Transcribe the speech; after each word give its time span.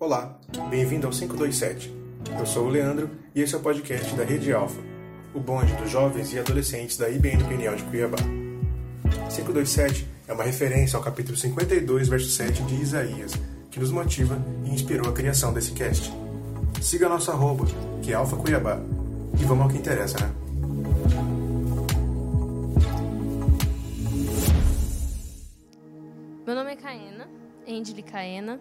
Olá, 0.00 0.36
bem-vindo 0.68 1.06
ao 1.06 1.12
527. 1.12 1.94
Eu 2.38 2.44
sou 2.44 2.66
o 2.66 2.68
Leandro 2.68 3.08
e 3.34 3.40
esse 3.40 3.54
é 3.54 3.58
o 3.58 3.60
podcast 3.60 4.12
da 4.16 4.24
Rede 4.24 4.52
Alfa, 4.52 4.80
o 5.32 5.38
bonde 5.38 5.72
dos 5.76 5.88
jovens 5.88 6.32
e 6.32 6.38
adolescentes 6.38 6.96
da 6.96 7.08
IBN 7.08 7.44
Peniel 7.44 7.76
de 7.76 7.84
Cuiabá. 7.84 8.18
527 9.30 10.08
é 10.26 10.32
uma 10.32 10.42
referência 10.42 10.96
ao 10.96 11.02
capítulo 11.02 11.36
52, 11.36 12.08
verso 12.08 12.28
7 12.28 12.64
de 12.64 12.74
Isaías, 12.74 13.34
que 13.70 13.78
nos 13.78 13.92
motiva 13.92 14.36
e 14.64 14.70
inspirou 14.70 15.08
a 15.08 15.12
criação 15.12 15.52
desse 15.52 15.70
cast. 15.70 16.12
Siga 16.82 17.08
nosso 17.08 17.30
arroba, 17.30 17.66
que 18.02 18.12
é 18.12 18.14
Alfa 18.14 18.36
Cuiabá, 18.36 18.80
e 19.40 19.44
vamos 19.44 19.62
ao 19.64 19.70
que 19.70 19.78
interessa, 19.78 20.18
né? 20.18 20.43
Endily 27.74 28.02
Caena. 28.02 28.60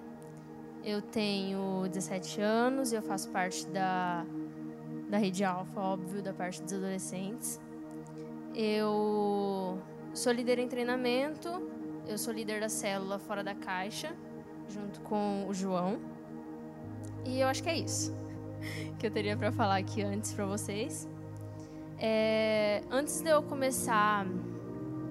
Eu 0.83 1.01
tenho 1.01 1.87
17 1.89 2.41
anos 2.41 2.91
e 2.91 2.95
eu 2.95 3.01
faço 3.01 3.29
parte 3.29 3.65
da, 3.67 4.25
da 5.09 5.17
rede 5.17 5.43
Alfa, 5.43 5.79
óbvio, 5.79 6.21
da 6.21 6.33
parte 6.33 6.61
dos 6.61 6.73
adolescentes. 6.73 7.59
Eu 8.53 9.81
sou 10.13 10.31
líder 10.31 10.59
em 10.59 10.67
treinamento, 10.67 11.49
eu 12.07 12.17
sou 12.17 12.33
líder 12.33 12.59
da 12.59 12.69
célula 12.69 13.17
Fora 13.17 13.43
da 13.43 13.55
Caixa, 13.55 14.13
junto 14.67 14.99
com 15.01 15.47
o 15.47 15.53
João. 15.53 15.99
E 17.25 17.39
eu 17.39 17.47
acho 17.47 17.63
que 17.63 17.69
é 17.69 17.77
isso 17.77 18.13
que 18.99 19.07
eu 19.07 19.11
teria 19.11 19.37
para 19.37 19.51
falar 19.51 19.77
aqui 19.77 20.01
antes 20.01 20.33
para 20.33 20.45
vocês. 20.45 21.07
É, 21.97 22.83
antes 22.91 23.21
de 23.21 23.29
eu 23.29 23.41
começar 23.41 24.25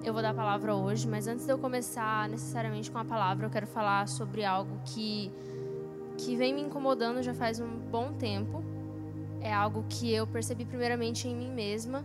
eu 0.03 0.11
vou 0.11 0.21
dar 0.21 0.31
a 0.31 0.33
palavra 0.33 0.75
hoje, 0.75 1.07
mas 1.07 1.27
antes 1.27 1.45
de 1.45 1.51
eu 1.51 1.57
começar 1.57 2.27
necessariamente 2.27 2.91
com 2.91 2.97
a 2.97 3.05
palavra, 3.05 3.45
eu 3.45 3.49
quero 3.49 3.65
falar 3.65 4.07
sobre 4.09 4.43
algo 4.43 4.77
que, 4.85 5.31
que 6.17 6.35
vem 6.35 6.53
me 6.53 6.61
incomodando 6.61 7.23
já 7.23 7.33
faz 7.33 7.59
um 7.59 7.79
bom 7.89 8.11
tempo. 8.11 8.61
É 9.39 9.53
algo 9.53 9.85
que 9.87 10.13
eu 10.13 10.27
percebi 10.27 10.65
primeiramente 10.65 11.27
em 11.27 11.35
mim 11.35 11.49
mesma, 11.49 12.03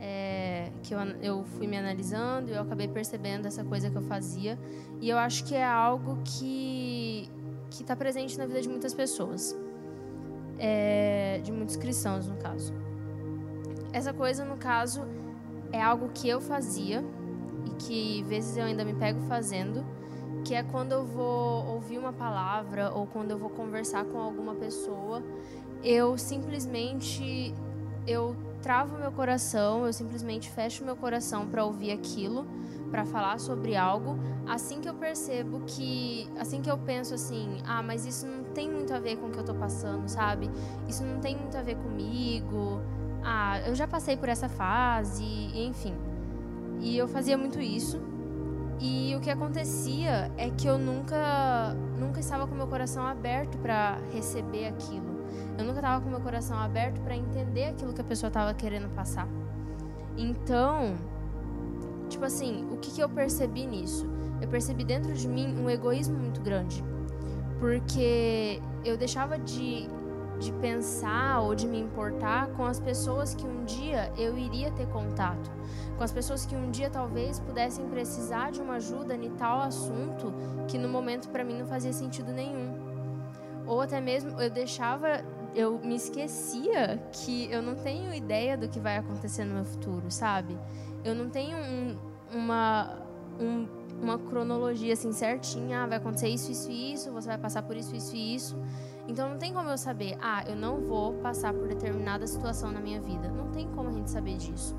é, 0.00 0.70
que 0.82 0.94
eu, 0.94 0.98
eu 1.22 1.44
fui 1.44 1.66
me 1.66 1.76
analisando 1.76 2.50
e 2.50 2.54
eu 2.54 2.62
acabei 2.62 2.88
percebendo 2.88 3.46
essa 3.46 3.62
coisa 3.62 3.90
que 3.90 3.96
eu 3.96 4.02
fazia. 4.02 4.58
E 5.00 5.10
eu 5.10 5.18
acho 5.18 5.44
que 5.44 5.54
é 5.54 5.64
algo 5.64 6.18
que 6.24 7.28
está 7.70 7.94
presente 7.94 8.38
na 8.38 8.46
vida 8.46 8.62
de 8.62 8.68
muitas 8.70 8.94
pessoas, 8.94 9.54
é, 10.58 11.40
de 11.42 11.52
muitos 11.52 11.76
cristãos, 11.76 12.26
no 12.26 12.36
caso. 12.36 12.72
Essa 13.92 14.14
coisa, 14.14 14.44
no 14.46 14.56
caso, 14.56 15.02
é 15.70 15.80
algo 15.80 16.08
que 16.14 16.28
eu 16.28 16.40
fazia 16.40 17.04
que 17.74 18.22
vezes 18.24 18.56
eu 18.56 18.64
ainda 18.64 18.84
me 18.84 18.94
pego 18.94 19.20
fazendo, 19.22 19.84
que 20.44 20.54
é 20.54 20.62
quando 20.62 20.92
eu 20.92 21.04
vou 21.04 21.66
ouvir 21.66 21.98
uma 21.98 22.12
palavra 22.12 22.92
ou 22.92 23.06
quando 23.06 23.30
eu 23.30 23.38
vou 23.38 23.50
conversar 23.50 24.04
com 24.04 24.18
alguma 24.18 24.54
pessoa, 24.54 25.22
eu 25.82 26.16
simplesmente 26.18 27.54
eu 28.06 28.36
travo 28.62 28.96
meu 28.98 29.12
coração, 29.12 29.86
eu 29.86 29.92
simplesmente 29.92 30.50
fecho 30.50 30.84
meu 30.84 30.96
coração 30.96 31.46
para 31.46 31.64
ouvir 31.64 31.92
aquilo, 31.92 32.46
para 32.90 33.04
falar 33.04 33.38
sobre 33.38 33.76
algo, 33.76 34.18
assim 34.46 34.80
que 34.80 34.88
eu 34.88 34.94
percebo 34.94 35.60
que, 35.66 36.28
assim 36.38 36.62
que 36.62 36.70
eu 36.70 36.78
penso 36.78 37.12
assim, 37.14 37.58
ah, 37.66 37.82
mas 37.82 38.06
isso 38.06 38.26
não 38.26 38.44
tem 38.44 38.70
muito 38.70 38.94
a 38.94 38.98
ver 38.98 39.16
com 39.16 39.26
o 39.26 39.30
que 39.30 39.38
eu 39.38 39.44
tô 39.44 39.54
passando, 39.54 40.08
sabe? 40.08 40.50
Isso 40.88 41.02
não 41.04 41.20
tem 41.20 41.36
muito 41.36 41.56
a 41.56 41.62
ver 41.62 41.76
comigo. 41.76 42.80
Ah, 43.22 43.60
eu 43.66 43.74
já 43.74 43.88
passei 43.88 44.16
por 44.16 44.28
essa 44.28 44.48
fase, 44.48 45.24
enfim. 45.54 45.94
E 46.84 46.98
eu 46.98 47.08
fazia 47.08 47.36
muito 47.38 47.58
isso. 47.60 47.98
E 48.78 49.16
o 49.16 49.20
que 49.20 49.30
acontecia 49.30 50.30
é 50.36 50.50
que 50.50 50.66
eu 50.66 50.76
nunca, 50.76 51.74
nunca 51.98 52.20
estava 52.20 52.46
com 52.46 52.54
meu 52.54 52.66
coração 52.66 53.06
aberto 53.06 53.56
para 53.58 53.98
receber 54.12 54.66
aquilo. 54.66 55.24
Eu 55.56 55.64
nunca 55.64 55.78
estava 55.78 56.04
com 56.04 56.10
meu 56.10 56.20
coração 56.20 56.58
aberto 56.58 57.00
para 57.00 57.16
entender 57.16 57.64
aquilo 57.64 57.94
que 57.94 58.02
a 58.02 58.04
pessoa 58.04 58.28
estava 58.28 58.52
querendo 58.52 58.94
passar. 58.94 59.26
Então, 60.14 60.94
tipo 62.10 62.26
assim, 62.26 62.68
o 62.70 62.76
que, 62.76 62.90
que 62.90 63.02
eu 63.02 63.08
percebi 63.08 63.66
nisso? 63.66 64.06
Eu 64.42 64.48
percebi 64.48 64.84
dentro 64.84 65.14
de 65.14 65.26
mim 65.26 65.56
um 65.58 65.70
egoísmo 65.70 66.18
muito 66.18 66.42
grande. 66.42 66.84
Porque 67.58 68.60
eu 68.84 68.98
deixava 68.98 69.38
de 69.38 69.88
de 70.38 70.52
pensar 70.52 71.40
ou 71.40 71.54
de 71.54 71.66
me 71.66 71.78
importar 71.78 72.48
com 72.48 72.64
as 72.64 72.80
pessoas 72.80 73.34
que 73.34 73.46
um 73.46 73.64
dia 73.64 74.12
eu 74.16 74.36
iria 74.36 74.70
ter 74.70 74.86
contato, 74.88 75.50
com 75.96 76.02
as 76.02 76.12
pessoas 76.12 76.44
que 76.44 76.56
um 76.56 76.70
dia 76.70 76.90
talvez 76.90 77.38
pudessem 77.40 77.88
precisar 77.88 78.50
de 78.50 78.60
uma 78.60 78.74
ajuda 78.74 79.14
em 79.14 79.30
tal 79.30 79.60
assunto 79.60 80.32
que 80.68 80.78
no 80.78 80.88
momento 80.88 81.28
para 81.28 81.44
mim 81.44 81.58
não 81.58 81.66
fazia 81.66 81.92
sentido 81.92 82.32
nenhum. 82.32 82.74
Ou 83.66 83.80
até 83.80 84.00
mesmo 84.00 84.40
eu 84.40 84.50
deixava, 84.50 85.24
eu 85.54 85.78
me 85.78 85.94
esquecia 85.94 87.02
que 87.12 87.50
eu 87.50 87.62
não 87.62 87.74
tenho 87.74 88.12
ideia 88.12 88.56
do 88.56 88.68
que 88.68 88.78
vai 88.78 88.98
acontecer 88.98 89.44
no 89.44 89.54
meu 89.54 89.64
futuro, 89.64 90.10
sabe? 90.10 90.58
Eu 91.02 91.14
não 91.14 91.30
tenho 91.30 91.56
um, 91.56 91.96
uma 92.32 93.04
um, 93.40 93.66
uma 94.00 94.18
cronologia 94.18 94.92
assim 94.92 95.12
certinha, 95.12 95.82
ah, 95.82 95.86
vai 95.86 95.98
acontecer 95.98 96.28
isso, 96.28 96.50
isso 96.50 96.70
e 96.70 96.92
isso, 96.92 97.10
você 97.10 97.28
vai 97.28 97.38
passar 97.38 97.62
por 97.62 97.76
isso, 97.76 97.94
isso 97.94 98.14
e 98.14 98.34
isso. 98.34 98.56
Então 99.06 99.28
não 99.28 99.38
tem 99.38 99.52
como 99.52 99.68
eu 99.68 99.76
saber, 99.76 100.16
ah, 100.20 100.44
eu 100.46 100.56
não 100.56 100.80
vou 100.80 101.14
passar 101.14 101.52
por 101.52 101.68
determinada 101.68 102.26
situação 102.26 102.72
na 102.72 102.80
minha 102.80 103.00
vida. 103.00 103.28
Não 103.28 103.50
tem 103.50 103.68
como 103.68 103.88
a 103.90 103.92
gente 103.92 104.10
saber 104.10 104.36
disso. 104.38 104.74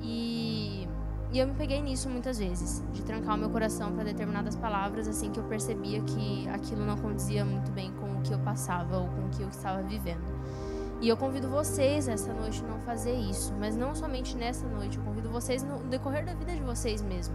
E, 0.00 0.88
e 1.32 1.38
eu 1.38 1.46
me 1.46 1.54
peguei 1.54 1.82
nisso 1.82 2.08
muitas 2.08 2.38
vezes, 2.38 2.82
de 2.92 3.02
trancar 3.02 3.34
o 3.34 3.38
meu 3.38 3.50
coração 3.50 3.92
para 3.92 4.04
determinadas 4.04 4.56
palavras, 4.56 5.08
assim 5.08 5.30
que 5.30 5.38
eu 5.38 5.44
percebia 5.44 6.00
que 6.02 6.48
aquilo 6.48 6.84
não 6.84 6.96
condizia 6.96 7.44
muito 7.44 7.70
bem 7.72 7.92
com 7.94 8.18
o 8.18 8.22
que 8.22 8.32
eu 8.32 8.38
passava 8.38 8.98
ou 8.98 9.08
com 9.08 9.26
o 9.26 9.28
que 9.30 9.42
eu 9.42 9.48
estava 9.48 9.82
vivendo. 9.82 10.40
E 11.00 11.08
eu 11.08 11.16
convido 11.16 11.48
vocês 11.48 12.08
essa 12.08 12.32
noite 12.32 12.62
não 12.62 12.78
fazer 12.80 13.14
isso, 13.14 13.54
mas 13.58 13.74
não 13.74 13.94
somente 13.94 14.36
nessa 14.36 14.68
noite, 14.68 14.98
eu 14.98 15.04
convido 15.04 15.30
vocês 15.30 15.62
no 15.62 15.78
decorrer 15.84 16.26
da 16.26 16.34
vida 16.34 16.54
de 16.54 16.60
vocês 16.62 17.00
mesmo. 17.00 17.34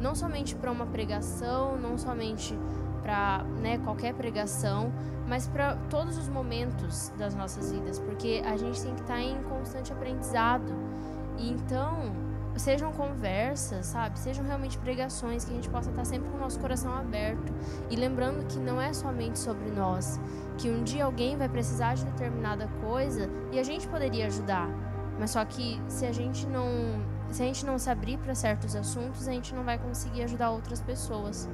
Não 0.00 0.14
somente 0.14 0.54
para 0.54 0.70
uma 0.70 0.86
pregação, 0.86 1.76
não 1.76 1.98
somente 1.98 2.56
para 3.02 3.44
né, 3.60 3.78
qualquer 3.78 4.14
pregação, 4.14 4.92
mas 5.28 5.46
para 5.46 5.76
todos 5.88 6.18
os 6.18 6.28
momentos 6.28 7.12
das 7.18 7.34
nossas 7.34 7.72
vidas, 7.72 7.98
porque 7.98 8.42
a 8.44 8.56
gente 8.56 8.82
tem 8.82 8.94
que 8.94 9.02
estar 9.02 9.14
tá 9.14 9.22
em 9.22 9.42
constante 9.44 9.92
aprendizado. 9.92 10.72
Então, 11.38 12.12
sejam 12.56 12.92
conversas, 12.92 13.86
sabe? 13.86 14.18
Sejam 14.18 14.44
realmente 14.44 14.78
pregações 14.78 15.44
que 15.44 15.52
a 15.52 15.54
gente 15.54 15.68
possa 15.68 15.90
estar 15.90 16.02
tá 16.02 16.04
sempre 16.04 16.28
com 16.30 16.36
o 16.36 16.40
nosso 16.40 16.58
coração 16.60 16.92
aberto 16.94 17.52
e 17.90 17.96
lembrando 17.96 18.46
que 18.46 18.58
não 18.58 18.80
é 18.80 18.92
somente 18.92 19.38
sobre 19.38 19.70
nós, 19.70 20.20
que 20.58 20.68
um 20.68 20.82
dia 20.82 21.04
alguém 21.04 21.36
vai 21.36 21.48
precisar 21.48 21.94
de 21.94 22.04
determinada 22.04 22.68
coisa 22.82 23.30
e 23.50 23.58
a 23.58 23.62
gente 23.62 23.88
poderia 23.88 24.26
ajudar. 24.26 24.68
Mas 25.18 25.30
só 25.30 25.44
que 25.44 25.80
se 25.88 26.06
a 26.06 26.12
gente 26.12 26.46
não, 26.46 26.66
se 27.30 27.42
a 27.42 27.46
gente 27.46 27.64
não 27.64 27.78
se 27.78 27.90
abrir 27.90 28.18
para 28.18 28.34
certos 28.34 28.74
assuntos, 28.76 29.26
a 29.28 29.32
gente 29.32 29.54
não 29.54 29.64
vai 29.64 29.78
conseguir 29.78 30.22
ajudar 30.22 30.50
outras 30.50 30.80
pessoas. 30.80 31.48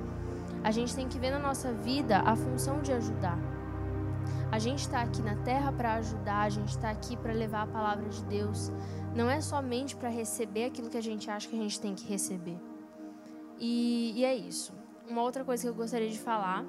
A 0.66 0.72
gente 0.72 0.96
tem 0.96 1.08
que 1.08 1.16
ver 1.16 1.30
na 1.30 1.38
nossa 1.38 1.72
vida 1.72 2.18
a 2.18 2.34
função 2.34 2.82
de 2.82 2.92
ajudar. 2.92 3.38
A 4.50 4.58
gente 4.58 4.80
está 4.80 5.00
aqui 5.00 5.22
na 5.22 5.36
terra 5.36 5.70
para 5.70 5.94
ajudar, 5.94 6.40
a 6.40 6.48
gente 6.48 6.70
está 6.70 6.90
aqui 6.90 7.16
para 7.16 7.32
levar 7.32 7.62
a 7.62 7.66
palavra 7.68 8.08
de 8.08 8.24
Deus. 8.24 8.72
Não 9.14 9.30
é 9.30 9.40
somente 9.40 9.94
para 9.94 10.08
receber 10.08 10.64
aquilo 10.64 10.90
que 10.90 10.96
a 10.96 11.00
gente 11.00 11.30
acha 11.30 11.48
que 11.48 11.54
a 11.54 11.62
gente 11.62 11.80
tem 11.80 11.94
que 11.94 12.04
receber. 12.08 12.58
E, 13.60 14.12
e 14.16 14.24
é 14.24 14.34
isso. 14.34 14.72
Uma 15.08 15.22
outra 15.22 15.44
coisa 15.44 15.62
que 15.62 15.68
eu 15.68 15.74
gostaria 15.74 16.10
de 16.10 16.18
falar 16.18 16.66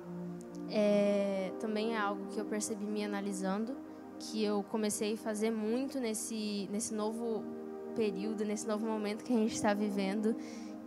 é, 0.69 1.51
também 1.59 1.95
é 1.95 1.97
algo 1.97 2.27
que 2.27 2.39
eu 2.39 2.45
percebi 2.45 2.85
me 2.85 3.03
analisando, 3.03 3.75
que 4.19 4.43
eu 4.43 4.61
comecei 4.61 5.15
a 5.15 5.17
fazer 5.17 5.49
muito 5.49 5.99
nesse, 5.99 6.69
nesse 6.71 6.93
novo 6.93 7.43
período, 7.95 8.45
nesse 8.45 8.67
novo 8.67 8.85
momento 8.85 9.23
que 9.23 9.33
a 9.33 9.37
gente 9.37 9.55
está 9.55 9.73
vivendo, 9.73 10.35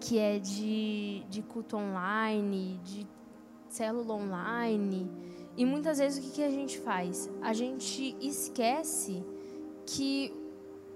que 0.01 0.19
é 0.19 0.39
de, 0.39 1.23
de 1.29 1.43
culto 1.43 1.77
online, 1.77 2.81
de 2.83 3.07
célula 3.69 4.15
online. 4.15 5.11
E 5.57 5.65
muitas 5.65 5.99
vezes 5.99 6.19
o 6.19 6.27
que, 6.27 6.37
que 6.37 6.43
a 6.43 6.51
gente 6.51 6.79
faz? 6.79 7.31
A 7.43 7.53
gente 7.53 8.17
esquece 8.21 9.23
que 9.85 10.35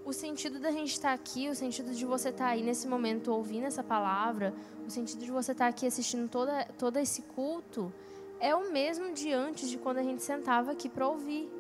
o 0.05 0.13
sentido 0.13 0.59
da 0.59 0.71
gente 0.71 0.93
estar 0.93 1.13
aqui, 1.13 1.49
o 1.49 1.55
sentido 1.55 1.93
de 1.93 2.05
você 2.05 2.29
estar 2.29 2.49
aí 2.49 2.63
nesse 2.63 2.87
momento 2.87 3.33
ouvindo 3.33 3.65
essa 3.65 3.83
palavra, 3.83 4.55
o 4.87 4.91
sentido 4.91 5.25
de 5.25 5.31
você 5.31 5.53
estar 5.53 5.67
aqui 5.67 5.87
assistindo 5.87 6.29
toda, 6.29 6.65
todo 6.79 6.99
esse 6.99 7.23
culto, 7.23 7.93
é 8.39 8.55
o 8.55 8.71
mesmo 8.71 9.13
de 9.13 9.33
antes 9.33 9.71
de 9.71 9.79
quando 9.79 9.99
a 9.99 10.03
gente 10.03 10.23
sentava 10.23 10.73
aqui 10.73 10.89
para 10.89 11.09
ouvir. 11.09 11.51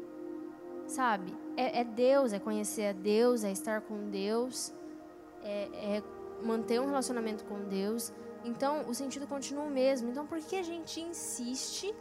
Sabe? 0.86 1.34
É, 1.56 1.80
é, 1.80 1.84
Deus, 1.84 2.34
é 2.34 2.38
conhecer 2.38 2.86
a 2.88 2.92
Deus, 2.92 3.42
é 3.42 3.50
estar 3.50 3.80
com 3.80 4.10
Deus, 4.10 4.72
é, 5.42 5.96
é 5.96 6.02
manter 6.44 6.80
um 6.80 6.86
relacionamento 6.86 7.44
com 7.44 7.64
Deus. 7.64 8.12
Então, 8.44 8.88
o 8.88 8.94
sentido 8.94 9.26
continua 9.26 9.64
o 9.64 9.70
mesmo. 9.70 10.10
Então, 10.10 10.26
por 10.26 10.38
que 10.38 10.56
a 10.56 10.62
gente 10.62 11.00
insiste 11.00 11.94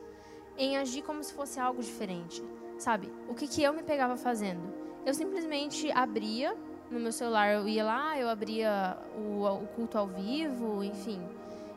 em 0.58 0.78
agir 0.78 1.02
como 1.02 1.24
se 1.24 1.34
fosse 1.34 1.60
algo 1.60 1.82
diferente? 1.82 2.44
Sabe? 2.78 3.12
O 3.28 3.34
que, 3.34 3.48
que 3.48 3.64
eu 3.64 3.74
me 3.74 3.84
pegava 3.84 4.18
fazendo? 4.18 4.62
Eu 5.06 5.14
simplesmente 5.14 5.92
abria 5.92 6.56
no 6.92 7.00
meu 7.00 7.12
celular, 7.12 7.54
eu 7.54 7.68
ia 7.68 7.84
lá, 7.84 8.20
eu 8.20 8.30
abria 8.30 8.98
o, 9.18 9.46
o 9.46 9.68
culto 9.76 9.98
ao 9.98 10.08
vivo, 10.08 10.84
enfim. 10.84 11.22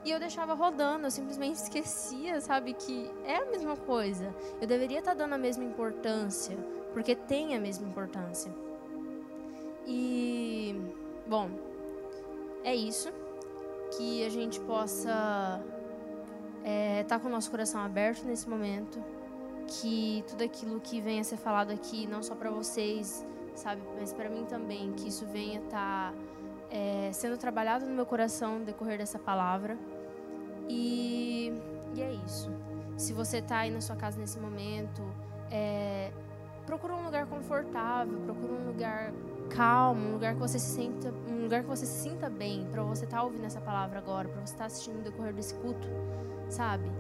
E 0.04 0.10
eu 0.10 0.20
deixava 0.20 0.54
rodando, 0.54 1.06
eu 1.06 1.10
simplesmente 1.10 1.56
esquecia, 1.62 2.40
sabe, 2.40 2.74
que 2.74 3.10
é 3.24 3.36
a 3.36 3.46
mesma 3.46 3.76
coisa. 3.76 4.34
Eu 4.60 4.66
deveria 4.66 4.98
estar 4.98 5.12
tá 5.12 5.18
dando 5.18 5.34
a 5.34 5.38
mesma 5.38 5.64
importância, 5.64 6.56
porque 6.92 7.14
tem 7.14 7.56
a 7.56 7.60
mesma 7.60 7.88
importância. 7.88 8.52
E, 9.86 10.74
bom, 11.26 11.50
é 12.70 12.74
isso. 12.74 13.08
Que 13.96 14.26
a 14.26 14.28
gente 14.28 14.60
possa 14.60 15.62
estar 16.58 16.64
é, 16.64 17.04
tá 17.04 17.18
com 17.18 17.28
o 17.28 17.30
nosso 17.30 17.50
coração 17.50 17.80
aberto 17.80 18.24
nesse 18.24 18.48
momento. 18.48 19.02
Que 19.68 20.24
tudo 20.28 20.44
aquilo 20.44 20.80
que 20.80 21.00
venha 21.00 21.20
a 21.20 21.24
ser 21.24 21.36
falado 21.36 21.70
aqui, 21.70 22.06
não 22.06 22.22
só 22.22 22.34
para 22.34 22.50
vocês, 22.50 23.24
sabe, 23.54 23.82
mas 23.98 24.12
para 24.12 24.28
mim 24.28 24.44
também, 24.44 24.92
que 24.92 25.08
isso 25.08 25.24
venha 25.26 25.60
estar. 25.60 26.12
Tá 26.12 26.36
é, 26.70 27.10
sendo 27.12 27.36
trabalhado 27.36 27.86
no 27.86 27.92
meu 27.92 28.06
coração 28.06 28.58
no 28.58 28.64
decorrer 28.64 28.98
dessa 28.98 29.18
palavra. 29.18 29.78
E, 30.68 31.52
e 31.94 32.02
é 32.02 32.12
isso. 32.26 32.50
Se 32.96 33.12
você 33.12 33.38
está 33.38 33.58
aí 33.58 33.70
na 33.70 33.80
sua 33.80 33.96
casa 33.96 34.18
nesse 34.18 34.38
momento, 34.38 35.02
é, 35.50 36.10
procura 36.64 36.94
um 36.94 37.04
lugar 37.04 37.26
confortável, 37.26 38.18
procura 38.20 38.52
um 38.52 38.66
lugar 38.66 39.12
calmo, 39.46 40.08
um 40.08 40.12
lugar 40.12 40.34
que 40.34 40.40
você 40.40 40.58
se 40.58 40.75
sinta, 40.75 41.12
um 41.28 41.43
lugar 41.43 41.62
que 41.62 41.69
você 41.69 41.87
se 41.87 42.02
sinta 42.08 42.28
bem, 42.28 42.66
para 42.70 42.82
você 42.82 43.04
estar 43.04 43.19
tá 43.19 43.22
ouvindo 43.22 43.44
essa 43.44 43.60
palavra 43.60 43.98
agora, 43.98 44.28
para 44.28 44.40
você 44.40 44.52
estar 44.52 44.58
tá 44.58 44.66
assistindo 44.66 44.96
no 44.96 45.02
decorrer 45.02 45.32
desse 45.32 45.54
culto, 45.54 45.88
sabe? 46.48 46.90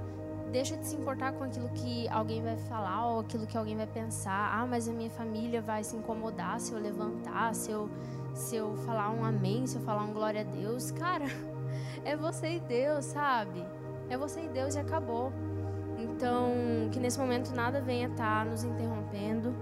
Deixa 0.50 0.76
de 0.76 0.86
se 0.86 0.96
importar 0.96 1.32
com 1.32 1.44
aquilo 1.44 1.68
que 1.70 2.08
alguém 2.08 2.42
vai 2.42 2.56
falar 2.56 3.08
ou 3.08 3.20
aquilo 3.20 3.46
que 3.46 3.58
alguém 3.58 3.76
vai 3.76 3.86
pensar. 3.86 4.52
Ah, 4.54 4.66
mas 4.66 4.88
a 4.88 4.92
minha 4.92 5.10
família 5.10 5.60
vai 5.60 5.82
se 5.82 5.96
incomodar 5.96 6.60
se 6.60 6.72
eu 6.72 6.78
levantar, 6.78 7.54
se 7.54 7.70
eu 7.70 7.90
se 8.32 8.54
eu 8.54 8.76
falar 8.76 9.10
um 9.10 9.24
amém, 9.24 9.66
se 9.66 9.76
eu 9.76 9.82
falar 9.82 10.04
um 10.04 10.12
glória 10.12 10.42
a 10.42 10.44
Deus, 10.44 10.90
cara, 10.90 11.24
é 12.04 12.14
você 12.14 12.56
e 12.56 12.60
Deus, 12.60 13.06
sabe? 13.06 13.64
É 14.10 14.16
você 14.16 14.42
e 14.42 14.48
Deus 14.48 14.74
e 14.74 14.78
acabou. 14.78 15.32
Então, 15.98 16.50
que 16.92 17.00
nesse 17.00 17.18
momento 17.18 17.54
nada 17.54 17.80
venha 17.80 18.08
estar 18.08 18.44
tá 18.44 18.50
nos 18.50 18.62
interrompendo, 18.62 19.54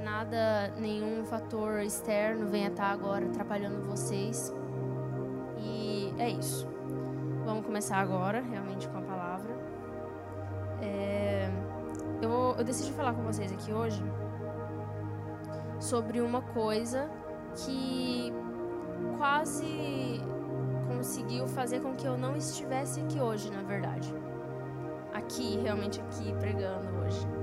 nada, 0.00 0.72
nenhum 0.78 1.24
fator 1.24 1.80
externo 1.80 2.46
venha 2.48 2.68
estar 2.68 2.90
agora 2.90 3.26
atrapalhando 3.26 3.82
vocês. 3.82 4.52
E 5.58 6.12
é 6.18 6.28
isso. 6.28 6.66
Vamos 7.44 7.64
começar 7.64 7.98
agora, 7.98 8.40
realmente, 8.40 8.88
com 8.88 8.98
a 8.98 9.02
palavra. 9.02 9.50
É, 10.82 11.50
eu, 12.22 12.54
eu 12.58 12.64
decidi 12.64 12.92
falar 12.92 13.14
com 13.14 13.22
vocês 13.22 13.52
aqui 13.52 13.72
hoje 13.72 14.02
sobre 15.78 16.20
uma 16.20 16.42
coisa 16.42 17.10
que 17.54 18.32
quase 19.16 20.20
conseguiu 20.88 21.46
fazer 21.48 21.80
com 21.80 21.94
que 21.94 22.06
eu 22.06 22.16
não 22.16 22.36
estivesse 22.36 23.00
aqui 23.00 23.20
hoje, 23.20 23.50
na 23.50 23.62
verdade. 23.62 24.12
Aqui, 25.12 25.58
realmente 25.58 26.00
aqui, 26.00 26.32
pregando 26.34 26.88
hoje. 26.98 27.39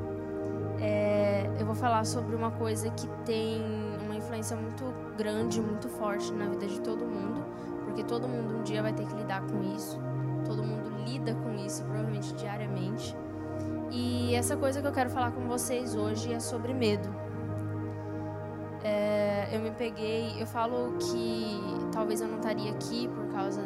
É, 0.80 1.50
eu 1.60 1.66
vou 1.66 1.76
falar 1.76 2.06
sobre 2.06 2.36
uma 2.36 2.52
coisa 2.52 2.90
que 2.92 3.08
tem 3.26 3.62
uma 4.04 4.16
influência 4.16 4.56
muito 4.56 4.84
grande, 5.18 5.62
muito 5.62 5.90
forte 5.90 6.32
na 6.32 6.46
vida 6.48 6.68
de 6.68 6.80
todo 6.82 7.06
mundo, 7.06 7.44
porque 7.86 8.04
todo 8.04 8.28
mundo 8.28 8.60
um 8.60 8.64
dia 8.64 8.82
vai 8.82 8.94
ter 8.94 9.06
que 9.06 9.16
lidar 9.16 9.42
com 9.42 9.64
isso. 9.76 10.00
Todo 10.46 10.64
mundo 10.64 10.90
lida 11.06 11.34
com 11.36 11.54
isso, 11.56 11.84
provavelmente 11.84 12.34
diariamente. 12.36 13.16
E 13.92 14.36
essa 14.36 14.56
coisa 14.56 14.82
que 14.82 14.88
eu 14.88 14.92
quero 14.92 15.10
falar 15.10 15.32
com 15.32 15.48
vocês 15.48 15.96
hoje 15.96 16.34
é 16.34 16.40
sobre 16.40 16.74
medo 16.74 17.10
é, 18.88 19.50
eu 19.52 19.60
me 19.60 19.72
peguei, 19.72 20.34
eu 20.40 20.48
falo 20.48 20.98
que 20.98 21.60
talvez 21.92 22.22
eu 22.22 22.28
não 22.28 22.38
estaria 22.38 22.72
aqui 22.72 23.10
por 23.10 23.28
causa 23.28 23.62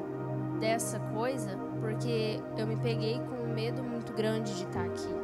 dessa 0.59 0.99
coisa, 0.99 1.57
porque 1.79 2.39
eu 2.57 2.65
me 2.65 2.75
peguei 2.77 3.19
com 3.19 3.35
um 3.35 3.53
medo 3.53 3.83
muito 3.83 4.13
grande 4.13 4.55
de 4.55 4.63
estar 4.63 4.83
aqui. 4.83 5.20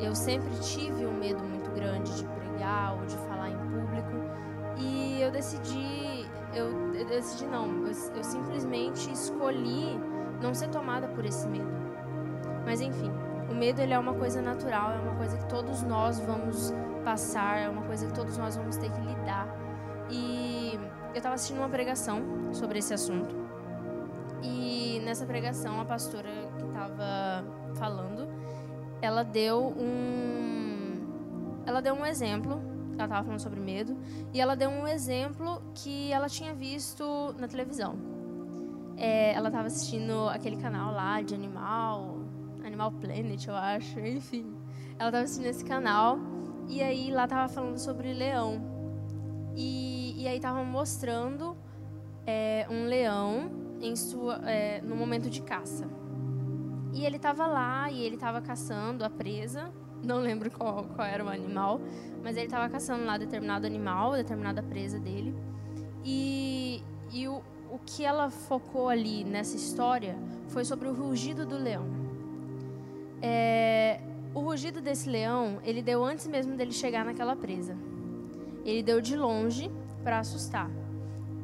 Eu 0.00 0.14
sempre 0.14 0.50
tive 0.60 1.04
um 1.06 1.12
medo 1.12 1.42
muito 1.42 1.70
grande 1.70 2.16
de 2.16 2.24
pregar 2.24 2.94
ou 2.94 3.04
de 3.04 3.16
falar 3.16 3.50
em 3.50 3.56
público 3.56 4.38
e 4.76 5.20
eu 5.20 5.30
decidi, 5.30 6.26
eu, 6.54 6.94
eu 6.94 7.06
decidi 7.06 7.46
não, 7.46 7.66
eu, 7.86 7.92
eu 8.16 8.24
simplesmente 8.24 9.10
escolhi 9.10 9.98
não 10.40 10.54
ser 10.54 10.68
tomada 10.68 11.08
por 11.08 11.24
esse 11.24 11.48
medo. 11.48 11.70
Mas 12.64 12.80
enfim, 12.80 13.10
o 13.50 13.54
medo 13.54 13.80
ele 13.80 13.92
é 13.92 13.98
uma 13.98 14.14
coisa 14.14 14.40
natural, 14.40 14.92
é 14.92 14.98
uma 14.98 15.16
coisa 15.16 15.36
que 15.36 15.46
todos 15.48 15.82
nós 15.82 16.20
vamos 16.20 16.72
passar, 17.04 17.58
é 17.58 17.68
uma 17.68 17.82
coisa 17.82 18.06
que 18.06 18.12
todos 18.12 18.36
nós 18.36 18.56
vamos 18.56 18.76
ter 18.76 18.90
que 18.90 19.00
lidar. 19.00 19.48
E 20.10 20.78
eu 21.12 21.16
estava 21.16 21.34
assistindo 21.34 21.58
uma 21.58 21.68
pregação 21.68 22.22
sobre 22.52 22.78
esse 22.78 22.94
assunto. 22.94 23.34
E 24.42 25.00
nessa 25.04 25.26
pregação, 25.26 25.80
a 25.80 25.84
pastora 25.84 26.30
que 26.56 26.64
estava 26.64 27.44
falando, 27.74 28.28
ela 29.00 29.22
deu 29.22 29.74
um 29.76 30.58
ela 31.68 31.82
deu 31.82 31.94
um 31.94 32.06
exemplo, 32.06 32.52
ela 32.94 33.04
estava 33.04 33.22
falando 33.22 33.40
sobre 33.40 33.60
medo, 33.60 33.94
e 34.32 34.40
ela 34.40 34.56
deu 34.56 34.70
um 34.70 34.88
exemplo 34.88 35.62
que 35.74 36.10
ela 36.10 36.26
tinha 36.26 36.54
visto 36.54 37.34
na 37.38 37.46
televisão. 37.46 37.94
É, 38.96 39.34
ela 39.34 39.48
estava 39.48 39.66
assistindo 39.66 40.30
aquele 40.30 40.56
canal 40.56 40.92
lá 40.92 41.20
de 41.20 41.34
animal, 41.34 42.20
Animal 42.64 42.92
Planet, 42.92 43.46
eu 43.46 43.54
acho, 43.54 44.00
enfim. 44.00 44.46
Ela 44.98 45.10
estava 45.10 45.24
assistindo 45.24 45.46
esse 45.46 45.64
canal 45.64 46.18
e 46.68 46.82
aí 46.82 47.10
lá 47.10 47.28
tava 47.28 47.52
falando 47.52 47.78
sobre 47.78 48.14
leão. 48.14 48.60
E, 49.54 50.14
e 50.22 50.26
aí 50.26 50.40
tava 50.40 50.64
mostrando 50.64 51.56
é, 52.26 52.66
um 52.70 52.86
leão 52.86 53.50
em 53.80 53.94
sua, 53.94 54.36
é, 54.48 54.80
no 54.80 54.96
momento 54.96 55.28
de 55.28 55.42
caça. 55.42 55.86
E 56.98 57.06
ele 57.06 57.16
tava 57.16 57.46
lá 57.46 57.88
e 57.92 58.02
ele 58.02 58.16
tava 58.16 58.40
caçando 58.40 59.04
a 59.04 59.08
presa. 59.08 59.72
Não 60.02 60.18
lembro 60.18 60.50
qual, 60.50 60.82
qual 60.82 61.06
era 61.06 61.24
o 61.24 61.28
animal, 61.28 61.80
mas 62.24 62.36
ele 62.36 62.48
tava 62.48 62.68
caçando 62.68 63.04
lá 63.04 63.16
determinado 63.16 63.64
animal, 63.64 64.14
determinada 64.14 64.64
presa 64.64 64.98
dele. 64.98 65.32
E, 66.04 66.82
e 67.12 67.28
o, 67.28 67.40
o 67.70 67.78
que 67.86 68.04
ela 68.04 68.30
focou 68.30 68.88
ali 68.88 69.22
nessa 69.22 69.54
história 69.54 70.18
foi 70.48 70.64
sobre 70.64 70.88
o 70.88 70.92
rugido 70.92 71.46
do 71.46 71.56
leão. 71.56 71.86
É, 73.22 74.00
o 74.34 74.40
rugido 74.40 74.80
desse 74.80 75.08
leão, 75.08 75.60
ele 75.62 75.82
deu 75.82 76.02
antes 76.04 76.26
mesmo 76.26 76.56
dele 76.56 76.72
chegar 76.72 77.04
naquela 77.04 77.36
presa. 77.36 77.76
Ele 78.64 78.82
deu 78.82 79.00
de 79.00 79.16
longe 79.16 79.70
para 80.02 80.18
assustar. 80.18 80.68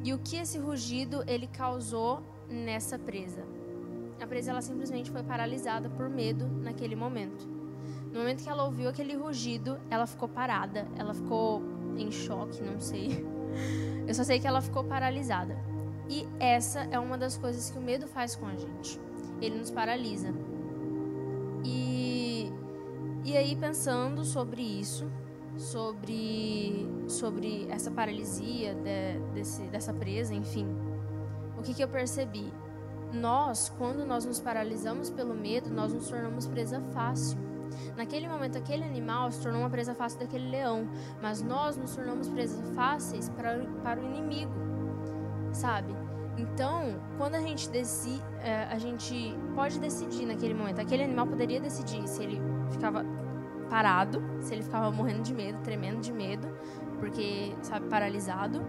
E 0.03 0.13
o 0.13 0.19
que 0.19 0.35
esse 0.35 0.57
rugido 0.57 1.23
ele 1.25 1.47
causou 1.47 2.21
nessa 2.49 2.99
presa? 2.99 3.54
A 4.21 4.27
presa 4.27 4.51
ela 4.51 4.61
simplesmente 4.61 5.11
foi 5.11 5.23
paralisada 5.23 5.89
por 5.89 6.09
medo 6.09 6.47
naquele 6.47 6.95
momento. 6.95 7.47
No 8.11 8.19
momento 8.19 8.43
que 8.43 8.49
ela 8.49 8.63
ouviu 8.63 8.89
aquele 8.89 9.15
rugido, 9.15 9.77
ela 9.89 10.07
ficou 10.07 10.29
parada, 10.29 10.87
ela 10.97 11.13
ficou 11.13 11.61
em 11.97 12.11
choque, 12.11 12.63
não 12.63 12.79
sei. 12.79 13.25
Eu 14.07 14.13
só 14.13 14.23
sei 14.23 14.39
que 14.39 14.47
ela 14.47 14.61
ficou 14.61 14.83
paralisada. 14.83 15.57
E 16.09 16.25
essa 16.39 16.81
é 16.91 16.99
uma 16.99 17.17
das 17.17 17.37
coisas 17.37 17.69
que 17.69 17.77
o 17.77 17.81
medo 17.81 18.07
faz 18.07 18.35
com 18.35 18.45
a 18.45 18.55
gente. 18.55 18.99
Ele 19.41 19.57
nos 19.57 19.71
paralisa. 19.71 20.33
E 23.25 23.35
aí 23.35 23.55
pensando 23.55 24.23
sobre 24.23 24.61
isso, 24.61 25.11
sobre 25.57 26.87
sobre 27.07 27.67
essa 27.69 27.89
paralisia 27.89 28.75
de, 28.75 29.19
desse, 29.33 29.63
dessa 29.63 29.91
presa, 29.91 30.33
enfim, 30.33 30.67
o 31.57 31.61
que, 31.61 31.73
que 31.73 31.83
eu 31.83 31.87
percebi? 31.87 32.53
Nós, 33.15 33.73
quando 33.77 34.05
nós 34.05 34.25
nos 34.25 34.39
paralisamos 34.39 35.09
pelo 35.09 35.33
medo, 35.33 35.69
nós 35.69 35.93
nos 35.93 36.09
tornamos 36.09 36.47
presa 36.47 36.81
fácil. 36.93 37.37
Naquele 37.95 38.27
momento, 38.27 38.57
aquele 38.57 38.83
animal 38.83 39.31
se 39.31 39.41
tornou 39.41 39.61
uma 39.61 39.69
presa 39.69 39.95
fácil 39.95 40.19
daquele 40.19 40.49
leão, 40.49 40.87
mas 41.21 41.41
nós 41.41 41.77
nos 41.77 41.95
tornamos 41.95 42.27
presas 42.29 42.75
fáceis 42.75 43.29
para, 43.29 43.57
para 43.83 44.01
o 44.01 44.03
inimigo, 44.03 44.53
sabe? 45.53 45.95
Então, 46.37 46.99
quando 47.17 47.35
a 47.35 47.39
gente 47.39 47.69
decide, 47.69 48.21
é, 48.41 48.65
a 48.65 48.77
gente 48.77 49.35
pode 49.55 49.79
decidir 49.79 50.25
naquele 50.25 50.53
momento. 50.53 50.81
Aquele 50.81 51.03
animal 51.03 51.27
poderia 51.27 51.59
decidir 51.59 52.05
se 52.07 52.21
ele 52.21 52.41
ficava 52.69 53.05
parado, 53.69 54.21
se 54.41 54.53
ele 54.53 54.61
ficava 54.61 54.91
morrendo 54.91 55.21
de 55.21 55.33
medo, 55.33 55.59
tremendo 55.63 56.01
de 56.01 56.11
medo, 56.11 56.47
porque, 56.99 57.55
sabe, 57.61 57.87
paralisado. 57.87 58.61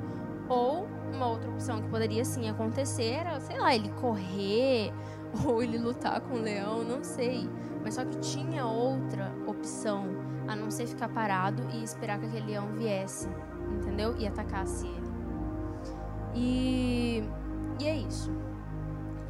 Ou 0.49 0.87
uma 1.13 1.27
outra 1.27 1.51
opção 1.51 1.83
que 1.83 1.89
poderia 1.89 2.25
sim 2.25 2.49
acontecer 2.49 3.13
era, 3.13 3.41
sei 3.41 3.59
lá, 3.59 3.75
ele 3.75 3.91
correr 3.91 4.93
ou 5.45 5.63
ele 5.63 5.79
lutar 5.79 6.21
com 6.21 6.35
o 6.35 6.41
leão, 6.41 6.85
não 6.85 7.03
sei. 7.03 7.49
Mas 7.83 7.95
só 7.95 8.05
que 8.05 8.19
tinha 8.19 8.67
outra 8.67 9.33
opção 9.47 10.07
a 10.49 10.57
não 10.57 10.71
ser 10.71 10.87
ficar 10.87 11.09
parado 11.09 11.63
e 11.73 11.83
esperar 11.83 12.19
que 12.19 12.27
aquele 12.27 12.47
leão 12.47 12.69
viesse, 12.73 13.29
entendeu? 13.77 14.17
E 14.19 14.27
atacasse 14.27 14.87
ele. 14.87 15.07
E, 16.35 17.25
e 17.81 17.87
é 17.87 17.97
isso 17.97 18.31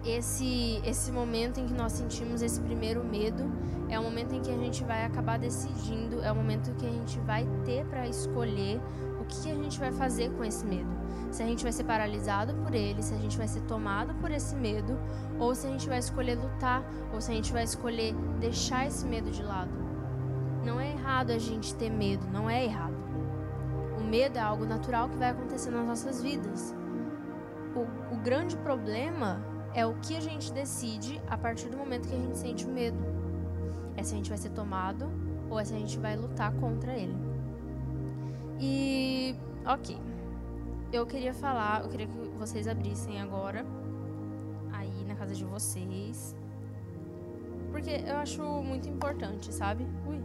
esse 0.07 0.81
esse 0.85 1.11
momento 1.11 1.59
em 1.59 1.67
que 1.67 1.75
nós 1.75 1.93
sentimos 1.93 2.41
esse 2.41 2.61
primeiro 2.61 3.05
medo 3.05 3.51
é 3.89 3.99
o 3.99 4.03
momento 4.03 4.35
em 4.35 4.41
que 4.41 4.51
a 4.51 4.57
gente 4.57 4.85
vai 4.85 5.05
acabar 5.05 5.39
decidindo, 5.39 6.23
é 6.23 6.31
o 6.31 6.35
momento 6.35 6.75
que 6.75 6.87
a 6.87 6.91
gente 6.91 7.19
vai 7.21 7.47
ter 7.65 7.85
para 7.87 8.07
escolher 8.07 8.81
o 9.21 9.25
que 9.25 9.51
a 9.51 9.55
gente 9.55 9.79
vai 9.79 9.93
fazer 9.93 10.31
com 10.33 10.45
esse 10.45 10.65
medo. 10.65 10.89
Se 11.31 11.43
a 11.43 11.47
gente 11.47 11.63
vai 11.63 11.73
ser 11.73 11.85
paralisado 11.85 12.55
por 12.55 12.75
ele, 12.75 13.03
se 13.03 13.15
a 13.15 13.19
gente 13.19 13.37
vai 13.37 13.49
ser 13.49 13.61
tomado 13.63 14.15
por 14.15 14.31
esse 14.31 14.55
medo, 14.55 14.99
ou 15.39 15.55
se 15.55 15.67
a 15.67 15.71
gente 15.71 15.89
vai 15.89 15.99
escolher 15.99 16.37
lutar, 16.37 16.83
ou 17.13 17.21
se 17.21 17.31
a 17.31 17.35
gente 17.35 17.53
vai 17.53 17.65
escolher 17.65 18.15
deixar 18.41 18.87
esse 18.87 19.05
medo 19.07 19.31
de 19.31 19.43
lado. 19.43 19.71
Não 20.65 20.81
é 20.81 20.93
errado 20.93 21.31
a 21.31 21.39
gente 21.39 21.75
ter 21.75 21.91
medo, 21.91 22.27
não 22.33 22.49
é 22.49 22.65
errado. 22.65 22.97
O 23.99 24.03
medo 24.03 24.39
é 24.39 24.41
algo 24.41 24.65
natural 24.65 25.09
que 25.09 25.17
vai 25.17 25.31
acontecer 25.31 25.71
nas 25.71 25.87
nossas 25.87 26.23
vidas. 26.23 26.75
O, 27.75 28.15
o 28.15 28.17
grande 28.19 28.57
problema 28.57 29.45
é 29.75 29.85
o 29.85 29.95
que 29.95 30.17
a 30.17 30.21
gente 30.21 30.53
decide 30.53 31.21
a 31.29 31.37
partir 31.37 31.69
do 31.69 31.77
momento 31.77 32.09
que 32.09 32.15
a 32.15 32.19
gente 32.19 32.39
sente 32.39 32.65
o 32.65 32.69
medo. 32.69 32.99
É 33.97 34.03
se 34.03 34.15
a 34.15 34.17
gente 34.17 34.29
vai 34.29 34.39
ser 34.39 34.51
tomado 34.51 35.11
ou 35.51 35.59
é 35.59 35.65
se 35.65 35.75
a 35.75 35.79
gente 35.79 35.99
vai 35.99 36.17
lutar 36.17 36.53
contra 36.55 36.95
ele. 36.95 37.15
E, 38.59 39.37
ok. 39.67 39.99
Eu 40.93 41.05
queria 41.05 41.35
falar, 41.35 41.83
eu 41.83 41.89
queria 41.89 42.07
que 42.07 42.17
vocês 42.39 42.69
abrissem 42.69 43.21
agora, 43.21 43.67
aí 44.73 45.05
na 45.05 45.15
casa 45.15 45.35
de 45.35 45.45
vocês. 45.45 46.35
Porque 47.71 47.91
eu 48.07 48.17
acho 48.17 48.43
muito 48.43 48.89
importante, 48.89 49.53
sabe? 49.53 49.87
Ui. 50.09 50.21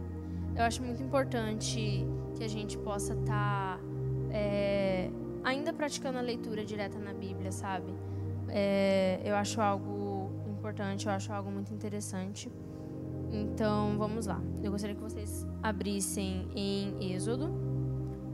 Eu 0.54 0.64
acho 0.64 0.82
muito 0.82 1.02
importante 1.02 2.06
que 2.36 2.44
a 2.44 2.48
gente 2.48 2.76
possa 2.78 3.14
estar 3.14 3.78
tá, 3.78 3.80
é, 4.30 5.10
ainda 5.42 5.72
praticando 5.72 6.18
a 6.18 6.20
leitura 6.20 6.64
direta 6.64 6.98
na 6.98 7.12
Bíblia, 7.12 7.50
sabe? 7.50 7.92
É, 8.48 9.20
eu 9.24 9.34
acho 9.34 9.60
algo 9.60 10.30
importante, 10.46 11.06
eu 11.06 11.12
acho 11.12 11.32
algo 11.32 11.50
muito 11.50 11.72
interessante. 11.72 12.50
Então, 13.32 13.96
vamos 13.96 14.26
lá. 14.26 14.40
Eu 14.62 14.70
gostaria 14.70 14.94
que 14.94 15.02
vocês 15.02 15.46
abrissem 15.62 16.48
em 16.54 17.12
Êxodo. 17.12 17.71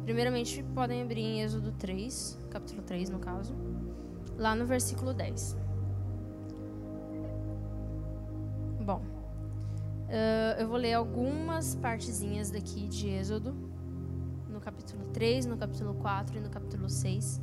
Primeiramente, 0.08 0.62
podem 0.74 1.02
abrir 1.02 1.20
em 1.20 1.42
Êxodo 1.42 1.70
3, 1.72 2.38
capítulo 2.48 2.80
3, 2.80 3.10
no 3.10 3.18
caso, 3.18 3.54
lá 4.38 4.54
no 4.54 4.64
versículo 4.64 5.12
10. 5.12 5.54
Bom, 8.86 9.02
uh, 9.02 10.58
eu 10.58 10.66
vou 10.66 10.78
ler 10.78 10.94
algumas 10.94 11.74
partezinhas 11.74 12.50
daqui 12.50 12.88
de 12.88 13.06
Êxodo, 13.10 13.54
no 14.48 14.58
capítulo 14.62 15.04
3, 15.12 15.44
no 15.44 15.58
capítulo 15.58 15.92
4 15.92 16.38
e 16.38 16.40
no 16.40 16.48
capítulo 16.48 16.88
6. 16.88 17.38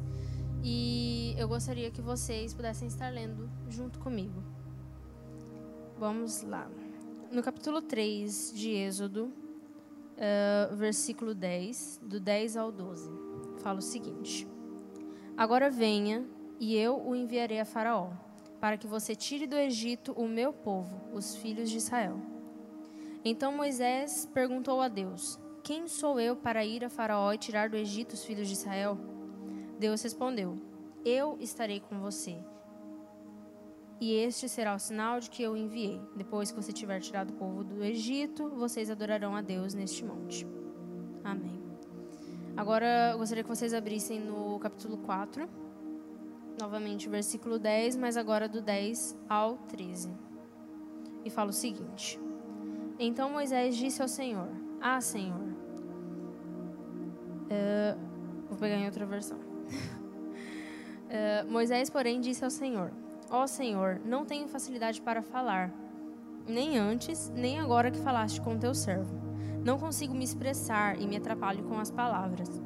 E 0.63 1.35
eu 1.37 1.47
gostaria 1.47 1.91
que 1.91 2.01
vocês 2.01 2.51
pudessem 2.51 2.87
estar 2.87 3.13
lendo 3.13 3.47
junto 3.69 3.99
comigo. 3.99 4.41
Vamos 5.99 6.41
lá 6.41 6.67
no 7.31 7.43
capítulo 7.43 7.79
3 7.79 8.53
de 8.55 8.71
Êxodo, 8.71 9.44
uh, 10.15 10.75
versículo 10.75 11.33
10, 11.33 12.01
do 12.03 12.19
10 12.19 12.57
ao 12.57 12.71
12, 12.71 13.09
fala 13.59 13.79
o 13.79 13.81
seguinte: 13.81 14.47
Agora 15.37 15.69
venha, 15.69 16.25
e 16.59 16.75
eu 16.75 17.01
o 17.05 17.15
enviarei 17.15 17.59
a 17.59 17.65
Faraó, 17.65 18.11
para 18.59 18.77
que 18.77 18.87
você 18.87 19.15
tire 19.15 19.45
do 19.45 19.55
Egito 19.55 20.11
o 20.13 20.27
meu 20.27 20.53
povo, 20.53 21.01
os 21.13 21.35
filhos 21.35 21.69
de 21.69 21.77
Israel. 21.77 22.19
Então 23.23 23.51
Moisés 23.51 24.29
perguntou 24.33 24.81
a 24.81 24.87
Deus: 24.87 25.39
Quem 25.63 25.87
sou 25.87 26.19
eu 26.19 26.35
para 26.35 26.65
ir 26.65 26.83
a 26.85 26.89
Faraó 26.89 27.33
e 27.33 27.37
tirar 27.37 27.69
do 27.69 27.77
Egito 27.77 28.13
os 28.13 28.23
filhos 28.23 28.47
de 28.47 28.53
Israel? 28.53 28.97
Deus 29.79 30.01
respondeu: 30.01 30.57
Eu 31.03 31.37
estarei 31.39 31.79
com 31.79 31.99
você 31.99 32.37
e 34.05 34.13
este 34.13 34.47
será 34.47 34.75
o 34.75 34.77
sinal 34.77 35.19
de 35.19 35.31
que 35.31 35.41
eu 35.41 35.57
enviei. 35.57 35.99
Depois 36.15 36.51
que 36.51 36.61
você 36.61 36.71
tiver 36.71 36.99
tirado 36.99 37.31
o 37.31 37.33
povo 37.33 37.63
do 37.63 37.83
Egito, 37.83 38.49
vocês 38.49 38.91
adorarão 38.91 39.35
a 39.35 39.41
Deus 39.41 39.73
neste 39.73 40.05
monte. 40.05 40.45
Amém. 41.23 41.59
Agora 42.55 43.13
eu 43.13 43.17
gostaria 43.17 43.41
que 43.41 43.49
vocês 43.49 43.73
abrissem 43.73 44.19
no 44.19 44.59
capítulo 44.59 44.99
4, 44.99 45.49
novamente 46.61 47.09
versículo 47.09 47.57
10, 47.57 47.95
mas 47.95 48.15
agora 48.15 48.47
do 48.47 48.61
10 48.61 49.17
ao 49.27 49.57
13. 49.69 50.13
E 51.23 51.31
fala 51.31 51.49
o 51.49 51.53
seguinte: 51.53 52.19
Então 52.99 53.31
Moisés 53.31 53.75
disse 53.75 54.03
ao 54.03 54.07
Senhor: 54.07 54.49
Ah, 54.79 55.01
Senhor. 55.01 55.41
Uh, 57.49 57.97
vou 58.49 58.57
pegar 58.59 58.75
em 58.75 58.85
outra 58.85 59.03
versão. 59.07 59.39
uh, 59.39 59.41
Moisés, 61.49 61.89
porém, 61.89 62.21
disse 62.21 62.43
ao 62.43 62.51
Senhor: 62.51 62.91
Ó 63.29 63.43
oh, 63.43 63.47
Senhor, 63.47 63.99
não 64.05 64.23
tenho 64.23 64.47
facilidade 64.47 65.01
para 65.01 65.21
falar, 65.21 65.73
nem 66.47 66.77
antes, 66.77 67.31
nem 67.35 67.59
agora 67.59 67.89
que 67.89 67.99
falaste 67.99 68.39
com 68.39 68.57
teu 68.57 68.73
servo. 68.73 69.19
Não 69.63 69.79
consigo 69.79 70.13
me 70.13 70.23
expressar 70.23 71.01
e 71.01 71.07
me 71.07 71.17
atrapalho 71.17 71.63
com 71.63 71.79
as 71.79 71.89
palavras. 71.89 72.61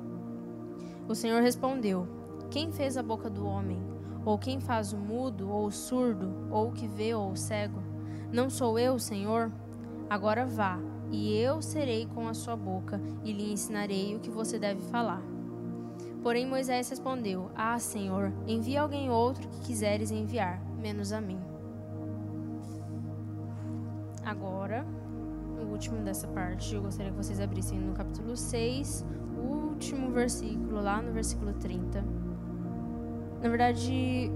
O 1.08 1.16
Senhor 1.16 1.42
respondeu: 1.42 2.06
Quem 2.52 2.74
fez 2.74 2.98
a 2.98 3.04
boca 3.04 3.30
do 3.30 3.46
homem? 3.46 3.82
Ou 4.26 4.38
quem 4.38 4.60
faz 4.60 4.92
o 4.92 4.98
mudo, 4.98 5.50
ou 5.50 5.68
o 5.68 5.72
surdo, 5.72 6.50
ou 6.52 6.68
o 6.68 6.72
que 6.74 6.88
vê, 6.88 7.14
ou 7.16 7.32
o 7.32 7.38
cego? 7.38 7.82
Não 8.32 8.50
sou 8.50 8.78
eu, 8.78 9.00
Senhor? 9.00 9.50
Agora 10.10 10.46
vá, 10.46 10.78
e 11.10 11.38
eu 11.38 11.62
serei 11.62 12.06
com 12.06 12.28
a 12.28 12.34
sua 12.34 12.58
boca, 12.58 13.02
e 13.24 13.32
lhe 13.32 13.54
ensinarei 13.54 14.14
o 14.16 14.20
que 14.20 14.30
você 14.30 14.60
deve 14.60 14.82
falar. 14.90 15.24
Porém 16.22 16.46
Moisés 16.46 16.90
respondeu: 16.90 17.50
Ah, 17.56 17.80
Senhor, 17.80 18.32
envia 18.48 18.82
alguém 18.82 19.10
outro 19.10 19.48
que 19.48 19.62
quiseres 19.62 20.12
enviar, 20.12 20.62
menos 20.78 21.14
a 21.14 21.22
mim. 21.22 21.40
Agora, 24.26 24.86
o 25.60 25.72
último 25.72 26.04
dessa 26.04 26.28
parte, 26.28 26.76
eu 26.76 26.82
gostaria 26.82 27.12
que 27.12 27.18
vocês 27.18 27.40
abrissem 27.40 27.80
no 27.80 27.94
capítulo 27.94 28.36
6, 28.36 29.06
o 29.38 29.70
último 29.70 30.12
versículo, 30.12 30.82
lá 30.82 31.02
no 31.02 31.12
versículo 31.14 31.54
30. 31.54 32.04
Na 33.42 33.50
verdade, 33.50 34.30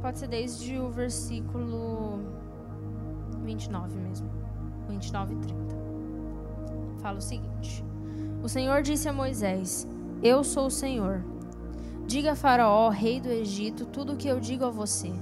pode 0.00 0.18
ser 0.18 0.28
desde 0.28 0.78
o 0.78 0.90
versículo 0.90 2.20
29 3.44 3.98
mesmo. 3.98 4.30
29 4.88 5.34
e 5.34 5.36
30. 5.36 5.76
Fala 7.00 7.18
o 7.18 7.22
seguinte: 7.22 7.84
O 8.42 8.48
Senhor 8.48 8.80
disse 8.80 9.08
a 9.08 9.12
Moisés: 9.12 9.86
eu 10.22 10.42
sou 10.42 10.66
o 10.66 10.70
Senhor. 10.70 11.24
Diga 12.06 12.32
a 12.32 12.36
Faraó, 12.36 12.88
rei 12.88 13.20
do 13.20 13.28
Egito, 13.28 13.84
tudo 13.84 14.14
o 14.14 14.16
que 14.16 14.28
eu 14.28 14.40
digo 14.40 14.64
a 14.64 14.70
você. 14.70 15.12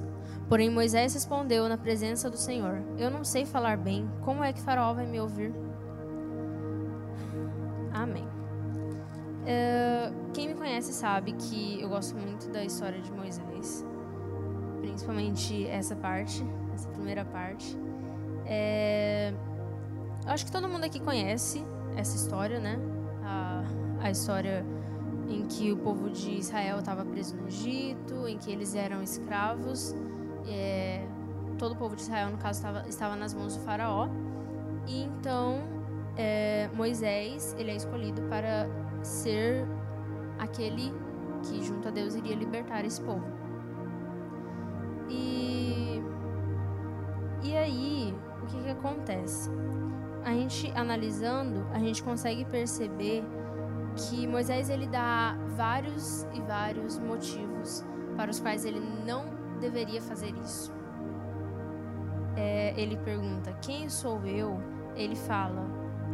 Porém 0.49 0.71
Moisés 0.71 1.15
respondeu 1.15 1.69
na 1.69 1.77
presença 1.77 2.31
do 2.31 2.37
Senhor: 2.37 2.83
Eu 2.97 3.11
não 3.11 3.25
sei 3.25 3.45
falar 3.45 3.77
bem. 3.77 4.09
Como 4.23 4.45
é 4.45 4.53
que 4.53 4.61
Faraó 4.61 4.95
vai 4.95 5.07
me 5.07 5.21
ouvir? 5.21 5.53
Amém. 7.93 8.25
Uh, 9.47 10.33
quem 10.33 10.49
me 10.49 10.55
conhece 10.55 10.93
sabe 10.93 11.33
que 11.33 11.81
eu 11.81 11.89
gosto 11.89 12.17
muito 12.17 12.49
da 12.51 12.65
história 12.65 13.01
de 13.01 13.13
Moisés, 13.13 13.85
principalmente 14.81 15.67
essa 15.67 15.97
parte, 15.97 16.45
essa 16.75 16.89
primeira 16.91 17.25
parte. 17.25 17.77
É, 18.45 19.33
acho 20.27 20.45
que 20.45 20.53
todo 20.53 20.69
mundo 20.69 20.85
aqui 20.85 21.01
conhece 21.01 21.65
essa 21.97 22.17
história, 22.17 22.61
né? 22.61 22.79
A, 23.25 23.65
a 24.01 24.11
história 24.11 24.65
em 25.29 25.47
que 25.47 25.73
o 25.73 25.77
povo 25.77 26.11
de 26.11 26.39
Israel 26.39 26.79
estava 26.79 27.05
preso 27.05 27.37
no 27.37 27.49
Egito, 27.49 28.27
em 28.29 28.39
que 28.39 28.51
eles 28.51 28.75
eram 28.75 29.03
escravos. 29.03 29.95
É, 30.47 31.07
todo 31.59 31.73
o 31.73 31.77
povo 31.77 31.97
de 31.97 32.03
Israel, 32.03 32.31
no 32.31 32.39
caso, 32.39 32.59
estava, 32.59 32.89
estava 32.89 33.17
nas 33.17 33.35
mãos 33.35 33.57
do 33.57 33.63
faraó. 33.63 34.09
E 34.87 35.03
então 35.03 35.61
é, 36.17 36.71
Moisés 36.75 37.55
ele 37.59 37.71
é 37.71 37.77
escolhido 37.77 38.23
para 38.23 38.69
ser 39.03 39.67
aquele 40.39 40.93
que 41.43 41.63
junto 41.65 41.89
a 41.89 41.91
Deus 41.91 42.15
iria 42.15 42.35
libertar 42.35 42.85
esse 42.85 43.01
povo. 43.01 43.27
E 45.09 46.03
e 47.43 47.57
aí 47.57 48.15
o 48.43 48.47
que, 48.47 48.63
que 48.63 48.71
acontece? 48.71 49.51
A 50.25 50.33
gente 50.33 50.73
analisando, 50.75 51.67
a 51.73 51.79
gente 51.79 52.03
consegue 52.03 52.45
perceber 52.45 53.25
que 53.97 54.27
Moisés 54.27 54.69
ele 54.69 54.87
dá 54.87 55.37
vários 55.57 56.23
e 56.35 56.41
vários 56.43 56.99
motivos 56.99 57.85
para 58.17 58.31
os 58.31 58.39
quais 58.39 58.65
ele 58.65 58.81
não 58.81 59.25
deveria 59.61 60.01
fazer 60.01 60.35
isso. 60.45 60.73
É, 62.37 62.79
ele 62.81 62.97
pergunta: 62.99 63.53
Quem 63.63 63.89
sou 63.89 64.25
eu? 64.27 64.59
Ele 64.95 65.17
fala: 65.17 65.65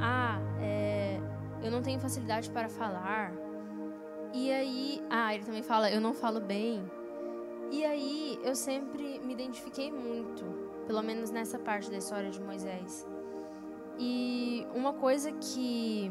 Ah, 0.01 0.39
é, 0.61 1.21
eu 1.63 1.71
não 1.71 1.83
tenho 1.83 1.99
facilidade 1.99 2.51
para 2.51 2.69
falar. 2.69 3.33
E 4.33 4.51
aí, 4.51 5.03
ah, 5.11 5.35
ele 5.35 5.45
também 5.45 5.63
fala: 5.63 5.91
Eu 5.91 6.01
não 6.01 6.15
falo 6.15 6.41
bem. 6.41 6.83
E 7.71 7.85
aí, 7.85 8.39
eu 8.45 8.55
sempre 8.55 9.19
me 9.21 9.33
identifiquei 9.33 9.91
muito, 9.91 10.45
pelo 10.87 11.03
menos 11.03 11.31
nessa 11.31 11.59
parte 11.59 11.91
da 11.91 11.97
história 11.97 12.31
de 12.31 12.41
Moisés. 12.41 13.07
E 13.99 14.67
uma 14.75 14.93
coisa 14.93 15.33
que 15.33 16.11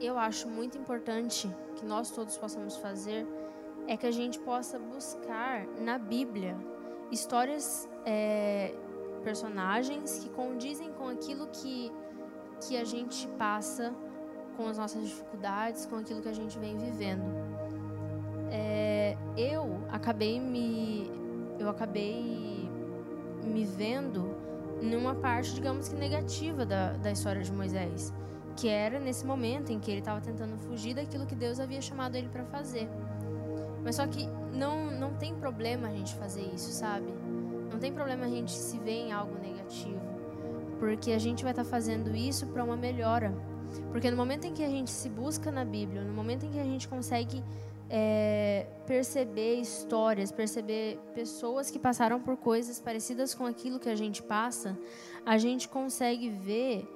eu 0.00 0.18
acho 0.18 0.48
muito 0.48 0.76
importante 0.76 1.50
que 1.76 1.84
nós 1.84 2.10
todos 2.10 2.36
possamos 2.36 2.76
fazer 2.76 3.26
é 3.86 3.96
que 3.96 4.06
a 4.06 4.10
gente 4.10 4.38
possa 4.38 4.78
buscar 4.78 5.66
na 5.78 5.98
Bíblia 5.98 6.56
histórias, 7.10 7.88
é, 8.04 8.74
personagens 9.22 10.18
que 10.18 10.28
condizem 10.30 10.92
com 10.92 11.08
aquilo 11.08 11.46
que, 11.48 11.92
que 12.66 12.76
a 12.76 12.84
gente 12.84 13.26
passa 13.38 13.94
com 14.56 14.66
as 14.68 14.78
nossas 14.78 15.02
dificuldades, 15.02 15.86
com 15.86 15.96
aquilo 15.96 16.22
que 16.22 16.28
a 16.28 16.34
gente 16.34 16.58
vem 16.58 16.76
vivendo. 16.76 17.24
É, 18.50 19.16
eu 19.36 19.80
acabei 19.90 20.38
me 20.38 21.10
eu 21.58 21.68
acabei 21.68 22.68
me 23.44 23.64
vendo 23.64 24.36
numa 24.82 25.14
parte, 25.14 25.54
digamos 25.54 25.88
que 25.88 25.94
negativa 25.94 26.66
da, 26.66 26.92
da 26.94 27.10
história 27.10 27.42
de 27.42 27.52
Moisés, 27.52 28.12
que 28.56 28.68
era 28.68 28.98
nesse 28.98 29.26
momento 29.26 29.72
em 29.72 29.78
que 29.78 29.90
ele 29.90 30.00
estava 30.00 30.20
tentando 30.20 30.56
fugir 30.58 30.94
daquilo 30.94 31.26
que 31.26 31.34
Deus 31.34 31.60
havia 31.60 31.80
chamado 31.80 32.16
ele 32.16 32.28
para 32.28 32.44
fazer. 32.44 32.88
Mas 33.82 33.96
só 33.96 34.06
que 34.06 34.26
não, 34.52 34.90
não 34.90 35.14
tem 35.14 35.34
problema 35.34 35.88
a 35.88 35.90
gente 35.90 36.14
fazer 36.14 36.42
isso, 36.54 36.70
sabe? 36.70 37.12
Não 37.70 37.78
tem 37.78 37.92
problema 37.92 38.26
a 38.26 38.28
gente 38.28 38.52
se 38.52 38.78
ver 38.78 39.06
em 39.06 39.12
algo 39.12 39.36
negativo, 39.38 40.00
porque 40.78 41.12
a 41.12 41.18
gente 41.18 41.42
vai 41.42 41.52
estar 41.52 41.64
tá 41.64 41.70
fazendo 41.70 42.14
isso 42.14 42.46
para 42.46 42.62
uma 42.62 42.76
melhora. 42.76 43.34
Porque 43.90 44.10
no 44.10 44.16
momento 44.16 44.46
em 44.46 44.54
que 44.54 44.62
a 44.62 44.68
gente 44.68 44.90
se 44.90 45.08
busca 45.08 45.50
na 45.50 45.64
Bíblia, 45.64 46.02
no 46.02 46.12
momento 46.12 46.46
em 46.46 46.50
que 46.50 46.60
a 46.60 46.64
gente 46.64 46.86
consegue 46.86 47.42
é, 47.90 48.66
perceber 48.86 49.56
histórias, 49.56 50.32
perceber 50.32 50.98
pessoas 51.14 51.70
que 51.70 51.78
passaram 51.78 52.20
por 52.20 52.36
coisas 52.36 52.80
parecidas 52.80 53.34
com 53.34 53.46
aquilo 53.46 53.78
que 53.78 53.88
a 53.88 53.94
gente 53.94 54.22
passa, 54.22 54.78
a 55.24 55.36
gente 55.38 55.68
consegue 55.68 56.28
ver, 56.28 56.88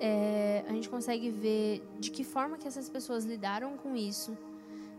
é, 0.00 0.64
a 0.66 0.72
gente 0.72 0.88
consegue 0.88 1.30
ver 1.30 1.82
de 1.98 2.10
que 2.10 2.24
forma 2.24 2.56
que 2.56 2.66
essas 2.66 2.88
pessoas 2.88 3.24
lidaram 3.24 3.76
com 3.76 3.94
isso, 3.94 4.36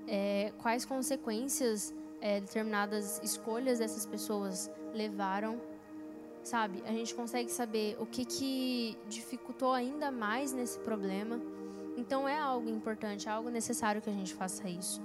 é, 0.07 0.53
quais 0.61 0.85
consequências 0.85 1.93
é, 2.21 2.39
determinadas 2.39 3.19
escolhas 3.23 3.79
dessas 3.79 4.05
pessoas 4.05 4.69
levaram, 4.93 5.59
sabe? 6.43 6.83
A 6.85 6.91
gente 6.91 7.15
consegue 7.15 7.51
saber 7.51 7.97
o 7.99 8.05
que 8.05 8.23
que 8.23 8.97
dificultou 9.09 9.73
ainda 9.73 10.11
mais 10.11 10.53
nesse 10.53 10.79
problema. 10.79 11.41
Então 11.97 12.29
é 12.29 12.39
algo 12.39 12.69
importante, 12.69 13.27
é 13.27 13.31
algo 13.31 13.49
necessário 13.49 14.01
que 14.01 14.09
a 14.09 14.13
gente 14.13 14.33
faça 14.33 14.69
isso 14.69 15.01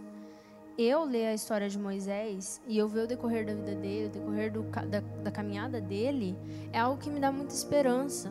eu 0.78 1.04
ler 1.04 1.28
a 1.28 1.34
história 1.34 1.68
de 1.68 1.78
Moisés 1.78 2.60
e 2.66 2.76
eu 2.76 2.86
ver 2.86 3.04
o 3.04 3.06
decorrer 3.06 3.46
da 3.46 3.54
vida 3.54 3.74
dele, 3.74 4.06
o 4.06 4.10
decorrer 4.10 4.52
do, 4.52 4.62
da, 4.62 5.00
da 5.00 5.30
caminhada 5.30 5.80
dele, 5.80 6.36
é 6.70 6.78
algo 6.78 7.00
que 7.00 7.08
me 7.08 7.18
dá 7.18 7.32
muita 7.32 7.54
esperança. 7.54 8.30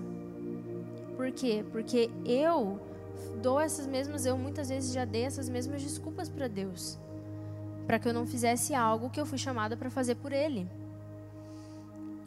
Por 1.26 1.32
quê? 1.32 1.66
Porque 1.72 2.08
eu 2.24 2.80
dou 3.42 3.60
essas 3.60 3.88
mesmas, 3.88 4.28
eu 4.28 4.38
muitas 4.38 4.70
vezes 4.70 4.94
já 4.94 5.06
dei 5.06 5.24
essas 5.24 5.50
mesmas 5.50 5.82
desculpas 5.82 6.30
para 6.30 6.48
Deus, 6.48 7.00
para 7.88 7.98
que 7.98 8.08
eu 8.08 8.14
não 8.14 8.28
fizesse 8.28 8.76
algo 8.76 9.10
que 9.10 9.20
eu 9.20 9.26
fui 9.26 9.40
chamada 9.40 9.76
para 9.76 9.90
fazer 9.90 10.14
por 10.14 10.32
Ele. 10.32 10.68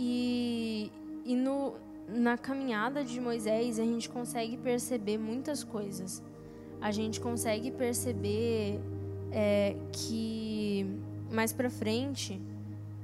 E, 0.01 0.91
e 1.25 1.37
no, 1.37 1.75
na 2.09 2.37
caminhada 2.37 3.05
de 3.05 3.21
Moisés 3.21 3.79
a 3.79 3.85
gente 3.85 4.11
consegue 4.11 4.57
perceber 4.57 5.17
muitas 5.17 5.63
coisas. 5.63 6.21
A 6.81 6.91
gente 6.91 7.21
consegue 7.21 7.71
perceber 7.71 8.81
é, 9.31 9.77
que 9.93 10.85
mais 11.31 11.53
para 11.53 11.71
frente, 11.71 12.43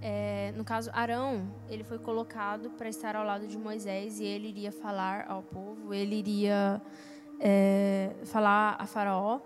é, 0.07 0.53
no 0.55 0.65
caso 0.65 0.91
Arão, 0.93 1.51
ele 1.67 1.83
foi 1.83 1.99
colocado 1.99 2.69
para 2.77 2.91
estar 2.91 3.17
ao 3.17 3.25
lado 3.25 3.47
de 3.47 3.57
Moisés 3.57 4.21
e 4.21 4.25
ele 4.25 4.49
iria 4.49 4.71
falar 4.71 5.25
ao 5.27 5.43
povo, 5.43 5.95
ele 5.95 6.17
iria 6.17 6.83
é, 7.41 8.15
falar 8.27 8.77
a 8.79 8.85
Faraó. 8.85 9.41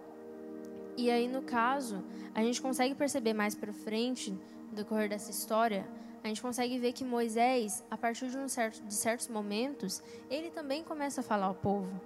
E 0.97 1.13
aí 1.13 1.29
no 1.29 1.43
caso, 1.43 2.03
a 2.35 2.43
gente 2.43 2.61
consegue 2.61 2.93
perceber 2.97 3.35
mais 3.35 3.55
para 3.55 3.73
frente, 3.73 4.33
no 4.33 4.75
decorrer 4.75 5.09
dessa 5.09 5.31
história, 5.31 5.87
a 6.25 6.27
gente 6.27 6.43
consegue 6.43 6.77
ver 6.77 6.93
que 6.93 7.05
Moisés, 7.05 7.85
a 7.89 7.97
partir 7.97 8.29
de, 8.29 8.37
um 8.37 8.49
certo, 8.49 8.83
de 8.85 8.95
certos 8.95 9.29
momentos, 9.29 10.03
ele 10.29 10.51
também 10.51 10.83
começa 10.83 11.21
a 11.21 11.25
falar 11.25 11.47
ao 11.47 11.55
povo. 11.55 12.01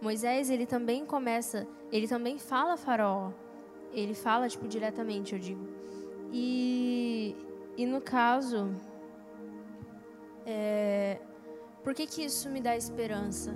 Moisés, 0.00 0.50
ele 0.50 0.66
também 0.66 1.06
começa, 1.06 1.68
ele 1.92 2.08
também 2.08 2.36
fala 2.36 2.72
a 2.72 2.76
Faraó. 2.76 3.30
Ele 3.92 4.12
fala, 4.12 4.48
tipo, 4.48 4.66
diretamente, 4.66 5.34
eu 5.34 5.38
digo. 5.38 5.64
E, 6.32 7.36
e 7.76 7.86
no 7.86 8.00
caso, 8.00 8.70
é, 10.44 11.18
por 11.82 11.94
que, 11.94 12.06
que 12.06 12.22
isso 12.24 12.48
me 12.50 12.60
dá 12.60 12.76
esperança? 12.76 13.54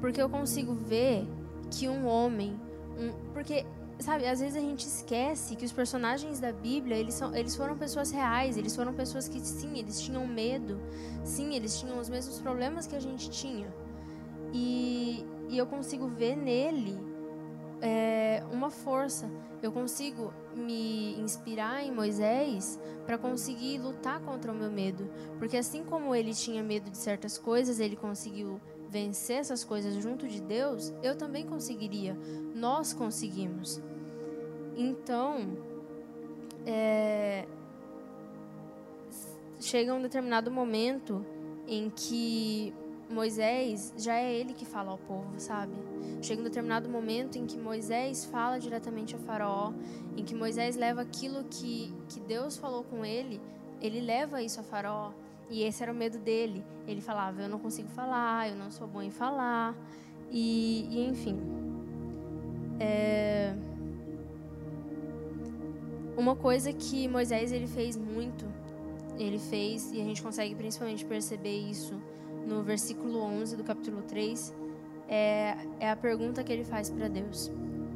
Porque 0.00 0.20
eu 0.20 0.28
consigo 0.28 0.74
ver 0.74 1.26
que 1.70 1.88
um 1.88 2.06
homem. 2.06 2.60
Um, 2.98 3.32
porque, 3.32 3.64
sabe, 3.98 4.26
às 4.26 4.40
vezes 4.40 4.56
a 4.56 4.60
gente 4.60 4.86
esquece 4.86 5.56
que 5.56 5.64
os 5.64 5.72
personagens 5.72 6.38
da 6.38 6.52
Bíblia, 6.52 6.96
eles, 6.96 7.14
são, 7.14 7.34
eles 7.34 7.56
foram 7.56 7.76
pessoas 7.76 8.10
reais, 8.10 8.56
eles 8.56 8.76
foram 8.76 8.92
pessoas 8.92 9.28
que, 9.28 9.40
sim, 9.40 9.78
eles 9.78 10.00
tinham 10.00 10.26
medo, 10.26 10.80
sim, 11.24 11.54
eles 11.54 11.78
tinham 11.78 11.98
os 11.98 12.08
mesmos 12.08 12.40
problemas 12.40 12.86
que 12.86 12.94
a 12.94 13.00
gente 13.00 13.30
tinha. 13.30 13.72
E, 14.52 15.24
e 15.48 15.58
eu 15.58 15.66
consigo 15.66 16.06
ver 16.06 16.36
nele 16.36 17.07
é, 17.80 18.42
uma 18.52 18.70
força. 18.70 19.30
Eu 19.62 19.72
consigo 19.72 20.32
me 20.54 21.18
inspirar 21.20 21.84
em 21.84 21.92
Moisés 21.92 22.78
para 23.04 23.18
conseguir 23.18 23.78
lutar 23.78 24.20
contra 24.20 24.52
o 24.52 24.54
meu 24.54 24.70
medo. 24.70 25.08
Porque 25.38 25.56
assim 25.56 25.84
como 25.84 26.14
ele 26.14 26.32
tinha 26.34 26.62
medo 26.62 26.90
de 26.90 26.98
certas 26.98 27.38
coisas, 27.38 27.80
ele 27.80 27.96
conseguiu 27.96 28.60
vencer 28.88 29.36
essas 29.36 29.64
coisas 29.64 29.94
junto 30.02 30.26
de 30.26 30.40
Deus, 30.40 30.92
eu 31.02 31.16
também 31.16 31.44
conseguiria. 31.46 32.16
Nós 32.54 32.92
conseguimos. 32.92 33.80
Então, 34.76 35.56
é, 36.64 37.46
chega 39.60 39.92
um 39.92 40.00
determinado 40.00 40.50
momento 40.50 41.24
em 41.66 41.90
que 41.90 42.72
Moisés 43.10 43.92
já 43.96 44.14
é 44.16 44.34
ele 44.34 44.52
que 44.52 44.66
fala 44.66 44.90
ao 44.90 44.98
povo, 44.98 45.32
sabe? 45.38 45.72
Chega 46.20 46.40
um 46.40 46.44
determinado 46.44 46.88
momento 46.88 47.38
em 47.38 47.46
que 47.46 47.56
Moisés 47.56 48.26
fala 48.26 48.58
diretamente 48.58 49.16
a 49.16 49.18
Faraó, 49.18 49.72
em 50.16 50.24
que 50.24 50.34
Moisés 50.34 50.76
leva 50.76 51.00
aquilo 51.00 51.44
que, 51.44 51.94
que 52.08 52.20
Deus 52.20 52.56
falou 52.56 52.84
com 52.84 53.04
ele, 53.04 53.40
ele 53.80 54.00
leva 54.00 54.42
isso 54.42 54.60
a 54.60 54.62
Faraó. 54.62 55.12
E 55.48 55.62
esse 55.62 55.82
era 55.82 55.90
o 55.90 55.94
medo 55.94 56.18
dele. 56.18 56.62
Ele 56.86 57.00
falava: 57.00 57.40
Eu 57.40 57.48
não 57.48 57.58
consigo 57.58 57.88
falar, 57.88 58.50
eu 58.50 58.56
não 58.56 58.70
sou 58.70 58.86
bom 58.86 59.00
em 59.00 59.10
falar. 59.10 59.74
E, 60.30 60.86
e 60.90 61.06
enfim. 61.08 61.38
É... 62.78 63.54
Uma 66.16 66.36
coisa 66.36 66.72
que 66.72 67.08
Moisés 67.08 67.52
ele 67.52 67.66
fez 67.66 67.96
muito, 67.96 68.44
ele 69.16 69.38
fez, 69.38 69.92
e 69.92 70.00
a 70.00 70.04
gente 70.04 70.20
consegue 70.20 70.54
principalmente 70.54 71.04
perceber 71.04 71.56
isso 71.56 71.94
no 72.48 72.62
versículo 72.62 73.20
11 73.20 73.56
do 73.56 73.62
capítulo 73.62 74.02
3, 74.02 74.54
é, 75.06 75.56
é 75.78 75.90
a 75.90 75.96
pergunta 75.96 76.42
que 76.42 76.52
ele 76.52 76.64
faz 76.64 76.88
para 76.88 77.06
Deus: 77.06 77.52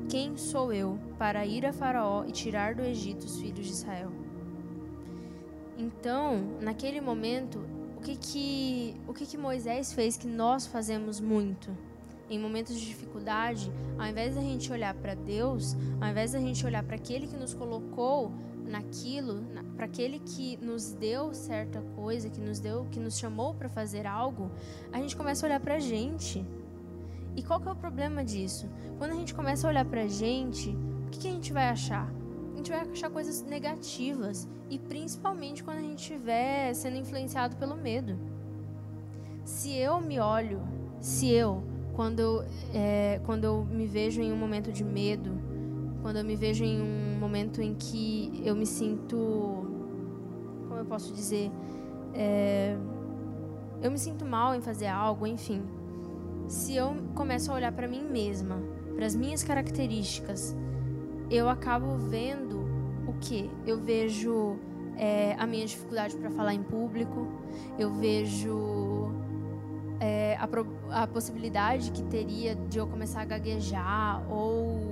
Quem 0.08 0.36
sou 0.36 0.72
eu 0.72 0.98
para 1.18 1.44
ir 1.46 1.64
a 1.64 1.72
Faraó 1.72 2.24
e 2.26 2.32
tirar 2.32 2.74
do 2.74 2.82
Egito 2.82 3.24
os 3.24 3.40
filhos 3.40 3.66
de 3.66 3.72
Israel? 3.72 4.12
Então, 5.76 6.58
naquele 6.60 7.00
momento, 7.00 7.64
o 7.96 8.00
que 8.02 8.16
que, 8.16 8.94
o 9.08 9.14
que, 9.14 9.24
que 9.24 9.38
Moisés 9.38 9.92
fez 9.92 10.16
que 10.16 10.26
nós 10.26 10.66
fazemos 10.66 11.18
muito? 11.18 11.70
Em 12.28 12.38
momentos 12.38 12.78
de 12.78 12.86
dificuldade, 12.86 13.72
ao 13.98 14.06
invés 14.06 14.34
da 14.34 14.40
gente 14.40 14.70
olhar 14.70 14.94
para 14.94 15.14
Deus, 15.14 15.76
ao 16.00 16.08
invés 16.08 16.32
da 16.32 16.38
gente 16.38 16.64
olhar 16.64 16.82
para 16.82 16.96
aquele 16.96 17.26
que 17.26 17.36
nos 17.36 17.52
colocou 17.52 18.32
naquilo, 18.66 19.44
para 19.76 19.86
aquele 19.86 20.18
que 20.18 20.56
nos 20.58 20.92
deu 20.92 21.34
certa 21.34 21.80
coisa, 21.94 22.28
que 22.28 22.40
nos 22.40 22.60
deu, 22.60 22.86
que 22.90 23.00
nos 23.00 23.18
chamou 23.18 23.54
para 23.54 23.68
fazer 23.68 24.06
algo, 24.06 24.50
a 24.92 24.98
gente 24.98 25.16
começa 25.16 25.44
a 25.44 25.48
olhar 25.48 25.60
para 25.60 25.74
a 25.74 25.80
gente. 25.80 26.44
E 27.34 27.42
qual 27.42 27.60
que 27.60 27.68
é 27.68 27.72
o 27.72 27.76
problema 27.76 28.24
disso? 28.24 28.68
Quando 28.98 29.12
a 29.12 29.14
gente 29.14 29.34
começa 29.34 29.66
a 29.66 29.70
olhar 29.70 29.84
para 29.84 30.02
a 30.02 30.08
gente, 30.08 30.70
o 31.06 31.10
que, 31.10 31.20
que 31.20 31.28
a 31.28 31.32
gente 31.32 31.52
vai 31.52 31.68
achar? 31.68 32.12
A 32.52 32.56
gente 32.56 32.70
vai 32.70 32.80
achar 32.80 33.10
coisas 33.10 33.42
negativas 33.42 34.48
e 34.68 34.78
principalmente 34.78 35.64
quando 35.64 35.78
a 35.78 35.82
gente 35.82 35.98
estiver 35.98 36.74
sendo 36.74 36.96
influenciado 36.96 37.56
pelo 37.56 37.76
medo. 37.76 38.18
Se 39.44 39.74
eu 39.76 40.00
me 40.00 40.20
olho, 40.20 40.62
se 41.00 41.30
eu, 41.30 41.62
quando 41.94 42.20
eu, 42.20 42.44
é, 42.72 43.20
quando 43.24 43.44
eu 43.44 43.64
me 43.64 43.86
vejo 43.86 44.20
em 44.20 44.32
um 44.32 44.36
momento 44.36 44.70
de 44.70 44.84
medo, 44.84 45.32
quando 46.02 46.16
eu 46.16 46.24
me 46.24 46.34
vejo 46.34 46.64
em 46.64 46.82
um 46.82 47.18
momento 47.18 47.62
em 47.62 47.74
que 47.74 48.42
eu 48.44 48.54
me 48.56 48.66
sinto, 48.66 49.16
como 50.68 50.80
eu 50.80 50.84
posso 50.84 51.14
dizer, 51.14 51.50
é, 52.12 52.76
eu 53.80 53.90
me 53.90 53.98
sinto 53.98 54.26
mal 54.26 54.54
em 54.54 54.60
fazer 54.60 54.88
algo, 54.88 55.26
enfim. 55.26 55.62
Se 56.48 56.74
eu 56.74 56.94
começo 57.14 57.50
a 57.52 57.54
olhar 57.54 57.72
para 57.72 57.86
mim 57.86 58.02
mesma, 58.02 58.60
para 58.94 59.06
as 59.06 59.14
minhas 59.14 59.44
características, 59.44 60.56
eu 61.30 61.48
acabo 61.48 61.96
vendo 61.96 62.66
o 63.06 63.12
que? 63.20 63.48
Eu 63.64 63.78
vejo 63.78 64.58
é, 64.96 65.34
a 65.38 65.46
minha 65.46 65.64
dificuldade 65.64 66.16
para 66.16 66.30
falar 66.30 66.52
em 66.52 66.62
público, 66.62 67.28
eu 67.78 67.92
vejo 67.94 69.12
é, 70.00 70.36
a, 70.36 71.02
a 71.02 71.06
possibilidade 71.06 71.92
que 71.92 72.02
teria 72.02 72.56
de 72.56 72.78
eu 72.78 72.88
começar 72.88 73.22
a 73.22 73.24
gaguejar 73.24 74.22
ou 74.30 74.91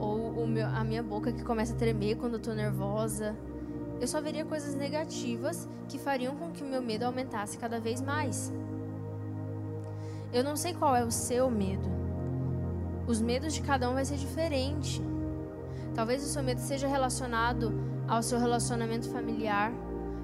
ou 0.00 0.46
meu, 0.46 0.66
a 0.66 0.82
minha 0.82 1.02
boca 1.02 1.32
que 1.32 1.44
começa 1.44 1.74
a 1.74 1.76
tremer 1.76 2.16
quando 2.16 2.34
eu 2.34 2.40
tô 2.40 2.52
nervosa. 2.52 3.36
Eu 4.00 4.06
só 4.08 4.20
veria 4.20 4.44
coisas 4.44 4.74
negativas 4.74 5.68
que 5.88 5.98
fariam 5.98 6.34
com 6.36 6.50
que 6.50 6.62
o 6.62 6.66
meu 6.66 6.80
medo 6.80 7.04
aumentasse 7.04 7.58
cada 7.58 7.78
vez 7.78 8.00
mais. 8.00 8.52
Eu 10.32 10.42
não 10.42 10.56
sei 10.56 10.72
qual 10.72 10.94
é 10.96 11.04
o 11.04 11.10
seu 11.10 11.50
medo. 11.50 11.88
os 13.06 13.20
medos 13.20 13.52
de 13.52 13.60
cada 13.62 13.90
um 13.90 13.94
vai 13.94 14.04
ser 14.04 14.16
diferente. 14.16 15.02
Talvez 15.94 16.22
o 16.24 16.28
seu 16.28 16.42
medo 16.42 16.60
seja 16.60 16.86
relacionado 16.86 17.72
ao 18.06 18.22
seu 18.22 18.38
relacionamento 18.38 19.10
familiar. 19.10 19.72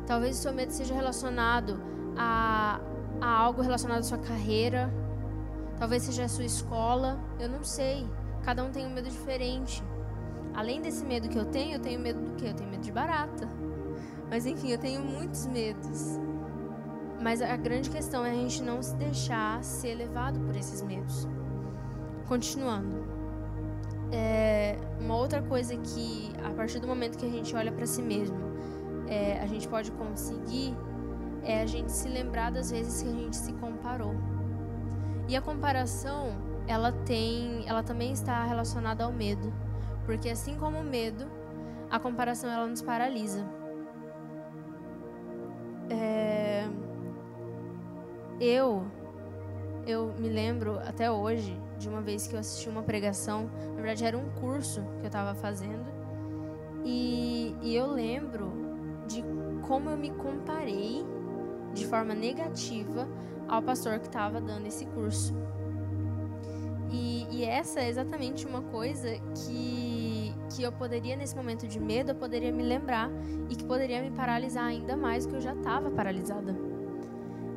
Talvez 0.06 0.38
o 0.38 0.42
seu 0.42 0.52
medo 0.52 0.70
seja 0.70 0.94
relacionado 0.94 1.80
a, 2.16 2.80
a 3.20 3.28
algo 3.28 3.60
relacionado 3.60 3.98
à 3.98 4.02
sua 4.04 4.18
carreira. 4.18 4.88
Talvez 5.78 6.04
seja 6.04 6.24
a 6.24 6.28
sua 6.28 6.44
escola. 6.44 7.18
Eu 7.40 7.48
não 7.48 7.64
sei. 7.64 8.06
Cada 8.46 8.62
um 8.62 8.70
tem 8.70 8.86
um 8.86 8.90
medo 8.90 9.10
diferente. 9.10 9.82
Além 10.54 10.80
desse 10.80 11.04
medo 11.04 11.28
que 11.28 11.36
eu 11.36 11.46
tenho, 11.46 11.74
eu 11.74 11.80
tenho 11.80 11.98
medo 11.98 12.20
do 12.20 12.36
quê? 12.36 12.46
Eu 12.46 12.54
tenho 12.54 12.70
medo 12.70 12.80
de 12.80 12.92
barata. 12.92 13.48
Mas 14.30 14.46
enfim, 14.46 14.70
eu 14.70 14.78
tenho 14.78 15.02
muitos 15.02 15.48
medos. 15.48 16.16
Mas 17.20 17.42
a 17.42 17.56
grande 17.56 17.90
questão 17.90 18.24
é 18.24 18.30
a 18.30 18.34
gente 18.34 18.62
não 18.62 18.80
se 18.80 18.94
deixar 18.94 19.64
ser 19.64 19.96
levado 19.96 20.38
por 20.38 20.54
esses 20.54 20.80
medos. 20.80 21.26
Continuando. 22.28 23.04
É, 24.12 24.78
uma 25.00 25.16
outra 25.16 25.42
coisa 25.42 25.76
que, 25.76 26.30
a 26.44 26.50
partir 26.50 26.78
do 26.78 26.86
momento 26.86 27.18
que 27.18 27.26
a 27.26 27.30
gente 27.30 27.56
olha 27.56 27.72
para 27.72 27.84
si 27.84 28.00
mesmo, 28.00 28.38
é, 29.08 29.40
a 29.40 29.46
gente 29.48 29.66
pode 29.66 29.90
conseguir 29.90 30.72
é 31.42 31.62
a 31.62 31.66
gente 31.66 31.90
se 31.90 32.08
lembrar 32.08 32.52
das 32.52 32.70
vezes 32.70 33.02
que 33.02 33.08
a 33.08 33.12
gente 33.12 33.36
se 33.36 33.52
comparou. 33.54 34.14
E 35.26 35.34
a 35.34 35.42
comparação, 35.42 36.45
ela 36.66 36.92
tem, 36.92 37.64
ela 37.66 37.82
também 37.82 38.12
está 38.12 38.44
relacionada 38.44 39.04
ao 39.04 39.12
medo, 39.12 39.52
porque 40.04 40.28
assim 40.28 40.56
como 40.56 40.78
o 40.78 40.84
medo, 40.84 41.26
a 41.90 41.98
comparação 41.98 42.50
ela 42.50 42.66
nos 42.66 42.82
paralisa. 42.82 43.46
É, 45.88 46.68
eu, 48.40 48.84
eu 49.86 50.14
me 50.18 50.28
lembro 50.28 50.78
até 50.80 51.10
hoje 51.10 51.58
de 51.78 51.88
uma 51.88 52.00
vez 52.00 52.26
que 52.26 52.34
eu 52.34 52.40
assisti 52.40 52.68
uma 52.68 52.82
pregação, 52.82 53.50
na 53.68 53.82
verdade 53.82 54.04
era 54.04 54.16
um 54.16 54.28
curso 54.30 54.82
que 54.98 55.02
eu 55.02 55.06
estava 55.06 55.34
fazendo, 55.34 55.86
e, 56.84 57.54
e 57.62 57.74
eu 57.74 57.86
lembro 57.86 58.50
de 59.06 59.22
como 59.66 59.90
eu 59.90 59.96
me 59.96 60.10
comparei 60.10 61.04
de 61.74 61.86
forma 61.86 62.14
negativa 62.14 63.06
ao 63.48 63.62
pastor 63.62 63.98
que 63.98 64.06
estava 64.06 64.40
dando 64.40 64.66
esse 64.66 64.86
curso. 64.86 65.34
E, 66.90 67.26
e, 67.30 67.44
essa 67.44 67.80
é 67.80 67.88
exatamente 67.88 68.46
uma 68.46 68.62
coisa 68.62 69.08
que, 69.34 70.32
que 70.54 70.62
eu 70.62 70.70
poderia, 70.70 71.16
nesse 71.16 71.34
momento 71.34 71.66
de 71.66 71.80
medo, 71.80 72.12
eu 72.12 72.14
poderia 72.14 72.52
me 72.52 72.62
lembrar 72.62 73.10
e 73.50 73.56
que 73.56 73.64
poderia 73.64 74.00
me 74.00 74.10
paralisar 74.10 74.64
ainda 74.64 74.96
mais 74.96 75.26
do 75.26 75.30
que 75.30 75.36
eu 75.36 75.40
já 75.40 75.52
estava 75.52 75.90
paralisada. 75.90 76.54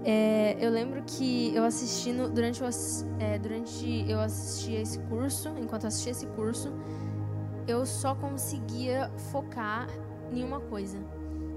É, 0.03 0.57
eu 0.59 0.71
lembro 0.71 1.03
que 1.05 1.53
eu 1.53 1.63
assisti 1.63 2.11
no, 2.11 2.29
durante, 2.29 2.61
é, 3.19 3.37
durante 3.37 4.09
eu 4.09 4.19
assisti 4.19 4.73
esse 4.73 4.97
curso, 4.99 5.49
enquanto 5.61 5.85
assistia 5.85 6.11
esse 6.11 6.25
curso, 6.27 6.73
eu 7.67 7.85
só 7.85 8.15
conseguia 8.15 9.11
focar 9.31 9.87
em 10.31 10.43
uma 10.43 10.59
coisa. 10.59 10.97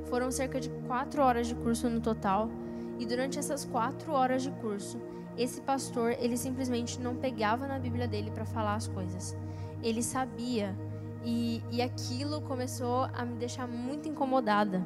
Foram 0.06 0.30
cerca 0.30 0.60
de 0.60 0.68
quatro 0.86 1.22
horas 1.22 1.46
de 1.46 1.54
curso 1.54 1.88
no 1.88 2.00
total, 2.00 2.50
e 2.98 3.06
durante 3.06 3.38
essas 3.38 3.64
quatro 3.64 4.12
horas 4.12 4.42
de 4.42 4.50
curso, 4.50 5.00
esse 5.36 5.60
pastor 5.60 6.12
ele 6.18 6.36
simplesmente 6.36 7.00
não 7.00 7.16
pegava 7.16 7.66
na 7.66 7.78
Bíblia 7.78 8.06
dele 8.06 8.30
para 8.30 8.44
falar 8.44 8.74
as 8.74 8.88
coisas. 8.88 9.36
Ele 9.82 10.02
sabia 10.02 10.76
e, 11.24 11.62
e 11.70 11.80
aquilo 11.80 12.40
começou 12.42 13.08
a 13.12 13.24
me 13.24 13.36
deixar 13.36 13.66
muito 13.66 14.08
incomodada, 14.08 14.84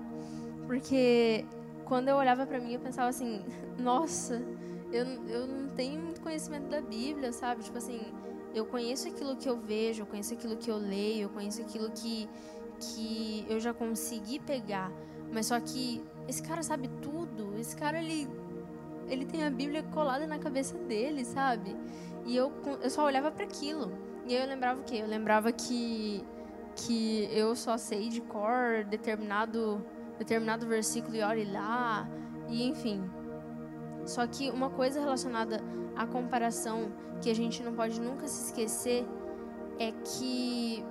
porque 0.66 1.44
quando 1.84 2.08
eu 2.08 2.16
olhava 2.16 2.46
para 2.46 2.58
mim, 2.60 2.74
eu 2.74 2.80
pensava 2.80 3.08
assim: 3.08 3.42
nossa, 3.78 4.42
eu, 4.92 5.04
eu 5.28 5.46
não 5.46 5.68
tenho 5.70 6.00
muito 6.00 6.20
conhecimento 6.20 6.68
da 6.68 6.80
Bíblia, 6.80 7.32
sabe? 7.32 7.62
Tipo 7.62 7.78
assim, 7.78 8.00
eu 8.54 8.66
conheço 8.66 9.08
aquilo 9.08 9.36
que 9.36 9.48
eu 9.48 9.58
vejo, 9.58 10.02
eu 10.02 10.06
conheço 10.06 10.34
aquilo 10.34 10.56
que 10.56 10.70
eu 10.70 10.76
leio, 10.76 11.22
eu 11.22 11.28
conheço 11.28 11.60
aquilo 11.60 11.90
que, 11.90 12.28
que 12.80 13.46
eu 13.48 13.60
já 13.60 13.72
consegui 13.72 14.38
pegar. 14.38 14.90
Mas 15.32 15.46
só 15.46 15.58
que 15.60 16.02
esse 16.28 16.42
cara 16.42 16.62
sabe 16.62 16.88
tudo, 17.02 17.54
esse 17.58 17.76
cara 17.76 17.98
ele, 17.98 18.28
ele 19.08 19.24
tem 19.24 19.44
a 19.44 19.50
Bíblia 19.50 19.82
colada 19.82 20.26
na 20.26 20.38
cabeça 20.38 20.76
dele, 20.78 21.24
sabe? 21.24 21.76
E 22.24 22.36
eu, 22.36 22.52
eu 22.82 22.90
só 22.90 23.04
olhava 23.04 23.30
para 23.30 23.44
aquilo. 23.44 23.92
E 24.26 24.34
aí 24.34 24.42
eu 24.42 24.48
lembrava 24.48 24.80
o 24.80 24.84
quê? 24.84 24.96
Eu 24.96 25.06
lembrava 25.06 25.52
que, 25.52 26.24
que 26.74 27.28
eu 27.30 27.54
só 27.54 27.76
sei 27.76 28.08
de 28.08 28.20
cor 28.20 28.84
determinado 28.84 29.84
determinado 30.18 30.66
versículo 30.66 31.14
e 31.14 31.22
olhe 31.22 31.44
lá, 31.44 32.08
e 32.48 32.66
enfim. 32.66 33.08
Só 34.06 34.26
que 34.26 34.50
uma 34.50 34.70
coisa 34.70 34.98
relacionada 34.98 35.60
à 35.94 36.06
comparação 36.06 36.90
que 37.20 37.30
a 37.30 37.34
gente 37.34 37.62
não 37.62 37.74
pode 37.74 38.00
nunca 38.00 38.26
se 38.26 38.46
esquecer 38.46 39.06
é 39.78 39.92
que 39.92 40.84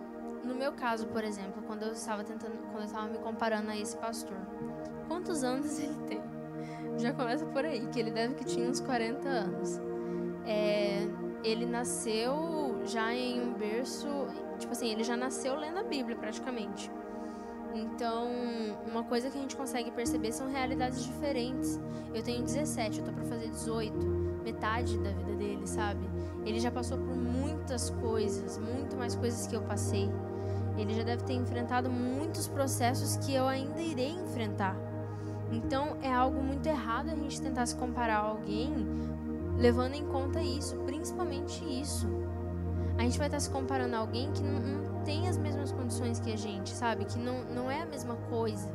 no 0.44 0.54
meu 0.54 0.74
caso, 0.74 1.08
por 1.08 1.24
exemplo, 1.24 1.64
quando 1.66 1.84
eu 1.84 1.94
estava 1.94 2.24
tentando, 2.24 2.58
quando 2.72 2.82
eu 2.82 2.86
estava 2.86 3.08
me 3.08 3.18
comparando 3.18 3.72
a 3.72 3.78
esse 3.78 3.98
pastor, 3.98 4.38
quantos 5.08 5.44
anos 5.44 5.78
ele 5.80 5.96
tem? 6.08 6.35
Já 6.98 7.14
começa 7.14 7.46
por 7.46 7.66
aí, 7.66 7.88
que 7.88 8.00
ele 8.00 8.12
deve 8.12 8.36
que 8.36 8.46
tinha 8.46 8.70
uns 8.70 8.80
40 8.80 9.28
anos. 9.28 9.82
É, 10.46 11.08
ele 11.44 11.66
nasceu 11.66 12.82
já 12.86 13.14
em 13.14 13.42
um 13.42 13.54
berço, 13.54 14.08
tipo 14.60 14.72
assim, 14.72 14.92
ele 14.92 15.04
já 15.04 15.18
nasceu 15.18 15.56
lendo 15.56 15.80
a 15.80 15.84
Bíblia 15.84 16.16
praticamente. 16.16 16.92
Então, 17.74 18.30
uma 18.90 19.04
coisa 19.04 19.30
que 19.30 19.38
a 19.38 19.42
gente 19.42 19.56
consegue 19.56 19.92
perceber 19.92 20.32
são 20.32 20.50
realidades 20.50 21.04
diferentes. 21.04 21.80
Eu 22.14 22.24
tenho 22.24 22.42
17, 22.42 23.00
eu 23.00 23.06
tô 23.06 23.12
para 23.12 23.26
fazer 23.26 23.50
18, 23.50 23.98
metade 24.44 24.98
da 25.00 25.12
vida 25.12 25.34
dele, 25.34 25.68
sabe? 25.68 26.10
Ele 26.46 26.60
já 26.60 26.72
passou 26.72 26.98
por 26.98 27.16
muitas 27.16 27.90
coisas, 27.90 28.58
muito 28.58 28.96
mais 28.96 29.16
coisas 29.16 29.46
que 29.48 29.56
eu 29.56 29.62
passei. 29.62 30.10
Ele 30.78 30.94
já 30.94 31.04
deve 31.04 31.24
ter 31.24 31.34
enfrentado 31.34 31.90
muitos 31.90 32.48
processos 32.48 33.18
que 33.18 33.34
eu 33.34 33.46
ainda 33.46 33.82
irei 33.82 34.12
enfrentar. 34.12 34.78
Então, 35.52 35.98
é 36.02 36.12
algo 36.12 36.42
muito 36.42 36.68
errado 36.68 37.10
a 37.10 37.16
gente 37.16 37.42
tentar 37.42 37.66
se 37.66 37.76
comparar 37.76 38.18
a 38.18 38.28
alguém 38.30 38.74
levando 39.58 39.94
em 39.94 40.06
conta 40.06 40.42
isso, 40.42 40.76
principalmente 40.86 41.64
isso. 41.64 42.08
A 42.98 43.02
gente 43.04 43.18
vai 43.18 43.28
estar 43.28 43.40
se 43.40 43.50
comparando 43.50 43.96
a 43.96 44.00
alguém 44.00 44.32
que 44.32 44.42
não, 44.42 44.60
não 44.60 45.04
tem 45.04 45.28
as 45.28 45.38
mesmas 45.38 45.72
condições 45.72 46.20
que 46.20 46.32
a 46.32 46.38
gente, 46.38 46.70
sabe? 46.70 47.06
Que 47.06 47.18
não, 47.18 47.44
não 47.46 47.70
é 47.70 47.82
a 47.82 47.86
mesma 47.86 48.16
coisa. 48.30 48.70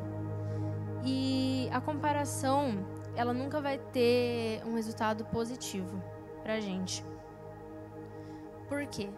E 1.04 1.68
a 1.72 1.80
comparação, 1.80 2.86
ela 3.16 3.32
nunca 3.32 3.60
vai 3.60 3.78
ter 3.78 4.62
um 4.66 4.74
resultado 4.74 5.24
positivo 5.26 6.02
pra 6.42 6.60
gente. 6.60 7.04
Por 8.68 8.86
quê? 8.86 9.08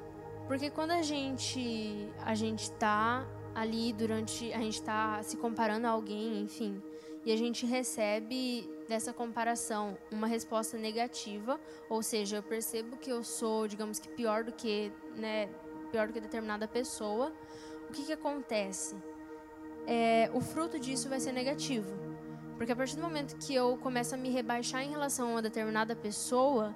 Porque 0.47 0.71
quando 0.71 0.93
a 0.93 1.03
gente 1.03 2.09
a 2.25 2.35
gente 2.35 2.71
tá 2.73 3.27
ali 3.55 3.93
durante 3.93 4.53
a 4.53 4.59
gente 4.59 4.83
tá 4.83 5.23
se 5.23 5.37
comparando 5.37 5.87
a 5.87 5.91
alguém, 5.91 6.41
enfim, 6.41 6.81
e 7.25 7.33
a 7.33 7.37
gente 7.37 7.65
recebe 7.65 8.69
dessa 8.89 9.13
comparação 9.13 9.97
uma 10.11 10.27
resposta 10.27 10.77
negativa, 10.77 11.61
ou 11.89 12.03
seja, 12.03 12.37
eu 12.37 12.43
percebo 12.43 12.97
que 12.97 13.11
eu 13.11 13.23
sou, 13.23 13.69
digamos 13.69 13.99
que 13.99 14.09
pior 14.09 14.45
do 14.45 14.53
que, 14.53 14.93
né, 15.17 15.49
pior 15.91 16.09
do 16.09 16.13
que 16.13 16.21
determinada 16.21 16.67
pessoa, 16.67 17.33
o 17.89 17.93
que, 17.93 18.05
que 18.05 18.13
acontece? 18.13 18.97
É, 19.87 20.31
o 20.33 20.41
fruto 20.41 20.79
disso 20.79 21.09
vai 21.09 21.21
ser 21.21 21.33
negativo. 21.33 21.91
Porque 22.57 22.73
a 22.73 22.77
partir 22.77 22.97
do 22.97 23.03
momento 23.03 23.37
que 23.37 23.55
eu 23.55 23.77
começo 23.79 24.15
a 24.15 24.19
me 24.19 24.31
rebaixar 24.31 24.83
em 24.83 24.91
relação 24.91 25.29
a 25.29 25.31
uma 25.33 25.43
determinada 25.43 25.97
pessoa, 25.97 26.75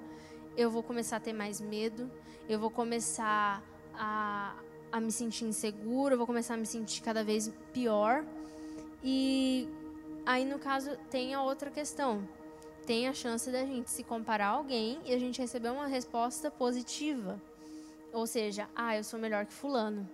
eu 0.57 0.71
vou 0.71 0.83
começar 0.83 1.17
a 1.17 1.21
ter 1.21 1.33
mais 1.33 1.61
medo, 1.61 2.11
eu 2.49 2.59
vou 2.59 2.71
começar 2.71 3.63
a, 3.95 4.57
a 4.91 5.01
me 5.01 5.13
sentir 5.13 5.45
insegura, 5.45 6.15
eu 6.15 6.19
vou 6.19 6.27
começar 6.27 6.55
a 6.55 6.57
me 6.57 6.67
sentir 6.67 7.03
cada 7.03 7.23
vez 7.23 7.53
pior. 7.73 8.25
E 9.03 9.69
aí, 10.27 10.45
no 10.45 10.59
caso, 10.59 10.97
tem 11.11 11.33
a 11.33 11.43
outra 11.43 11.71
questão. 11.71 12.29
Tem 12.85 13.09
a 13.09 13.15
chance 13.15 13.51
da 13.51 13.65
gente 13.65 13.91
se 13.91 14.05
comparar 14.05 14.49
a 14.49 14.51
alguém 14.51 15.01
e 15.05 15.15
a 15.15 15.19
gente 15.19 15.41
receber 15.41 15.71
uma 15.71 15.87
resposta 15.87 16.51
positiva. 16.51 17.41
Ou 18.13 18.27
seja, 18.27 18.69
ah, 18.75 18.97
eu 18.97 19.03
sou 19.03 19.19
melhor 19.19 19.47
que 19.47 19.53
fulano. 19.53 20.09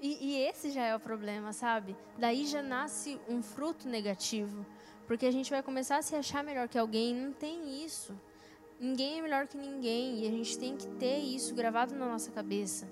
E, 0.00 0.18
e, 0.20 0.36
esse 0.48 0.70
já 0.70 0.84
é 0.84 0.94
o 0.94 1.00
problema, 1.00 1.52
sabe? 1.52 1.96
Daí 2.18 2.46
já 2.46 2.62
nasce 2.62 3.18
um 3.28 3.42
fruto 3.42 3.88
negativo. 3.88 4.66
Porque 5.06 5.26
a 5.26 5.30
gente 5.30 5.50
vai 5.50 5.62
começar 5.62 5.98
a 5.98 6.02
se 6.02 6.14
achar 6.14 6.42
melhor 6.42 6.68
que 6.68 6.78
alguém. 6.78 7.14
Não 7.14 7.32
tem 7.32 7.84
isso. 7.84 8.14
Ninguém 8.78 9.18
é 9.18 9.22
melhor 9.22 9.46
que 9.46 9.56
ninguém. 9.56 10.24
E 10.24 10.28
a 10.28 10.30
gente 10.30 10.58
tem 10.58 10.76
que 10.76 10.86
ter 10.98 11.18
isso 11.18 11.54
gravado 11.54 11.94
na 11.94 12.06
nossa 12.06 12.30
cabeça. 12.30 12.88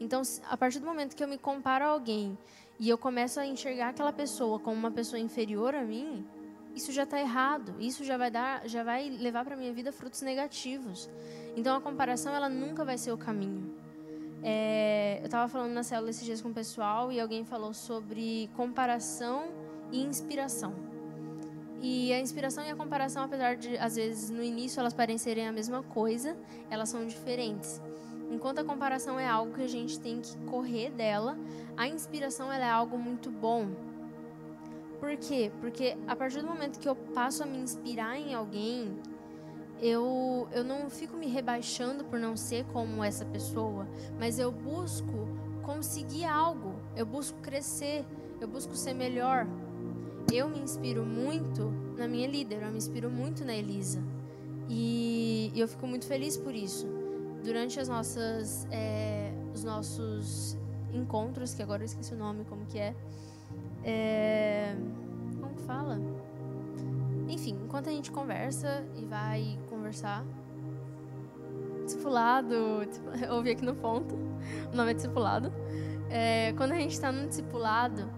Então, 0.00 0.22
a 0.50 0.56
partir 0.56 0.80
do 0.80 0.86
momento 0.86 1.14
que 1.14 1.22
eu 1.22 1.28
me 1.28 1.38
comparo 1.38 1.84
a 1.84 1.88
alguém 1.88 2.36
e 2.82 2.88
eu 2.88 2.98
começo 2.98 3.38
a 3.38 3.46
enxergar 3.46 3.90
aquela 3.90 4.12
pessoa 4.12 4.58
como 4.58 4.76
uma 4.76 4.90
pessoa 4.90 5.20
inferior 5.20 5.72
a 5.72 5.84
mim, 5.84 6.26
isso 6.74 6.90
já 6.90 7.04
está 7.04 7.20
errado. 7.20 7.76
Isso 7.78 8.02
já 8.02 8.16
vai 8.16 8.28
dar, 8.28 8.68
já 8.68 8.82
vai 8.82 9.08
levar 9.08 9.44
para 9.44 9.54
minha 9.54 9.72
vida 9.72 9.92
frutos 9.92 10.20
negativos. 10.20 11.08
Então 11.54 11.76
a 11.76 11.80
comparação 11.80 12.34
ela 12.34 12.48
nunca 12.48 12.84
vai 12.84 12.98
ser 12.98 13.12
o 13.12 13.16
caminho. 13.16 13.72
É, 14.42 15.20
eu 15.20 15.26
estava 15.26 15.46
falando 15.46 15.72
na 15.72 15.84
célula 15.84 16.10
esses 16.10 16.24
dias 16.24 16.42
com 16.42 16.48
o 16.48 16.52
pessoal 16.52 17.12
e 17.12 17.20
alguém 17.20 17.44
falou 17.44 17.72
sobre 17.72 18.50
comparação 18.56 19.52
e 19.92 20.02
inspiração. 20.02 20.74
E 21.80 22.12
a 22.12 22.18
inspiração 22.18 22.64
e 22.64 22.70
a 22.70 22.74
comparação, 22.74 23.22
apesar 23.22 23.54
de 23.54 23.78
às 23.78 23.94
vezes 23.94 24.28
no 24.28 24.42
início 24.42 24.80
elas 24.80 24.92
parecerem 24.92 25.46
a 25.46 25.52
mesma 25.52 25.84
coisa, 25.84 26.36
elas 26.68 26.88
são 26.88 27.06
diferentes. 27.06 27.80
Enquanto 28.32 28.60
a 28.60 28.64
comparação 28.64 29.20
é 29.20 29.28
algo 29.28 29.52
que 29.52 29.62
a 29.62 29.68
gente 29.68 30.00
tem 30.00 30.22
que 30.22 30.34
correr 30.46 30.90
dela, 30.90 31.38
a 31.76 31.86
inspiração 31.86 32.50
é 32.50 32.68
algo 32.68 32.96
muito 32.96 33.30
bom. 33.30 33.68
Por 34.98 35.14
quê? 35.18 35.52
Porque 35.60 35.98
a 36.06 36.16
partir 36.16 36.40
do 36.40 36.46
momento 36.46 36.78
que 36.78 36.88
eu 36.88 36.96
passo 36.96 37.42
a 37.42 37.46
me 37.46 37.58
inspirar 37.58 38.16
em 38.16 38.32
alguém, 38.32 38.96
eu, 39.82 40.48
eu 40.50 40.64
não 40.64 40.88
fico 40.88 41.14
me 41.14 41.26
rebaixando 41.26 42.04
por 42.04 42.18
não 42.18 42.34
ser 42.34 42.64
como 42.72 43.04
essa 43.04 43.26
pessoa, 43.26 43.86
mas 44.18 44.38
eu 44.38 44.50
busco 44.50 45.28
conseguir 45.62 46.24
algo, 46.24 46.74
eu 46.96 47.04
busco 47.04 47.38
crescer, 47.40 48.02
eu 48.40 48.48
busco 48.48 48.74
ser 48.74 48.94
melhor. 48.94 49.46
Eu 50.32 50.48
me 50.48 50.58
inspiro 50.58 51.04
muito 51.04 51.70
na 51.98 52.08
minha 52.08 52.26
líder, 52.26 52.62
eu 52.62 52.70
me 52.70 52.78
inspiro 52.78 53.10
muito 53.10 53.44
na 53.44 53.54
Elisa. 53.54 54.02
E 54.70 55.52
eu 55.54 55.68
fico 55.68 55.86
muito 55.86 56.06
feliz 56.06 56.38
por 56.38 56.54
isso. 56.54 57.01
Durante 57.42 57.80
as 57.80 57.88
nossas, 57.88 58.66
é, 58.70 59.32
os 59.52 59.64
nossos 59.64 60.56
encontros, 60.92 61.54
que 61.54 61.62
agora 61.62 61.82
eu 61.82 61.86
esqueci 61.86 62.14
o 62.14 62.16
nome, 62.16 62.44
como 62.44 62.64
que 62.66 62.78
é. 62.78 62.94
é 63.84 64.76
como 65.40 65.54
que 65.54 65.62
fala? 65.62 65.98
Enfim, 67.28 67.58
enquanto 67.64 67.88
a 67.88 67.92
gente 67.92 68.10
conversa 68.10 68.84
e 68.96 69.04
vai 69.04 69.58
conversar, 69.68 70.24
discipulado, 71.84 72.54
eu 73.26 73.34
ouvi 73.34 73.50
aqui 73.50 73.64
no 73.64 73.74
ponto, 73.74 74.14
o 74.72 74.76
nome 74.76 74.92
é 74.92 74.94
discipulado. 74.94 75.52
É, 76.10 76.52
quando 76.56 76.72
a 76.72 76.76
gente 76.76 76.92
está 76.92 77.10
no 77.10 77.26
discipulado 77.26 78.08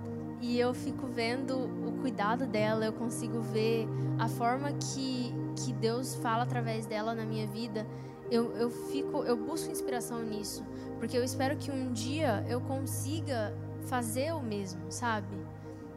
e 0.40 0.58
eu 0.58 0.74
fico 0.74 1.06
vendo 1.06 1.56
o 1.56 1.92
cuidado 2.00 2.46
dela, 2.46 2.84
eu 2.84 2.92
consigo 2.92 3.40
ver 3.40 3.86
a 4.18 4.28
forma 4.28 4.72
que, 4.72 5.32
que 5.64 5.72
Deus 5.72 6.14
fala 6.16 6.42
através 6.42 6.86
dela 6.86 7.14
na 7.14 7.24
minha 7.24 7.46
vida, 7.46 7.86
eu, 8.30 8.52
eu 8.56 8.70
fico, 8.70 9.22
eu 9.24 9.36
busco 9.36 9.70
inspiração 9.70 10.22
nisso, 10.22 10.64
porque 10.98 11.16
eu 11.16 11.24
espero 11.24 11.56
que 11.56 11.70
um 11.70 11.92
dia 11.92 12.44
eu 12.48 12.60
consiga 12.60 13.54
fazer 13.86 14.32
o 14.34 14.40
mesmo, 14.40 14.90
sabe? 14.90 15.36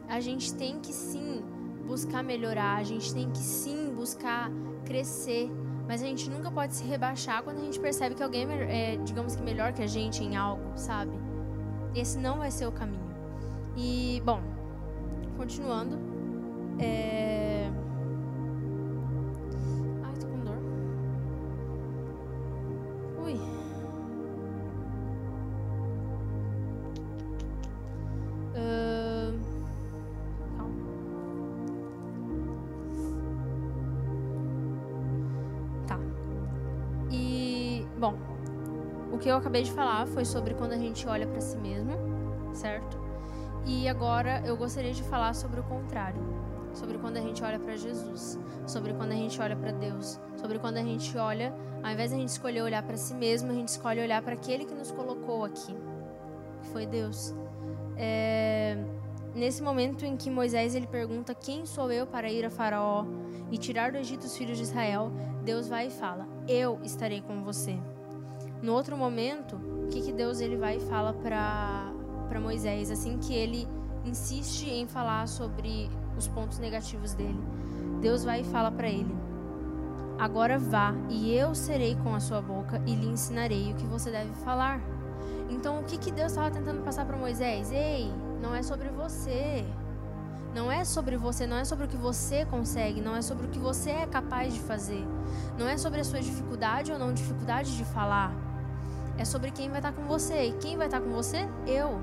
A 0.07 0.19
gente 0.19 0.53
tem 0.53 0.79
que 0.79 0.93
sim 0.93 1.43
buscar 1.85 2.23
melhorar, 2.23 2.77
a 2.77 2.83
gente 2.83 3.13
tem 3.13 3.29
que 3.31 3.39
sim 3.39 3.93
buscar 3.93 4.51
crescer, 4.85 5.49
mas 5.87 6.01
a 6.01 6.05
gente 6.05 6.29
nunca 6.29 6.51
pode 6.51 6.75
se 6.75 6.83
rebaixar 6.83 7.43
quando 7.43 7.59
a 7.59 7.61
gente 7.61 7.79
percebe 7.79 8.13
que 8.15 8.23
alguém 8.23 8.45
é, 8.51 8.97
digamos 8.97 9.35
que 9.35 9.41
melhor 9.41 9.71
que 9.73 9.81
a 9.81 9.87
gente 9.87 10.23
em 10.23 10.35
algo, 10.35 10.63
sabe? 10.75 11.17
Esse 11.95 12.17
não 12.17 12.39
vai 12.39 12.51
ser 12.51 12.67
o 12.67 12.71
caminho. 12.71 13.07
E, 13.75 14.21
bom, 14.25 14.41
continuando. 15.37 15.97
É... 16.79 17.56
que 39.27 39.31
eu 39.31 39.35
acabei 39.35 39.61
de 39.61 39.73
falar 39.73 40.07
foi 40.07 40.23
sobre 40.23 40.53
quando 40.53 40.71
a 40.71 40.77
gente 40.77 41.05
olha 41.05 41.27
para 41.27 41.41
si 41.41 41.57
mesmo, 41.57 41.91
certo? 42.53 42.97
E 43.65 43.85
agora 43.85 44.41
eu 44.45 44.55
gostaria 44.55 44.93
de 44.93 45.03
falar 45.03 45.33
sobre 45.35 45.59
o 45.59 45.63
contrário, 45.63 46.21
sobre 46.73 46.97
quando 46.97 47.17
a 47.17 47.19
gente 47.19 47.43
olha 47.43 47.59
para 47.59 47.75
Jesus, 47.75 48.39
sobre 48.65 48.93
quando 48.93 49.11
a 49.11 49.15
gente 49.15 49.41
olha 49.41 49.57
para 49.57 49.73
Deus, 49.73 50.17
sobre 50.37 50.59
quando 50.59 50.77
a 50.77 50.81
gente 50.81 51.17
olha, 51.17 51.53
ao 51.83 51.91
invés 51.91 52.11
de 52.11 52.15
a 52.15 52.19
gente 52.19 52.29
escolher 52.29 52.61
olhar 52.61 52.81
para 52.83 52.95
si 52.95 53.13
mesmo, 53.13 53.51
a 53.51 53.53
gente 53.53 53.67
escolhe 53.67 53.99
olhar 53.99 54.21
para 54.21 54.33
aquele 54.33 54.63
que 54.63 54.73
nos 54.73 54.91
colocou 54.91 55.43
aqui, 55.43 55.75
que 56.61 56.69
foi 56.69 56.85
Deus. 56.85 57.35
É, 57.97 58.77
nesse 59.35 59.61
momento 59.61 60.05
em 60.05 60.15
que 60.15 60.29
Moisés 60.29 60.73
ele 60.73 60.87
pergunta 60.87 61.35
quem 61.35 61.65
sou 61.65 61.91
eu 61.91 62.07
para 62.07 62.31
ir 62.31 62.45
a 62.45 62.49
Faraó 62.49 63.03
e 63.51 63.57
tirar 63.57 63.91
do 63.91 63.97
Egito 63.97 64.23
os 64.23 64.37
filhos 64.37 64.55
de 64.55 64.63
Israel, 64.63 65.11
Deus 65.43 65.67
vai 65.67 65.87
e 65.87 65.91
fala: 65.91 66.25
Eu 66.47 66.79
estarei 66.81 67.19
com 67.19 67.43
você. 67.43 67.77
No 68.61 68.73
outro 68.73 68.97
momento, 68.97 69.55
o 69.55 69.87
que, 69.87 70.01
que 70.01 70.11
Deus 70.11 70.39
ele 70.39 70.57
vai 70.57 70.77
e 70.77 70.79
fala 70.79 71.13
para 71.13 72.39
Moisés, 72.39 72.89
assim 72.89 73.17
que 73.17 73.33
ele 73.33 73.67
insiste 74.05 74.69
em 74.69 74.87
falar 74.87 75.27
sobre 75.27 75.89
os 76.17 76.27
pontos 76.27 76.59
negativos 76.59 77.13
dele. 77.13 77.39
Deus 78.01 78.23
vai 78.23 78.41
e 78.41 78.43
fala 78.43 78.71
para 78.71 78.87
ele: 78.89 79.15
Agora 80.17 80.57
vá, 80.57 80.93
e 81.09 81.33
eu 81.33 81.53
serei 81.53 81.95
com 81.95 82.15
a 82.15 82.19
sua 82.19 82.41
boca 82.41 82.81
e 82.85 82.95
lhe 82.95 83.07
ensinarei 83.07 83.71
o 83.71 83.75
que 83.75 83.85
você 83.85 84.09
deve 84.09 84.33
falar. 84.43 84.81
Então, 85.49 85.79
o 85.79 85.83
que, 85.83 85.97
que 85.97 86.11
Deus 86.11 86.31
estava 86.31 86.51
tentando 86.51 86.83
passar 86.83 87.05
para 87.05 87.15
Moisés? 87.15 87.71
Ei, 87.71 88.11
não 88.41 88.55
é 88.55 88.63
sobre 88.63 88.89
você. 88.89 89.65
Não 90.55 90.71
é 90.71 90.83
sobre 90.83 91.17
você, 91.17 91.45
não 91.45 91.57
é 91.57 91.65
sobre 91.65 91.85
o 91.85 91.87
que 91.87 91.97
você 91.97 92.43
consegue, 92.45 92.99
não 92.99 93.15
é 93.15 93.21
sobre 93.21 93.45
o 93.45 93.49
que 93.49 93.59
você 93.59 93.91
é 93.91 94.07
capaz 94.07 94.53
de 94.53 94.59
fazer. 94.59 95.05
Não 95.57 95.67
é 95.67 95.77
sobre 95.77 95.99
a 95.99 96.03
sua 96.03 96.19
dificuldade 96.19 96.91
ou 96.91 96.97
não 96.97 97.13
dificuldade 97.13 97.77
de 97.77 97.85
falar. 97.85 98.46
É 99.17 99.25
sobre 99.25 99.51
quem 99.51 99.69
vai 99.69 99.79
estar 99.79 99.91
com 99.91 100.03
você. 100.03 100.47
E 100.47 100.51
quem 100.53 100.77
vai 100.77 100.87
estar 100.87 101.01
com 101.01 101.09
você? 101.09 101.47
Eu. 101.65 102.01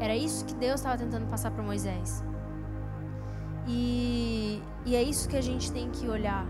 Era 0.00 0.14
isso 0.16 0.44
que 0.44 0.54
Deus 0.54 0.76
estava 0.80 0.96
tentando 0.96 1.26
passar 1.26 1.50
para 1.50 1.62
Moisés. 1.62 2.24
E, 3.66 4.62
e 4.84 4.96
é 4.96 5.02
isso 5.02 5.28
que 5.28 5.36
a 5.36 5.40
gente 5.40 5.70
tem 5.72 5.90
que 5.90 6.08
olhar. 6.08 6.46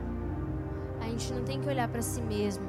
A 1.00 1.04
gente 1.04 1.32
não 1.32 1.44
tem 1.44 1.60
que 1.60 1.68
olhar 1.68 1.88
para 1.88 2.02
si 2.02 2.20
mesmo. 2.20 2.64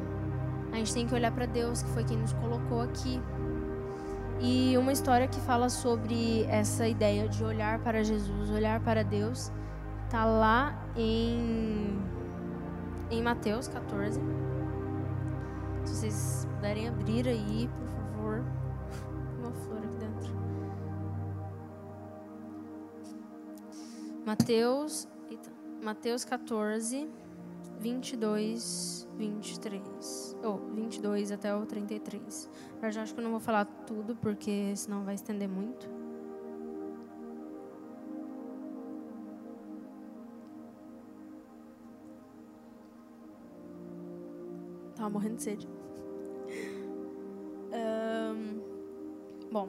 A 0.72 0.78
gente 0.78 0.94
tem 0.94 1.06
que 1.06 1.14
olhar 1.14 1.32
para 1.32 1.46
Deus, 1.46 1.84
que 1.84 1.90
foi 1.90 2.04
quem 2.04 2.18
nos 2.18 2.34
colocou 2.34 2.82
aqui. 2.82 3.22
E 4.42 4.76
uma 4.78 4.92
história 4.92 5.28
que 5.28 5.40
fala 5.42 5.70
sobre 5.70 6.44
essa 6.50 6.88
ideia 6.88 7.30
de 7.30 7.44
olhar 7.44 7.80
para 7.80 8.04
Jesus, 8.04 8.50
olhar 8.50 8.80
para 8.80 9.04
Deus, 9.04 9.52
tá 10.10 10.26
lá 10.26 10.76
em 10.96 12.02
em 13.12 13.22
Mateus 13.22 13.68
14. 13.68 14.20
Se 15.94 16.00
vocês 16.00 16.48
puderem 16.56 16.88
abrir 16.88 17.28
aí, 17.28 17.70
por 17.70 17.88
favor. 17.88 18.44
Mateus, 24.26 25.08
eita, 25.30 25.52
Mateus 25.84 26.26
14, 26.26 27.08
22, 27.80 29.08
23. 29.16 30.36
Ou 30.44 30.56
oh, 30.56 30.74
22 30.74 31.32
até 31.32 31.56
o 31.56 31.64
33. 31.64 32.50
Eu 32.82 32.92
já 32.92 33.04
acho 33.04 33.14
que 33.14 33.20
eu 33.20 33.24
não 33.24 33.32
vou 33.32 33.40
falar 33.40 33.66
tudo, 33.86 34.16
porque 34.16 34.76
senão 34.76 35.04
vai 35.04 35.14
estender 35.14 35.48
muito. 35.48 35.88
Tava 44.96 45.12
morrendo 45.12 45.36
de 45.36 45.44
sede. 45.44 45.83
Um, 47.74 48.62
bom. 49.52 49.68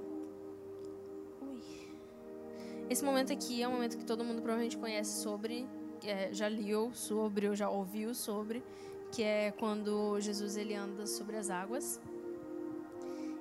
Esse 2.91 3.03
momento 3.03 3.33
aqui 3.33 3.63
é 3.63 3.69
um 3.69 3.73
momento 3.73 3.97
que 3.97 4.05
todo 4.05 4.23
mundo 4.23 4.43
provavelmente 4.43 4.77
conhece 4.77 5.23
sobre, 5.23 5.67
é, 6.05 6.33
já 6.33 6.49
leu 6.49 6.93
sobre 6.93 7.49
ou 7.49 7.57
já 7.57 7.71
ouviu 7.71 8.15
sobre, 8.15 8.63
que 9.11 9.23
é 9.23 9.53
quando 9.53 10.21
Jesus 10.21 10.57
ele 10.57 10.75
anda 10.75 11.07
sobre 11.07 11.37
as 11.37 11.49
águas. 11.49 11.99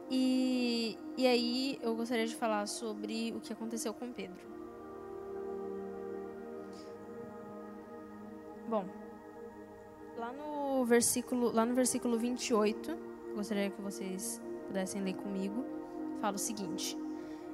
E, 0.10 0.98
e 1.18 1.28
aí 1.28 1.80
eu 1.82 1.94
gostaria 1.96 2.26
de 2.26 2.36
falar 2.36 2.66
sobre 2.68 3.34
o 3.36 3.42
que 3.42 3.52
aconteceu 3.52 3.94
com 3.94 4.14
Pedro. 4.14 4.54
Bom, 8.70 8.86
lá 10.18 10.32
no 10.32 10.86
versículo, 10.86 11.52
lá 11.52 11.66
no 11.66 11.76
versículo 11.76 12.18
28, 12.18 12.98
gostaria 13.36 13.70
que 13.70 13.82
vocês 13.82 14.42
pudessem 14.64 15.02
ler 15.02 15.16
comigo, 15.16 15.64
fala 16.20 16.36
o 16.36 16.40
seguinte: 16.40 16.98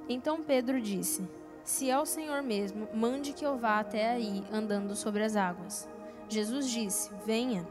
Então 0.08 0.42
Pedro 0.42 0.80
disse: 0.80 1.28
se 1.70 1.88
é 1.88 2.00
o 2.00 2.06
Senhor 2.06 2.42
mesmo, 2.42 2.88
mande 2.96 3.32
que 3.32 3.46
eu 3.46 3.56
vá 3.56 3.80
até 3.80 4.10
aí, 4.10 4.44
andando 4.52 4.96
sobre 4.96 5.24
as 5.24 5.36
águas. 5.36 5.88
Jesus 6.28 6.68
disse: 6.68 7.12
Venha. 7.26 7.64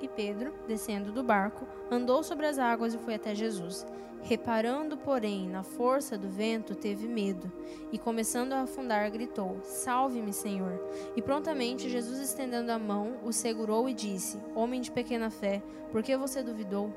E 0.00 0.08
Pedro, 0.08 0.54
descendo 0.66 1.12
do 1.12 1.22
barco, 1.22 1.66
andou 1.90 2.22
sobre 2.22 2.46
as 2.46 2.58
águas 2.58 2.94
e 2.94 2.98
foi 2.98 3.14
até 3.14 3.34
Jesus. 3.34 3.86
Reparando, 4.22 4.96
porém, 4.96 5.48
na 5.48 5.62
força 5.62 6.16
do 6.16 6.28
vento, 6.30 6.74
teve 6.74 7.06
medo 7.06 7.52
e, 7.92 7.98
começando 7.98 8.54
a 8.54 8.62
afundar, 8.62 9.10
gritou: 9.10 9.60
Salve-me, 9.62 10.32
Senhor! 10.32 10.80
E 11.14 11.20
prontamente 11.20 11.90
Jesus, 11.90 12.18
estendendo 12.18 12.72
a 12.72 12.78
mão, 12.78 13.18
o 13.22 13.32
segurou 13.34 13.86
e 13.86 13.92
disse: 13.92 14.38
Homem 14.54 14.80
de 14.80 14.90
pequena 14.90 15.28
fé, 15.28 15.62
por 15.92 16.02
que 16.02 16.16
você 16.16 16.42
duvidou? 16.42 16.90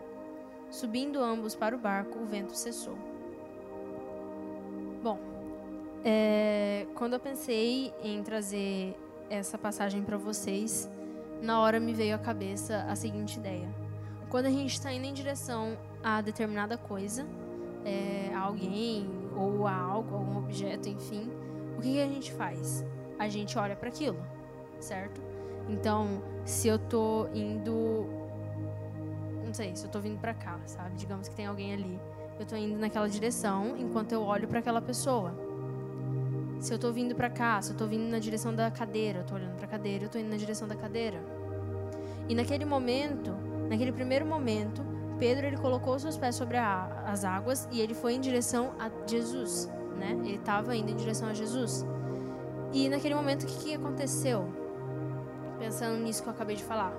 Subindo 0.69 1.19
ambos 1.19 1.55
para 1.55 1.75
o 1.75 1.79
barco, 1.79 2.19
o 2.19 2.25
vento 2.25 2.55
cessou. 2.55 2.97
Bom, 5.01 5.17
é, 6.03 6.85
quando 6.95 7.13
eu 7.13 7.19
pensei 7.19 7.93
em 8.03 8.21
trazer 8.21 8.95
essa 9.29 9.57
passagem 9.57 10.03
para 10.03 10.17
vocês, 10.17 10.89
na 11.41 11.59
hora 11.61 11.79
me 11.79 11.93
veio 11.93 12.15
à 12.15 12.19
cabeça 12.19 12.85
a 12.89 12.95
seguinte 12.95 13.39
ideia: 13.39 13.67
quando 14.29 14.45
a 14.45 14.51
gente 14.51 14.73
está 14.73 14.93
indo 14.93 15.05
em 15.05 15.13
direção 15.13 15.77
a 16.03 16.21
determinada 16.21 16.77
coisa, 16.77 17.25
é, 17.85 18.33
a 18.33 18.39
alguém 18.41 19.09
ou 19.35 19.65
a 19.65 19.75
algo, 19.75 20.15
algum 20.15 20.37
objeto, 20.37 20.87
enfim, 20.89 21.29
o 21.77 21.81
que, 21.81 21.93
que 21.93 22.01
a 22.01 22.07
gente 22.07 22.31
faz? 22.33 22.85
A 23.17 23.27
gente 23.27 23.57
olha 23.57 23.75
para 23.75 23.89
aquilo, 23.89 24.19
certo? 24.79 25.21
Então, 25.67 26.21
se 26.45 26.67
eu 26.67 26.79
tô 26.79 27.27
indo, 27.33 28.05
não 29.49 29.53
sei, 29.55 29.75
se 29.75 29.83
eu 29.83 29.89
tô 29.89 29.99
vindo 29.99 30.19
para 30.19 30.33
cá, 30.33 30.59
sabe? 30.67 30.95
Digamos 30.95 31.27
que 31.27 31.33
tem 31.35 31.47
alguém 31.47 31.73
ali, 31.73 31.99
eu 32.39 32.45
tô 32.45 32.55
indo 32.55 32.77
naquela 32.77 33.09
direção 33.09 33.75
enquanto 33.77 34.11
eu 34.11 34.21
olho 34.21 34.47
para 34.47 34.59
aquela 34.59 34.79
pessoa. 34.79 35.33
Se 36.59 36.71
eu 36.71 36.77
tô 36.77 36.91
vindo 36.91 37.15
para 37.15 37.31
cá, 37.31 37.59
se 37.59 37.71
eu 37.71 37.77
tô 37.77 37.87
vindo 37.87 38.07
na 38.11 38.19
direção 38.19 38.53
da 38.53 38.69
cadeira, 38.69 39.19
eu 39.19 39.25
tô 39.25 39.33
olhando 39.33 39.55
para 39.55 39.65
a 39.65 39.67
cadeira, 39.67 40.05
eu 40.05 40.09
tô 40.09 40.19
indo 40.19 40.29
na 40.29 40.37
direção 40.37 40.67
da 40.67 40.75
cadeira. 40.75 41.19
E 42.27 42.35
naquele 42.35 42.63
momento, 42.63 43.31
naquele 43.67 43.91
primeiro 43.91 44.23
momento, 44.23 44.85
Pedro 45.17 45.47
ele 45.47 45.57
colocou 45.57 45.97
seus 45.97 46.15
pés 46.15 46.35
sobre 46.35 46.57
a, 46.57 47.03
as 47.07 47.25
águas 47.25 47.67
e 47.71 47.81
ele 47.81 47.95
foi 47.95 48.13
em 48.13 48.21
direção 48.21 48.73
a 48.77 48.91
Jesus, 49.07 49.67
né? 49.97 50.11
Ele 50.11 50.35
estava 50.35 50.75
indo 50.75 50.91
em 50.91 50.95
direção 50.95 51.27
a 51.27 51.33
Jesus. 51.33 51.83
E 52.71 52.87
naquele 52.87 53.15
momento 53.15 53.43
o 53.43 53.47
que, 53.47 53.57
que 53.63 53.73
aconteceu? 53.73 54.47
Pensando 55.57 55.97
nisso 55.97 56.21
que 56.21 56.29
eu 56.29 56.33
acabei 56.33 56.55
de 56.55 56.63
falar, 56.63 56.93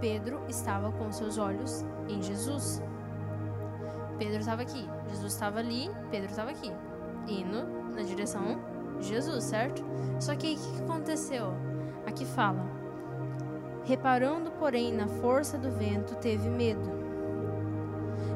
Pedro 0.00 0.40
estava 0.48 0.92
com 0.92 1.10
seus 1.10 1.38
olhos 1.38 1.84
em 2.08 2.22
Jesus. 2.22 2.82
Pedro 4.18 4.38
estava 4.38 4.62
aqui, 4.62 4.88
Jesus 5.08 5.32
estava 5.32 5.60
ali, 5.60 5.90
Pedro 6.10 6.30
estava 6.30 6.50
aqui, 6.50 6.72
indo 7.28 7.66
na 7.94 8.02
direção 8.02 8.58
Jesus, 9.00 9.44
certo? 9.44 9.84
Só 10.18 10.34
que 10.34 10.46
aí 10.48 10.54
o 10.54 10.58
que 10.58 10.82
aconteceu? 10.82 11.54
Aqui 12.06 12.24
fala: 12.24 12.64
Reparando, 13.84 14.50
porém, 14.52 14.92
na 14.92 15.06
força 15.06 15.56
do 15.56 15.70
vento, 15.70 16.16
teve 16.16 16.48
medo. 16.48 16.90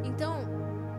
Então, 0.04 0.36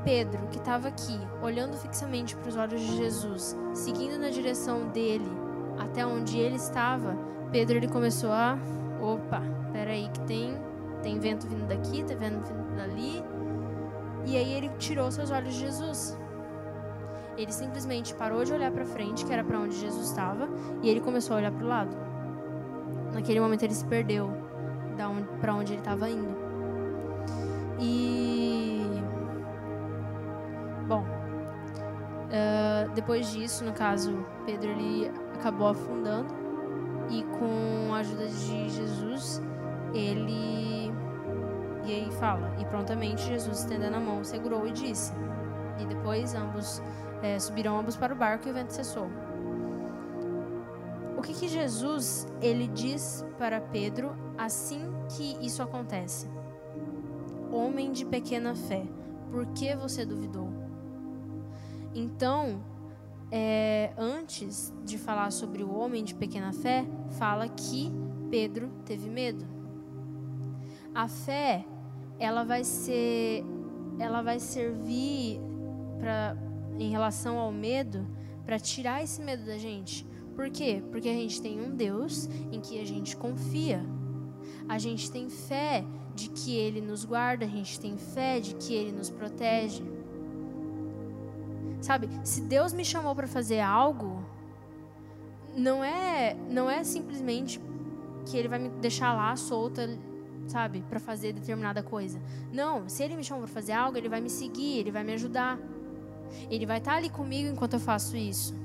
Pedro, 0.03 0.47
que 0.47 0.57
estava 0.57 0.89
aqui, 0.89 1.17
olhando 1.41 1.77
fixamente 1.77 2.35
para 2.35 2.49
os 2.49 2.57
olhos 2.57 2.81
de 2.81 2.97
Jesus, 2.97 3.57
seguindo 3.73 4.19
na 4.19 4.29
direção 4.29 4.89
dele, 4.89 5.31
até 5.79 6.05
onde 6.05 6.37
ele 6.37 6.55
estava, 6.55 7.17
Pedro 7.51 7.77
ele 7.77 7.87
começou 7.87 8.31
a, 8.31 8.57
opa, 9.01 9.41
peraí 9.73 10.07
que 10.13 10.21
tem 10.21 10.57
tem 11.03 11.19
vento 11.19 11.45
vindo 11.47 11.67
daqui, 11.67 12.01
tem 12.03 12.15
vento 12.15 12.47
vindo 12.47 12.75
dali. 12.75 13.21
E 14.25 14.37
aí 14.37 14.53
ele 14.53 14.69
tirou 14.79 15.11
seus 15.11 15.29
olhos 15.29 15.53
de 15.53 15.59
Jesus. 15.59 16.17
Ele 17.37 17.51
simplesmente 17.51 18.15
parou 18.15 18.45
de 18.45 18.53
olhar 18.53 18.71
para 18.71 18.85
frente, 18.85 19.25
que 19.25 19.33
era 19.33 19.43
para 19.43 19.59
onde 19.59 19.75
Jesus 19.75 20.07
estava, 20.07 20.47
e 20.81 20.89
ele 20.89 21.01
começou 21.01 21.35
a 21.35 21.39
olhar 21.39 21.51
para 21.51 21.65
o 21.65 21.67
lado. 21.67 21.95
Naquele 23.11 23.39
momento 23.39 23.63
ele 23.63 23.73
se 23.73 23.85
perdeu 23.85 24.29
da 24.95 25.09
onde, 25.09 25.27
para 25.41 25.53
onde 25.53 25.73
ele 25.73 25.81
estava 25.81 26.09
indo. 26.09 26.37
E 27.79 28.81
bom, 30.87 31.01
uh, 31.01 32.89
depois 32.93 33.29
disso, 33.31 33.65
no 33.65 33.73
caso, 33.73 34.25
Pedro 34.45 34.69
ele 34.69 35.11
acabou 35.33 35.67
afundando 35.67 36.33
e 37.09 37.23
com 37.23 37.93
a 37.93 37.97
ajuda 37.97 38.27
de 38.27 38.69
Jesus 38.69 39.41
ele 39.93 40.91
e 41.85 41.91
aí 41.91 42.11
fala 42.19 42.55
e 42.59 42.65
prontamente 42.65 43.23
Jesus 43.23 43.59
estendendo 43.59 43.97
a 43.97 43.99
mão 43.99 44.23
segurou 44.23 44.65
e 44.65 44.71
disse 44.71 45.13
e 45.79 45.85
depois 45.85 46.33
ambos 46.33 46.81
é, 47.21 47.39
subiram 47.39 47.77
ambos 47.77 47.95
para 47.95 48.13
o 48.13 48.17
barco 48.17 48.47
e 48.47 48.51
o 48.51 48.53
vento 48.53 48.73
cessou. 48.73 49.07
O 51.17 51.21
que, 51.21 51.33
que 51.33 51.47
Jesus 51.47 52.27
ele 52.41 52.67
diz 52.67 53.25
para 53.37 53.61
Pedro 53.61 54.13
assim 54.37 54.81
que 55.15 55.37
isso 55.41 55.61
acontece? 55.63 56.27
Homem 57.51 57.91
de 57.91 58.05
pequena 58.05 58.55
fé, 58.55 58.83
por 59.31 59.45
que 59.47 59.73
você 59.75 60.05
duvidou? 60.05 60.49
Então, 61.95 62.61
é, 63.31 63.93
antes 63.97 64.73
de 64.83 64.97
falar 64.97 65.31
sobre 65.31 65.63
o 65.63 65.73
homem 65.73 66.03
de 66.03 66.13
pequena 66.13 66.51
fé, 66.51 66.85
fala 67.11 67.47
que 67.47 67.91
Pedro 68.29 68.69
teve 68.83 69.09
medo. 69.09 69.45
A 70.93 71.07
fé, 71.07 71.65
ela 72.19 72.43
vai 72.43 72.63
ser, 72.63 73.43
ela 73.99 74.21
vai 74.21 74.39
servir 74.39 75.39
para 75.99 76.37
em 76.79 76.89
relação 76.89 77.37
ao 77.37 77.51
medo 77.51 78.05
para 78.45 78.59
tirar 78.59 79.03
esse 79.03 79.21
medo 79.21 79.45
da 79.45 79.57
gente. 79.57 80.05
Por 80.35 80.49
quê? 80.49 80.83
Porque 80.91 81.07
a 81.07 81.13
gente 81.13 81.41
tem 81.41 81.61
um 81.61 81.75
Deus 81.75 82.27
em 82.51 82.59
que 82.59 82.79
a 82.79 82.85
gente 82.85 83.15
confia. 83.15 83.83
A 84.67 84.77
gente 84.77 85.11
tem 85.11 85.29
fé 85.29 85.85
de 86.15 86.29
que 86.29 86.55
Ele 86.55 86.81
nos 86.81 87.05
guarda, 87.05 87.45
a 87.45 87.47
gente 87.47 87.79
tem 87.79 87.97
fé 87.97 88.39
de 88.39 88.55
que 88.55 88.73
Ele 88.73 88.91
nos 88.91 89.09
protege. 89.09 89.83
Sabe, 91.81 92.09
se 92.23 92.41
Deus 92.41 92.73
me 92.73 92.85
chamou 92.85 93.13
para 93.13 93.27
fazer 93.27 93.59
algo, 93.59 94.23
não 95.55 95.83
é, 95.83 96.35
não 96.49 96.69
é 96.69 96.83
simplesmente 96.83 97.59
que 98.25 98.37
Ele 98.37 98.47
vai 98.47 98.59
me 98.59 98.69
deixar 98.69 99.13
lá 99.13 99.35
solta, 99.35 99.87
sabe, 100.47 100.83
para 100.89 100.99
fazer 100.99 101.33
determinada 101.33 101.81
coisa. 101.81 102.19
Não, 102.51 102.87
se 102.87 103.03
Ele 103.03 103.15
me 103.15 103.23
chamou 103.23 103.43
para 103.43 103.53
fazer 103.53 103.73
algo, 103.73 103.97
Ele 103.97 104.09
vai 104.09 104.21
me 104.21 104.29
seguir, 104.29 104.79
Ele 104.79 104.91
vai 104.91 105.03
me 105.03 105.13
ajudar. 105.13 105.59
Ele 106.49 106.65
vai 106.65 106.77
estar 106.79 106.95
ali 106.95 107.09
comigo 107.09 107.49
enquanto 107.49 107.73
eu 107.73 107.79
faço 107.79 108.17
isso. 108.17 108.55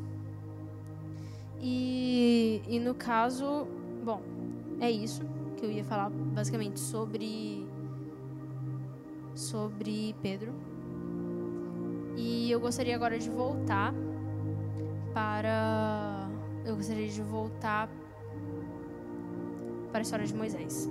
E, 1.60 2.62
e 2.68 2.78
no 2.78 2.94
caso, 2.94 3.66
bom, 4.04 4.22
é 4.80 4.90
isso 4.90 5.22
que 5.56 5.66
eu 5.66 5.70
ia 5.70 5.84
falar 5.84 6.10
basicamente 6.10 6.78
sobre 6.78 7.66
sobre 9.34 10.14
Pedro. 10.22 10.52
E 12.16 12.50
eu 12.50 12.58
gostaria 12.58 12.94
agora 12.94 13.18
de 13.18 13.30
voltar 13.30 13.94
para 15.12 16.28
eu 16.64 16.76
gostaria 16.76 17.08
de 17.08 17.22
voltar 17.22 17.88
para 19.90 20.00
a 20.00 20.02
história 20.02 20.26
de 20.26 20.34
Moisés. 20.34 20.88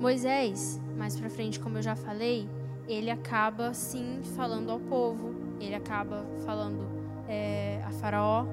Moisés, 0.00 0.80
mais 0.96 1.14
para 1.14 1.28
frente, 1.28 1.60
como 1.60 1.76
eu 1.76 1.82
já 1.82 1.94
falei, 1.94 2.48
ele 2.88 3.10
acaba 3.10 3.74
sim 3.74 4.22
falando 4.34 4.70
ao 4.70 4.80
povo, 4.80 5.34
ele 5.60 5.74
acaba 5.74 6.24
falando 6.46 6.88
é, 7.28 7.82
a 7.84 7.90
Faraó. 7.90 8.46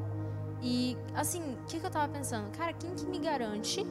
E 0.61 0.97
assim, 1.15 1.41
o 1.53 1.65
que, 1.65 1.79
que 1.79 1.85
eu 1.85 1.89
tava 1.89 2.11
pensando? 2.11 2.51
Cara, 2.51 2.73
quem 2.73 2.93
que 2.93 3.05
me 3.05 3.17
garante 3.17 3.85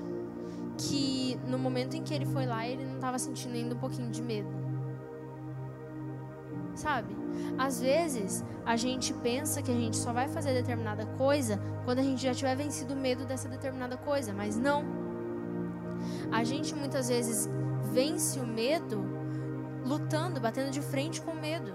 que 0.77 1.41
no 1.47 1.59
momento 1.59 1.97
em 1.97 2.03
que 2.03 2.13
ele 2.13 2.27
foi 2.27 2.45
lá, 2.45 2.69
ele 2.69 2.85
não 2.85 2.99
tava 2.99 3.19
sentindo 3.19 3.55
ainda 3.55 3.75
um 3.75 3.79
pouquinho 3.79 4.11
de 4.11 4.21
medo? 4.21 4.51
Sabe? 6.75 7.17
Às 7.57 7.81
vezes, 7.81 8.45
a 8.67 8.77
gente 8.77 9.15
pensa 9.15 9.63
que 9.63 9.71
a 9.71 9.75
gente 9.75 9.97
só 9.97 10.13
vai 10.13 10.29
fazer 10.29 10.53
determinada 10.53 11.07
coisa 11.07 11.59
quando 11.87 12.01
a 12.01 12.03
gente 12.03 12.23
já 12.23 12.35
tiver 12.35 12.55
vencido 12.55 12.93
o 12.93 12.97
medo 12.97 13.25
dessa 13.25 13.49
determinada 13.49 13.97
coisa, 13.97 14.35
mas 14.35 14.59
não. 14.59 15.06
A 16.31 16.45
gente 16.45 16.75
muitas 16.75 17.09
vezes 17.09 17.49
vence 17.93 18.39
o 18.41 18.47
medo 18.47 19.05
lutando, 19.85 20.41
batendo 20.41 20.71
de 20.71 20.81
frente 20.81 21.21
com 21.21 21.35
medo. 21.35 21.73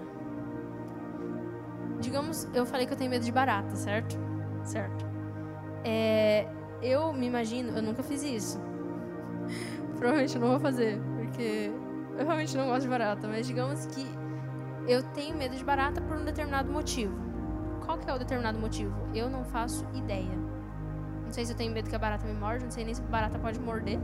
Digamos, 2.00 2.48
eu 2.52 2.66
falei 2.66 2.86
que 2.86 2.92
eu 2.92 2.96
tenho 2.96 3.10
medo 3.10 3.24
de 3.24 3.32
barata, 3.32 3.74
certo? 3.76 4.18
Certo. 4.64 5.06
É, 5.84 6.46
eu 6.82 7.12
me 7.12 7.26
imagino, 7.26 7.76
eu 7.76 7.82
nunca 7.82 8.02
fiz 8.02 8.22
isso. 8.22 8.60
Provavelmente 9.96 10.38
não 10.38 10.48
vou 10.48 10.60
fazer, 10.60 11.00
porque 11.16 11.72
eu 12.18 12.26
realmente 12.26 12.56
não 12.56 12.66
gosto 12.66 12.82
de 12.82 12.88
barata, 12.88 13.26
mas 13.28 13.46
digamos 13.46 13.86
que 13.86 14.04
eu 14.86 15.02
tenho 15.02 15.36
medo 15.36 15.56
de 15.56 15.64
barata 15.64 16.00
por 16.00 16.16
um 16.16 16.24
determinado 16.24 16.70
motivo. 16.70 17.14
Qual 17.84 17.98
que 17.98 18.08
é 18.10 18.14
o 18.14 18.18
determinado 18.18 18.58
motivo? 18.58 18.94
Eu 19.14 19.30
não 19.30 19.44
faço 19.44 19.86
ideia. 19.94 20.36
Não 21.24 21.32
sei 21.32 21.46
se 21.46 21.52
eu 21.52 21.56
tenho 21.56 21.72
medo 21.72 21.88
que 21.88 21.96
a 21.96 21.98
barata 21.98 22.26
me 22.26 22.34
morde, 22.34 22.64
não 22.64 22.70
sei 22.70 22.84
nem 22.84 22.94
se 22.94 23.00
a 23.00 23.04
barata 23.04 23.38
pode 23.38 23.60
morder, 23.60 23.98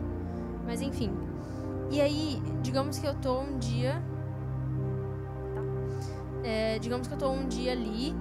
mas 0.69 0.83
enfim. 0.83 1.11
E 1.91 1.99
aí, 1.99 2.43
digamos 2.63 2.99
que 2.99 3.07
eu 3.07 3.15
tô 3.15 3.41
um 3.41 3.59
dia. 3.59 4.03
Tá. 5.55 5.63
É, 6.45 6.79
digamos 6.79 7.09
que 7.09 7.15
eu 7.15 7.19
tô 7.19 7.31
um 7.31 7.49
dia 7.49 7.73
ali 7.73 8.15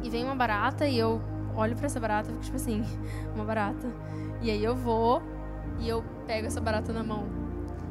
e 0.00 0.08
vem 0.08 0.24
uma 0.24 0.36
barata 0.36 0.86
e 0.86 0.96
eu 0.96 1.20
olho 1.56 1.74
para 1.74 1.86
essa 1.86 1.98
barata 1.98 2.30
e 2.30 2.32
fico 2.34 2.44
tipo 2.44 2.56
assim, 2.56 2.84
uma 3.34 3.44
barata. 3.44 3.88
E 4.40 4.48
aí 4.48 4.62
eu 4.62 4.76
vou 4.76 5.20
e 5.80 5.88
eu 5.88 6.04
pego 6.24 6.46
essa 6.46 6.60
barata 6.60 6.92
na 6.92 7.02
mão. 7.02 7.24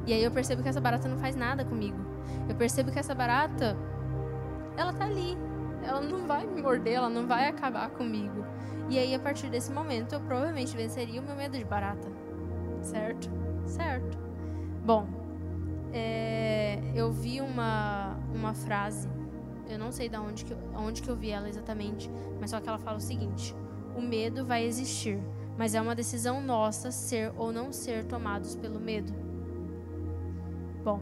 E 0.07 0.13
aí 0.13 0.23
eu 0.23 0.31
percebo 0.31 0.63
que 0.63 0.69
essa 0.69 0.79
barata 0.79 1.09
não 1.09 1.17
faz 1.17 1.35
nada 1.35 1.65
comigo. 1.65 1.97
Eu 2.47 2.55
percebo 2.55 2.91
que 2.93 2.99
essa 2.99 3.13
barata, 3.13 3.75
ela 4.77 4.93
tá 4.93 5.03
ali. 5.03 5.37
Ela 5.83 5.99
não 5.99 6.25
vai 6.25 6.47
me 6.47 6.61
morder, 6.61 6.93
ela 6.93 7.09
não 7.09 7.27
vai 7.27 7.49
acabar 7.49 7.89
comigo. 7.89 8.45
E 8.89 8.97
aí 8.97 9.13
a 9.13 9.19
partir 9.19 9.49
desse 9.49 9.69
momento 9.69 10.13
eu 10.13 10.21
provavelmente 10.21 10.77
venceria 10.77 11.19
o 11.19 11.23
meu 11.25 11.35
medo 11.35 11.57
de 11.57 11.65
barata. 11.65 12.07
Certo? 12.81 13.44
Certo. 13.65 14.17
Bom, 14.85 15.07
é, 15.91 16.79
eu 16.93 17.11
vi 17.11 17.41
uma, 17.41 18.17
uma 18.33 18.53
frase, 18.53 19.09
eu 19.69 19.79
não 19.79 19.91
sei 19.91 20.09
de 20.09 20.17
onde 20.17 20.45
que, 20.45 20.55
onde 20.75 21.01
que 21.01 21.09
eu 21.09 21.15
vi 21.15 21.31
ela 21.31 21.49
exatamente, 21.49 22.09
mas 22.39 22.51
só 22.51 22.59
que 22.59 22.69
ela 22.69 22.77
fala 22.77 22.97
o 22.97 23.01
seguinte: 23.01 23.55
o 23.95 24.01
medo 24.01 24.45
vai 24.45 24.63
existir, 24.65 25.19
mas 25.57 25.73
é 25.73 25.81
uma 25.81 25.95
decisão 25.95 26.41
nossa 26.41 26.91
ser 26.91 27.33
ou 27.37 27.51
não 27.51 27.71
ser 27.71 28.05
tomados 28.05 28.55
pelo 28.55 28.79
medo. 28.79 29.13
Bom, 30.83 30.99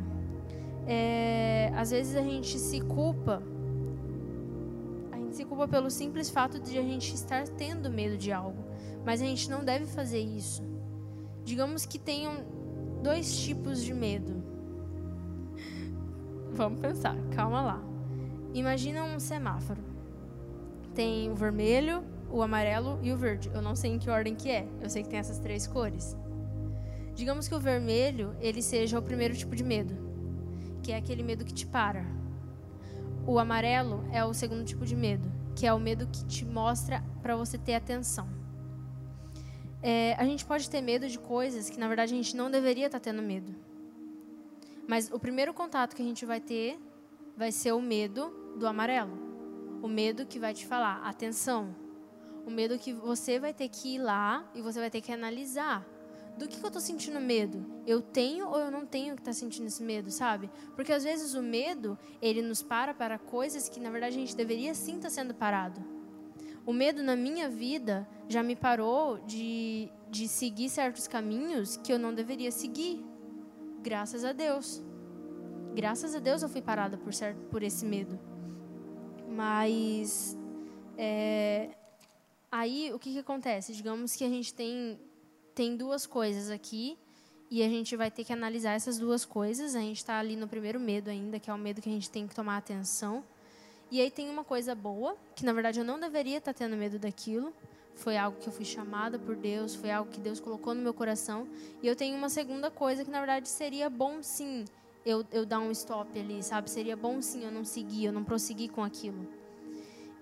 é, 0.87 1.71
às 1.75 1.91
vezes 1.91 2.15
a 2.15 2.21
gente 2.21 2.57
se 2.57 2.79
culpa. 2.79 3.43
A 5.11 5.17
gente 5.17 5.35
se 5.35 5.43
culpa 5.45 5.67
pelo 5.67 5.89
simples 5.89 6.29
fato 6.29 6.59
de 6.59 6.77
a 6.77 6.81
gente 6.81 7.13
estar 7.13 7.47
tendo 7.47 7.89
medo 7.89 8.17
de 8.17 8.31
algo. 8.31 8.63
Mas 9.05 9.21
a 9.21 9.25
gente 9.25 9.49
não 9.49 9.65
deve 9.65 9.85
fazer 9.85 10.19
isso. 10.19 10.63
Digamos 11.43 11.85
que 11.85 11.99
tenham 11.99 12.45
dois 13.01 13.37
tipos 13.37 13.83
de 13.83 13.93
medo. 13.93 14.41
Vamos 16.51 16.79
pensar, 16.79 17.17
calma 17.35 17.61
lá. 17.61 17.83
Imagina 18.53 19.03
um 19.03 19.19
semáforo. 19.19 19.81
Tem 20.93 21.29
o 21.31 21.35
vermelho, 21.35 22.03
o 22.29 22.41
amarelo 22.41 22.99
e 23.01 23.11
o 23.11 23.17
verde. 23.17 23.49
Eu 23.53 23.61
não 23.61 23.75
sei 23.75 23.91
em 23.91 23.99
que 23.99 24.09
ordem 24.09 24.35
que 24.35 24.49
é. 24.49 24.67
Eu 24.81 24.89
sei 24.89 25.03
que 25.03 25.09
tem 25.09 25.19
essas 25.19 25.39
três 25.39 25.67
cores. 25.67 26.15
Digamos 27.15 27.47
que 27.47 27.55
o 27.55 27.59
vermelho, 27.59 28.35
ele 28.39 28.61
seja 28.61 28.97
o 28.97 29.03
primeiro 29.03 29.35
tipo 29.35 29.55
de 29.55 29.63
medo, 29.63 29.95
que 30.81 30.91
é 30.91 30.97
aquele 30.97 31.23
medo 31.23 31.45
que 31.45 31.53
te 31.53 31.65
para. 31.65 32.05
O 33.25 33.37
amarelo 33.37 34.03
é 34.11 34.23
o 34.25 34.33
segundo 34.33 34.63
tipo 34.63 34.85
de 34.85 34.95
medo, 34.95 35.31
que 35.55 35.67
é 35.67 35.73
o 35.73 35.79
medo 35.79 36.07
que 36.07 36.25
te 36.25 36.43
mostra 36.43 37.03
para 37.21 37.35
você 37.35 37.57
ter 37.57 37.75
atenção. 37.75 38.27
É, 39.85 40.15
a 40.17 40.23
gente 40.23 40.45
pode 40.45 40.69
ter 40.69 40.79
medo 40.79 41.09
de 41.09 41.19
coisas 41.19 41.69
que 41.69 41.77
na 41.77 41.89
verdade 41.89 42.13
a 42.13 42.15
gente 42.15 42.37
não 42.37 42.49
deveria 42.49 42.85
estar 42.85 43.01
tá 43.01 43.03
tendo 43.03 43.21
medo. 43.21 43.53
Mas 44.87 45.11
o 45.11 45.19
primeiro 45.19 45.53
contato 45.53 45.93
que 45.93 46.01
a 46.01 46.05
gente 46.05 46.25
vai 46.25 46.39
ter 46.39 46.79
vai 47.35 47.51
ser 47.51 47.73
o 47.73 47.81
medo 47.81 48.55
do 48.57 48.65
amarelo. 48.65 49.17
O 49.81 49.87
medo 49.89 50.25
que 50.25 50.39
vai 50.39 50.53
te 50.53 50.65
falar, 50.65 51.01
atenção. 51.03 51.75
O 52.45 52.49
medo 52.49 52.79
que 52.79 52.93
você 52.93 53.39
vai 53.39 53.53
ter 53.53 53.67
que 53.67 53.95
ir 53.95 53.99
lá 53.99 54.49
e 54.55 54.61
você 54.61 54.79
vai 54.79 54.89
ter 54.89 55.01
que 55.01 55.11
analisar. 55.11 55.85
Do 56.37 56.47
que, 56.47 56.57
que 56.57 56.63
eu 56.63 56.67
estou 56.67 56.81
sentindo 56.81 57.19
medo? 57.19 57.65
Eu 57.85 58.01
tenho 58.01 58.47
ou 58.47 58.59
eu 58.59 58.71
não 58.71 58.85
tenho 58.85 59.15
que 59.15 59.21
estar 59.21 59.31
tá 59.31 59.37
sentindo 59.37 59.67
esse 59.67 59.83
medo, 59.83 60.09
sabe? 60.09 60.49
Porque 60.75 60.93
às 60.93 61.03
vezes 61.03 61.33
o 61.35 61.43
medo, 61.43 61.99
ele 62.21 62.41
nos 62.41 62.63
para 62.63 62.93
para 62.93 63.19
coisas 63.19 63.67
que 63.67 63.81
na 63.81 63.91
verdade 63.91 64.15
a 64.15 64.19
gente 64.19 64.35
deveria 64.35 64.73
sim 64.73 64.95
estar 64.95 65.09
tá 65.09 65.13
sendo 65.13 65.33
parado. 65.33 65.92
O 66.65 66.71
medo 66.71 67.03
na 67.03 67.15
minha 67.15 67.49
vida 67.49 68.07
já 68.29 68.41
me 68.41 68.55
parou 68.55 69.17
de, 69.19 69.89
de 70.09 70.27
seguir 70.27 70.69
certos 70.69 71.07
caminhos 71.07 71.77
que 71.77 71.91
eu 71.91 71.99
não 71.99 72.13
deveria 72.13 72.51
seguir. 72.51 73.03
Graças 73.81 74.23
a 74.23 74.31
Deus. 74.31 74.81
Graças 75.75 76.15
a 76.15 76.19
Deus 76.19 76.41
eu 76.41 76.49
fui 76.49 76.61
parada 76.61 76.97
por, 76.97 77.13
certo, 77.13 77.39
por 77.47 77.63
esse 77.63 77.85
medo. 77.85 78.17
Mas 79.27 80.37
é, 80.97 81.71
aí 82.51 82.91
o 82.93 82.99
que, 82.99 83.11
que 83.11 83.19
acontece? 83.19 83.73
Digamos 83.73 84.15
que 84.15 84.23
a 84.23 84.29
gente 84.29 84.53
tem, 84.53 84.99
tem 85.53 85.75
duas 85.75 86.05
coisas 86.05 86.49
aqui 86.49 86.97
e 87.51 87.61
a 87.61 87.67
gente 87.67 87.95
vai 87.97 88.09
ter 88.09 88.23
que 88.23 88.31
analisar 88.31 88.71
essas 88.71 88.97
duas 88.97 89.25
coisas. 89.25 89.75
A 89.75 89.79
gente 89.79 89.97
está 89.97 90.17
ali 90.17 90.35
no 90.35 90.47
primeiro 90.47 90.79
medo 90.79 91.09
ainda, 91.09 91.39
que 91.39 91.49
é 91.49 91.53
o 91.53 91.57
medo 91.57 91.81
que 91.81 91.89
a 91.89 91.91
gente 91.91 92.09
tem 92.09 92.27
que 92.27 92.33
tomar 92.33 92.57
atenção. 92.57 93.23
E 93.93 94.01
aí 94.01 94.09
tem 94.09 94.27
uma 94.27 94.43
coisa 94.43 94.73
boa, 94.73 95.15
que 95.35 95.45
na 95.45 95.53
verdade 95.53 95.79
eu 95.79 95.85
não 95.85 95.99
deveria 95.99 96.39
estar 96.39 96.51
tendo 96.51 96.75
medo 96.75 96.97
daquilo. 96.97 97.53
Foi 97.93 98.17
algo 98.17 98.39
que 98.39 98.47
eu 98.47 98.51
fui 98.51 98.65
chamada 98.65 99.19
por 99.19 99.35
Deus, 99.35 99.75
foi 99.75 99.91
algo 99.91 100.09
que 100.09 100.19
Deus 100.19 100.39
colocou 100.39 100.73
no 100.73 100.81
meu 100.81 100.95
coração. 100.95 101.47
E 101.79 101.85
eu 101.85 101.95
tenho 101.95 102.17
uma 102.17 102.27
segunda 102.27 102.71
coisa 102.71 103.05
que 103.05 103.11
na 103.11 103.19
verdade 103.19 103.47
seria 103.47 103.91
bom 103.91 104.23
sim 104.23 104.65
eu, 105.05 105.23
eu 105.31 105.45
dar 105.45 105.59
um 105.59 105.69
stop 105.69 106.19
ali, 106.19 106.41
sabe? 106.41 106.71
Seria 106.71 106.97
bom 106.97 107.21
sim 107.21 107.43
eu 107.43 107.51
não 107.51 107.63
seguir, 107.63 108.05
eu 108.05 108.11
não 108.11 108.23
prosseguir 108.23 108.71
com 108.71 108.83
aquilo. 108.83 109.27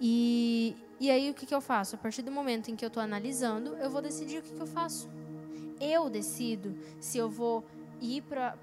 E, 0.02 0.76
e 1.00 1.10
aí 1.10 1.30
o 1.30 1.34
que, 1.34 1.46
que 1.46 1.56
eu 1.56 1.62
faço? 1.62 1.96
A 1.96 1.98
partir 1.98 2.24
do 2.24 2.32
momento 2.32 2.70
em 2.70 2.76
que 2.76 2.84
eu 2.84 2.90
estou 2.90 3.02
analisando, 3.02 3.78
eu 3.78 3.90
vou 3.90 4.02
decidir 4.02 4.40
o 4.40 4.42
que, 4.42 4.52
que 4.52 4.62
eu 4.62 4.68
faço. 4.68 5.08
Eu 5.80 6.10
decido 6.10 6.76
se 7.00 7.18
eu 7.18 7.30
vou 7.30 7.64
ir 8.02 8.22
para 8.24 8.54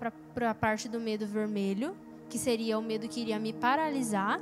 a 0.50 0.54
parte 0.54 0.86
do 0.86 1.00
medo 1.00 1.26
vermelho, 1.26 1.96
que 2.28 2.36
seria 2.36 2.78
o 2.78 2.82
medo 2.82 3.08
que 3.08 3.22
iria 3.22 3.38
me 3.38 3.54
paralisar, 3.54 4.38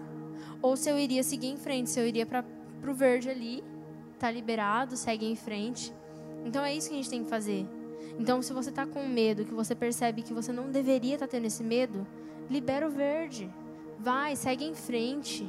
ou 0.61 0.77
se 0.77 0.91
eu 0.91 0.99
iria 0.99 1.23
seguir 1.23 1.49
em 1.49 1.57
frente, 1.57 1.91
se 1.91 2.01
eu 2.01 2.07
iria 2.07 2.27
para 2.27 2.45
o 2.87 2.95
verde 2.95 3.29
ali, 3.29 3.63
tá 4.19 4.31
liberado, 4.31 4.97
segue 4.97 5.27
em 5.27 5.37
frente. 5.37 5.93
Então 6.45 6.65
é 6.65 6.75
isso 6.75 6.89
que 6.89 6.95
a 6.95 6.99
gente 6.99 7.11
tem 7.11 7.25
que 7.25 7.31
fazer. 7.31 7.67
Então, 8.19 8.41
se 8.41 8.53
você 8.53 8.71
está 8.71 8.87
com 8.87 9.07
medo, 9.07 9.45
que 9.45 9.53
você 9.53 9.75
percebe 9.75 10.23
que 10.23 10.33
você 10.33 10.53
não 10.53 10.71
deveria 10.71 11.15
estar 11.15 11.27
tá 11.27 11.33
tendo 11.33 11.47
esse 11.47 11.63
medo, 11.63 12.07
libera 12.49 12.87
o 12.87 12.91
verde. 12.91 13.51
Vai, 13.99 14.37
segue 14.37 14.65
em 14.65 14.75
frente. 14.75 15.47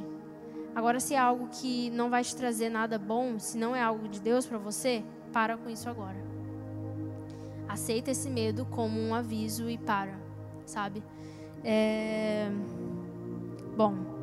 Agora, 0.74 1.00
se 1.00 1.14
é 1.14 1.18
algo 1.18 1.48
que 1.48 1.90
não 1.90 2.10
vai 2.10 2.22
te 2.22 2.36
trazer 2.36 2.68
nada 2.68 2.98
bom, 2.98 3.38
se 3.38 3.56
não 3.56 3.74
é 3.74 3.82
algo 3.82 4.06
de 4.08 4.20
Deus 4.20 4.46
para 4.46 4.58
você, 4.58 5.02
para 5.32 5.56
com 5.56 5.70
isso 5.70 5.88
agora. 5.88 6.16
Aceita 7.68 8.10
esse 8.10 8.28
medo 8.28 8.66
como 8.66 9.00
um 9.00 9.14
aviso 9.14 9.68
e 9.68 9.78
para, 9.78 10.18
sabe? 10.64 11.02
É... 11.64 12.48
Bom, 13.76 14.17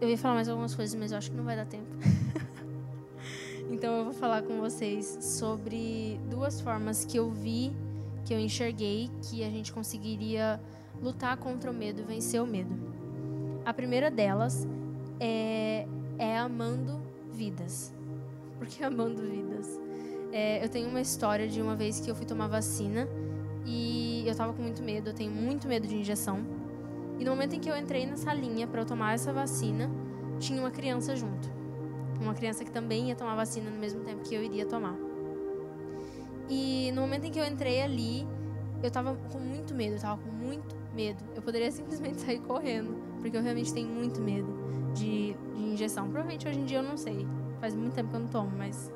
eu 0.00 0.08
ia 0.08 0.18
falar 0.18 0.34
mais 0.34 0.48
algumas 0.48 0.74
coisas, 0.74 0.94
mas 0.98 1.12
eu 1.12 1.18
acho 1.18 1.30
que 1.30 1.36
não 1.36 1.44
vai 1.44 1.56
dar 1.56 1.66
tempo. 1.66 1.86
Então 3.68 3.98
eu 3.98 4.04
vou 4.04 4.14
falar 4.14 4.42
com 4.42 4.60
vocês 4.60 5.18
sobre 5.20 6.20
duas 6.30 6.60
formas 6.60 7.04
que 7.04 7.18
eu 7.18 7.30
vi, 7.30 7.74
que 8.24 8.32
eu 8.32 8.38
enxerguei 8.38 9.10
que 9.22 9.42
a 9.42 9.50
gente 9.50 9.72
conseguiria 9.72 10.60
lutar 11.02 11.36
contra 11.36 11.70
o 11.70 11.74
medo, 11.74 12.04
vencer 12.04 12.40
o 12.40 12.46
medo. 12.46 12.74
A 13.64 13.74
primeira 13.74 14.10
delas 14.10 14.66
é, 15.18 15.86
é 16.16 16.38
amando 16.38 17.02
vidas. 17.32 17.92
Por 18.56 18.68
que 18.68 18.84
amando 18.84 19.20
vidas? 19.22 19.80
É, 20.32 20.64
eu 20.64 20.68
tenho 20.68 20.88
uma 20.88 21.00
história 21.00 21.48
de 21.48 21.60
uma 21.60 21.74
vez 21.74 21.98
que 21.98 22.10
eu 22.10 22.14
fui 22.14 22.24
tomar 22.24 22.46
vacina 22.46 23.08
e 23.64 24.24
eu 24.26 24.34
tava 24.34 24.52
com 24.52 24.62
muito 24.62 24.82
medo, 24.82 25.10
eu 25.10 25.14
tenho 25.14 25.32
muito 25.32 25.66
medo 25.66 25.88
de 25.88 25.96
injeção. 25.96 26.38
E 27.18 27.24
no 27.24 27.30
momento 27.30 27.54
em 27.54 27.60
que 27.60 27.70
eu 27.70 27.76
entrei 27.76 28.06
na 28.06 28.16
salinha 28.16 28.66
para 28.66 28.82
eu 28.82 28.86
tomar 28.86 29.14
essa 29.14 29.32
vacina, 29.32 29.90
tinha 30.38 30.60
uma 30.60 30.70
criança 30.70 31.16
junto 31.16 31.56
uma 32.20 32.34
criança 32.34 32.64
que 32.64 32.70
também 32.70 33.08
ia 33.08 33.16
tomar 33.16 33.34
vacina 33.34 33.70
no 33.70 33.78
mesmo 33.78 34.00
tempo 34.00 34.22
que 34.22 34.34
eu 34.34 34.42
iria 34.42 34.66
tomar. 34.66 34.96
E 36.48 36.90
no 36.92 37.02
momento 37.02 37.24
em 37.24 37.30
que 37.30 37.38
eu 37.38 37.44
entrei 37.44 37.82
ali, 37.82 38.26
eu 38.82 38.90
tava 38.90 39.16
com 39.32 39.38
muito 39.38 39.74
medo, 39.74 39.96
eu 39.96 40.00
tava 40.00 40.22
com 40.22 40.30
muito 40.30 40.76
medo. 40.94 41.22
Eu 41.34 41.42
poderia 41.42 41.70
simplesmente 41.72 42.20
sair 42.20 42.38
correndo, 42.40 42.96
porque 43.20 43.36
eu 43.36 43.42
realmente 43.42 43.72
tenho 43.72 43.88
muito 43.88 44.20
medo 44.20 44.48
de, 44.94 45.34
de 45.54 45.62
injeção. 45.62 46.04
Provavelmente 46.04 46.46
hoje 46.46 46.58
em 46.58 46.64
dia 46.64 46.78
eu 46.78 46.82
não 46.82 46.96
sei, 46.96 47.26
faz 47.60 47.74
muito 47.74 47.94
tempo 47.94 48.10
que 48.10 48.16
eu 48.16 48.20
não 48.20 48.28
tomo, 48.28 48.50
mas 48.56 48.92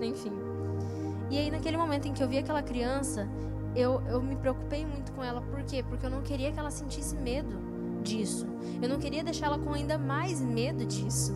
enfim. 0.00 0.32
E 1.30 1.38
aí 1.38 1.50
naquele 1.50 1.76
momento 1.76 2.06
em 2.06 2.12
que 2.12 2.22
eu 2.22 2.28
vi 2.28 2.38
aquela 2.38 2.62
criança, 2.62 3.28
eu, 3.74 4.02
eu 4.06 4.22
me 4.22 4.36
preocupei 4.36 4.84
muito 4.84 5.12
com 5.12 5.22
ela. 5.22 5.40
Por 5.40 5.62
quê? 5.62 5.82
Porque 5.82 6.04
eu 6.06 6.10
não 6.10 6.22
queria 6.22 6.52
que 6.52 6.58
ela 6.58 6.70
sentisse 6.70 7.16
medo 7.16 7.56
disso. 8.02 8.46
Eu 8.80 8.88
não 8.88 8.98
queria 8.98 9.22
deixar 9.24 9.46
ela 9.46 9.58
com 9.58 9.72
ainda 9.72 9.96
mais 9.96 10.40
medo 10.40 10.84
disso. 10.84 11.34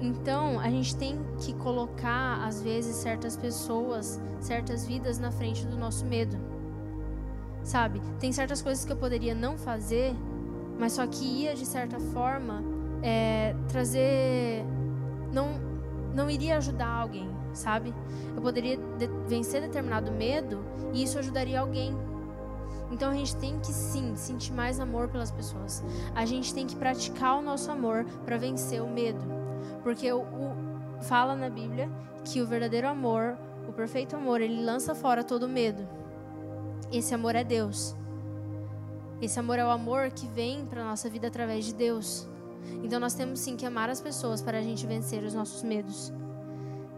Então, 0.00 0.60
a 0.60 0.68
gente 0.68 0.94
tem 0.96 1.18
que 1.38 1.54
colocar, 1.54 2.44
às 2.46 2.60
vezes, 2.60 2.96
certas 2.96 3.36
pessoas, 3.36 4.20
certas 4.38 4.86
vidas 4.86 5.18
na 5.18 5.32
frente 5.32 5.66
do 5.66 5.78
nosso 5.78 6.04
medo. 6.04 6.36
Sabe? 7.62 8.02
Tem 8.20 8.30
certas 8.30 8.60
coisas 8.60 8.84
que 8.84 8.92
eu 8.92 8.96
poderia 8.96 9.34
não 9.34 9.56
fazer, 9.56 10.14
mas 10.78 10.92
só 10.92 11.06
que 11.06 11.24
ia, 11.24 11.54
de 11.54 11.64
certa 11.64 11.98
forma, 11.98 12.62
é, 13.02 13.56
trazer. 13.68 14.62
Não, 15.32 15.58
não 16.14 16.30
iria 16.30 16.56
ajudar 16.56 16.88
alguém, 16.88 17.28
sabe? 17.52 17.92
Eu 18.34 18.40
poderia 18.40 18.76
de 18.76 19.06
vencer 19.26 19.60
determinado 19.60 20.12
medo 20.12 20.64
e 20.92 21.02
isso 21.02 21.18
ajudaria 21.18 21.60
alguém. 21.60 21.94
Então 22.90 23.10
a 23.10 23.14
gente 23.14 23.34
tem 23.36 23.58
que 23.58 23.72
sim 23.72 24.14
sentir 24.14 24.52
mais 24.52 24.78
amor 24.78 25.08
pelas 25.08 25.30
pessoas. 25.30 25.82
A 26.14 26.24
gente 26.24 26.54
tem 26.54 26.66
que 26.66 26.76
praticar 26.76 27.38
o 27.38 27.42
nosso 27.42 27.70
amor 27.70 28.04
para 28.24 28.36
vencer 28.36 28.80
o 28.80 28.88
medo. 28.88 29.24
Porque 29.82 30.12
o, 30.12 30.20
o, 30.20 31.02
fala 31.02 31.34
na 31.34 31.50
Bíblia 31.50 31.90
que 32.24 32.40
o 32.40 32.46
verdadeiro 32.46 32.88
amor, 32.88 33.36
o 33.68 33.72
perfeito 33.72 34.14
amor, 34.14 34.40
ele 34.40 34.64
lança 34.64 34.94
fora 34.94 35.24
todo 35.24 35.48
medo. 35.48 35.86
Esse 36.92 37.14
amor 37.14 37.34
é 37.34 37.42
Deus. 37.42 37.96
Esse 39.20 39.40
amor 39.40 39.58
é 39.58 39.64
o 39.64 39.70
amor 39.70 40.10
que 40.10 40.26
vem 40.28 40.64
para 40.66 40.84
nossa 40.84 41.08
vida 41.08 41.26
através 41.26 41.64
de 41.64 41.74
Deus. 41.74 42.28
Então 42.82 43.00
nós 43.00 43.14
temos 43.14 43.40
sim 43.40 43.56
que 43.56 43.66
amar 43.66 43.88
as 43.90 44.00
pessoas 44.00 44.42
para 44.42 44.58
a 44.58 44.62
gente 44.62 44.86
vencer 44.86 45.22
os 45.22 45.34
nossos 45.34 45.62
medos. 45.62 46.12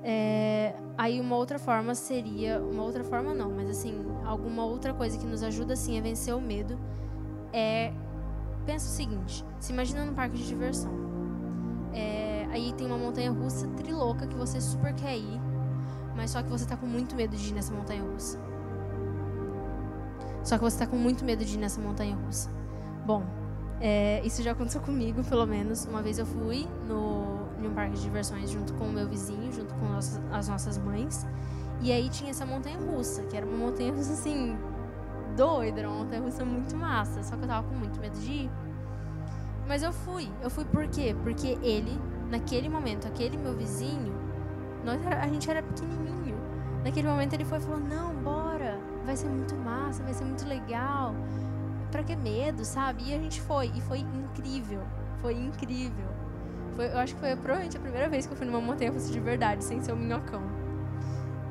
É, 0.03 0.75
aí 0.97 1.21
uma 1.21 1.37
outra 1.37 1.59
forma 1.59 1.95
seria, 1.95 2.61
uma 2.61 2.83
outra 2.83 3.03
forma 3.03 3.35
não, 3.35 3.51
mas 3.51 3.69
assim, 3.69 3.95
alguma 4.25 4.64
outra 4.64 4.95
coisa 4.95 5.19
que 5.19 5.27
nos 5.27 5.43
ajuda 5.43 5.73
assim 5.73 5.99
a 5.99 6.03
vencer 6.03 6.35
o 6.35 6.41
medo 6.41 6.79
é 7.53 7.93
pensa 8.64 8.87
o 8.87 8.91
seguinte, 8.91 9.45
se 9.61 9.73
imagina 9.73 10.05
num 10.05 10.14
parque 10.14 10.37
de 10.37 10.47
diversão. 10.47 10.91
É, 11.93 12.27
Aí 12.57 12.73
tem 12.73 12.87
uma 12.87 12.97
montanha 12.97 13.31
russa 13.31 13.69
trilouca 13.77 14.27
que 14.27 14.35
você 14.35 14.62
super 14.62 14.95
quer 14.95 15.14
ir, 15.19 15.41
mas 16.17 16.31
só 16.31 16.43
que 16.43 16.49
você 16.49 16.64
tá 16.64 16.75
com 16.75 16.87
muito 16.87 17.14
medo 17.14 17.37
de 17.37 17.51
ir 17.51 17.53
nessa 17.53 17.71
montanha 17.71 18.03
russa. 18.03 18.41
Só 20.43 20.57
que 20.57 20.64
você 20.64 20.79
tá 20.79 20.87
com 20.87 20.97
muito 20.97 21.23
medo 21.23 21.45
de 21.45 21.55
ir 21.55 21.59
nessa 21.59 21.79
montanha 21.79 22.17
russa. 22.17 22.49
Bom, 23.05 23.25
é, 23.81 24.22
isso 24.24 24.43
já 24.43 24.53
aconteceu 24.53 24.81
comigo, 24.81 25.22
pelo 25.24 25.47
menos. 25.47 25.85
Uma 25.85 26.03
vez 26.03 26.18
eu 26.18 26.27
fui 26.27 26.66
no, 26.89 27.47
em 27.61 27.66
um 27.66 27.74
parque 27.74 27.97
de 27.97 28.03
diversões 28.03 28.51
junto 28.51 28.72
com 28.74 28.87
o 28.87 28.93
meu 28.93 29.09
vizinho, 29.09 29.53
junto 29.53 29.74
com 29.74 29.93
as 30.33 30.49
nossas 30.49 30.79
mães. 30.79 31.27
E 31.81 31.93
aí 31.93 32.09
tinha 32.09 32.31
essa 32.31 32.47
montanha 32.47 32.79
russa, 32.79 33.22
que 33.24 33.37
era 33.37 33.45
uma 33.45 33.57
montanha 33.57 33.93
russa 33.93 34.12
assim, 34.12 34.57
doida, 35.37 35.81
era 35.81 35.89
uma 35.89 35.99
montanha 35.99 36.22
russa 36.22 36.45
muito 36.45 36.74
massa. 36.77 37.22
Só 37.22 37.37
que 37.37 37.45
eu 37.45 37.49
tava 37.49 37.68
com 37.68 37.74
muito 37.74 38.01
medo 38.01 38.18
de 38.18 38.31
ir. 38.33 38.51
Mas 39.68 39.83
eu 39.83 39.93
fui. 39.93 40.31
Eu 40.43 40.49
fui 40.49 40.64
por 40.64 40.87
quê? 40.89 41.14
Porque 41.22 41.59
ele, 41.62 42.01
naquele 42.31 42.68
momento, 42.68 43.07
aquele 43.07 43.37
meu 43.37 43.55
vizinho, 43.55 44.14
nós, 44.85 45.05
a 45.07 45.27
gente 45.29 45.51
era 45.51 45.62
pequenininho. 45.62 46.37
Naquele 46.85 47.09
momento 47.09 47.35
ele 47.35 47.45
foi 47.45 47.59
e 47.59 47.61
falou: 47.61 47.81
Não, 47.81 48.14
bora. 48.14 48.79
Vai 49.05 49.16
ser 49.16 49.29
muito 49.29 49.55
massa, 49.57 50.03
vai 50.03 50.14
ser 50.14 50.24
muito 50.24 50.47
legal. 50.47 51.14
Pra 51.97 52.05
que 52.05 52.14
medo, 52.14 52.62
sabe? 52.62 53.05
E 53.07 53.14
a 53.14 53.18
gente 53.18 53.40
foi. 53.40 53.72
E 53.74 53.80
foi 53.80 54.01
incrível. 54.01 54.82
Foi 55.22 55.32
incrível. 55.32 56.07
Foi, 56.74 56.88
eu 56.88 56.99
acho 56.99 57.14
que 57.14 57.20
foi 57.20 57.34
provavelmente 57.34 57.78
a 57.78 57.80
primeira 57.80 58.07
vez 58.07 58.26
que 58.26 58.34
eu 58.34 58.36
fui 58.36 58.47
numa 58.47 58.61
montanha 58.61 58.92
russa 58.92 59.11
de 59.11 59.18
verdade, 59.18 59.64
sem 59.64 59.80
ser 59.80 59.92
o 59.92 59.97
minhocão. 59.97 60.42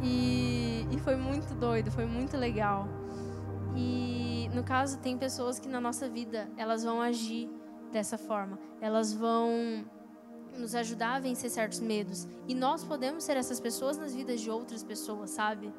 E, 0.03 0.87
e 0.91 0.99
foi 0.99 1.15
muito 1.15 1.55
doido, 1.55 1.89
foi 1.89 2.05
muito 2.05 2.37
legal. 2.37 2.87
E 3.75 4.47
no 4.53 4.63
caso, 4.63 4.99
tem 4.99 5.17
pessoas 5.17 5.57
que 5.57 5.67
na 5.67 5.81
nossa 5.81 6.07
vida 6.07 6.47
elas 6.57 6.83
vão 6.83 7.01
agir 7.01 7.49
dessa 7.91 8.15
forma. 8.15 8.59
Elas 8.79 9.11
vão 9.11 9.83
nos 10.55 10.75
ajudar 10.75 11.15
a 11.15 11.19
vencer 11.19 11.49
certos 11.49 11.79
medos. 11.79 12.27
E 12.47 12.53
nós 12.53 12.83
podemos 12.83 13.23
ser 13.23 13.35
essas 13.35 13.59
pessoas 13.59 13.97
nas 13.97 14.13
vidas 14.13 14.39
de 14.41 14.51
outras 14.51 14.83
pessoas, 14.83 15.31
sabe? 15.31 15.73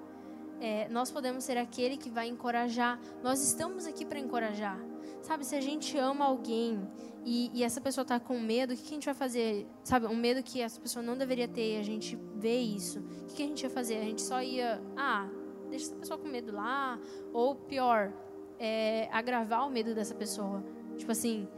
É, 0.61 0.89
nós 0.89 1.11
podemos 1.11 1.45
ser 1.45 1.59
aquele 1.59 1.97
que 1.97 2.09
vai 2.09 2.29
encorajar. 2.29 2.99
Nós 3.23 3.43
estamos 3.43 3.87
aqui 3.87 4.05
para 4.05 4.19
encorajar. 4.19 4.79
Sabe, 5.23 5.45
se 5.45 5.57
a 5.57 5.61
gente 5.61 5.99
ama 5.99 6.25
alguém 6.25 6.89
e, 7.25 7.51
e 7.53 7.65
essa 7.65 7.81
pessoa 7.81 8.03
está 8.03 8.21
com 8.21 8.39
medo, 8.39 8.73
o 8.73 8.77
que, 8.77 8.83
que, 8.83 8.89
a 8.91 8.95
gente 8.95 9.05
vai 9.05 9.15
fazer? 9.15 9.67
Sabe, 9.83 10.07
um 10.07 10.15
medo 10.15 10.43
que 10.43 10.61
essa 10.61 10.81
pessoa 10.81 11.03
não 11.03 11.17
deveria 11.17 11.49
ter, 11.49 11.81
a 11.81 11.83
gente 11.83 12.17
vê 12.37 12.59
isso. 12.61 13.01
O 13.01 13.27
que, 13.27 13.35
que 13.35 13.43
a 13.43 13.47
gente 13.47 13.63
ia 13.63 13.71
fazer? 13.71 13.99
A 13.99 14.05
gente 14.05 14.23
só 14.23 14.41
ia, 14.41 14.81
ah, 14.97 15.29
deixa 15.69 15.87
essa 15.87 15.97
pessoa 15.97 16.19
com 16.19 16.29
medo 16.29 16.53
lá. 16.53 16.99
Ou 17.33 17.57
pior, 17.57 18.13
é, 18.59 19.09
agravar 19.11 19.67
o 19.67 19.71
medo 19.71 19.95
dessa 19.95 20.15
pessoa. 20.15 20.63
Tipo 20.97 21.11
assim, 21.13 21.49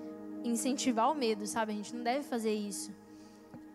incentivar 0.42 1.10
o 1.10 1.14
medo, 1.14 1.46
sabe? 1.46 1.72
A 1.72 1.74
gente 1.74 1.94
não 1.94 2.02
deve 2.02 2.22
fazer 2.22 2.52
isso. 2.52 2.90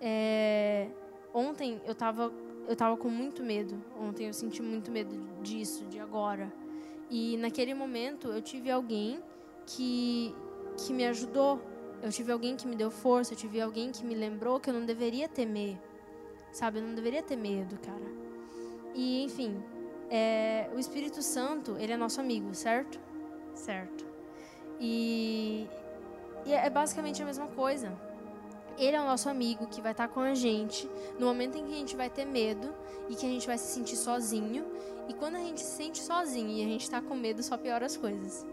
É, 0.01 0.89
ontem 1.33 1.81
eu 1.85 1.95
tava, 1.95 2.33
eu 2.67 2.75
tava 2.75 2.97
com 2.97 3.09
muito 3.09 3.43
medo. 3.43 3.75
Ontem 3.99 4.27
eu 4.27 4.33
senti 4.33 4.61
muito 4.61 4.91
medo 4.91 5.15
disso, 5.41 5.85
de 5.85 5.99
agora. 5.99 6.51
E 7.09 7.37
naquele 7.37 7.73
momento 7.73 8.29
eu 8.29 8.41
tive 8.41 8.71
alguém 8.71 9.21
que, 9.65 10.33
que 10.77 10.93
me 10.93 11.05
ajudou. 11.05 11.61
Eu 12.01 12.11
tive 12.11 12.31
alguém 12.31 12.55
que 12.55 12.67
me 12.67 12.75
deu 12.75 12.91
força, 12.91 13.33
eu 13.33 13.37
tive 13.37 13.61
alguém 13.61 13.91
que 13.91 14.05
me 14.05 14.13
lembrou 14.13 14.59
que 14.59 14.69
eu 14.69 14.73
não 14.73 14.85
deveria 14.85 15.27
temer. 15.27 15.77
Sabe, 16.51 16.79
eu 16.79 16.83
não 16.83 16.93
deveria 16.93 17.23
ter 17.23 17.35
medo, 17.35 17.79
cara. 17.79 18.03
E, 18.93 19.23
enfim, 19.23 19.63
é, 20.09 20.69
o 20.75 20.79
Espírito 20.79 21.21
Santo, 21.21 21.75
ele 21.79 21.93
é 21.93 21.97
nosso 21.97 22.19
amigo, 22.19 22.53
certo? 22.53 22.99
Certo. 23.55 24.05
E, 24.79 25.67
e 26.45 26.53
é 26.53 26.69
basicamente 26.69 27.21
a 27.21 27.25
mesma 27.25 27.47
coisa. 27.47 27.97
Ele 28.77 28.95
é 28.95 29.01
o 29.01 29.05
nosso 29.05 29.29
amigo 29.29 29.67
que 29.67 29.81
vai 29.81 29.91
estar 29.91 30.07
com 30.07 30.19
a 30.19 30.33
gente 30.33 30.89
no 31.19 31.25
momento 31.25 31.57
em 31.57 31.65
que 31.65 31.73
a 31.73 31.77
gente 31.77 31.95
vai 31.95 32.09
ter 32.09 32.25
medo 32.25 32.73
e 33.09 33.15
que 33.15 33.25
a 33.25 33.29
gente 33.29 33.45
vai 33.45 33.57
se 33.57 33.73
sentir 33.73 33.95
sozinho. 33.95 34.65
E 35.07 35.13
quando 35.13 35.35
a 35.35 35.39
gente 35.39 35.61
se 35.61 35.75
sente 35.77 36.01
sozinho 36.01 36.49
e 36.49 36.61
a 36.61 36.67
gente 36.67 36.83
está 36.83 37.01
com 37.01 37.15
medo, 37.15 37.43
só 37.43 37.57
piora 37.57 37.85
as 37.85 37.97
coisas. 37.97 38.45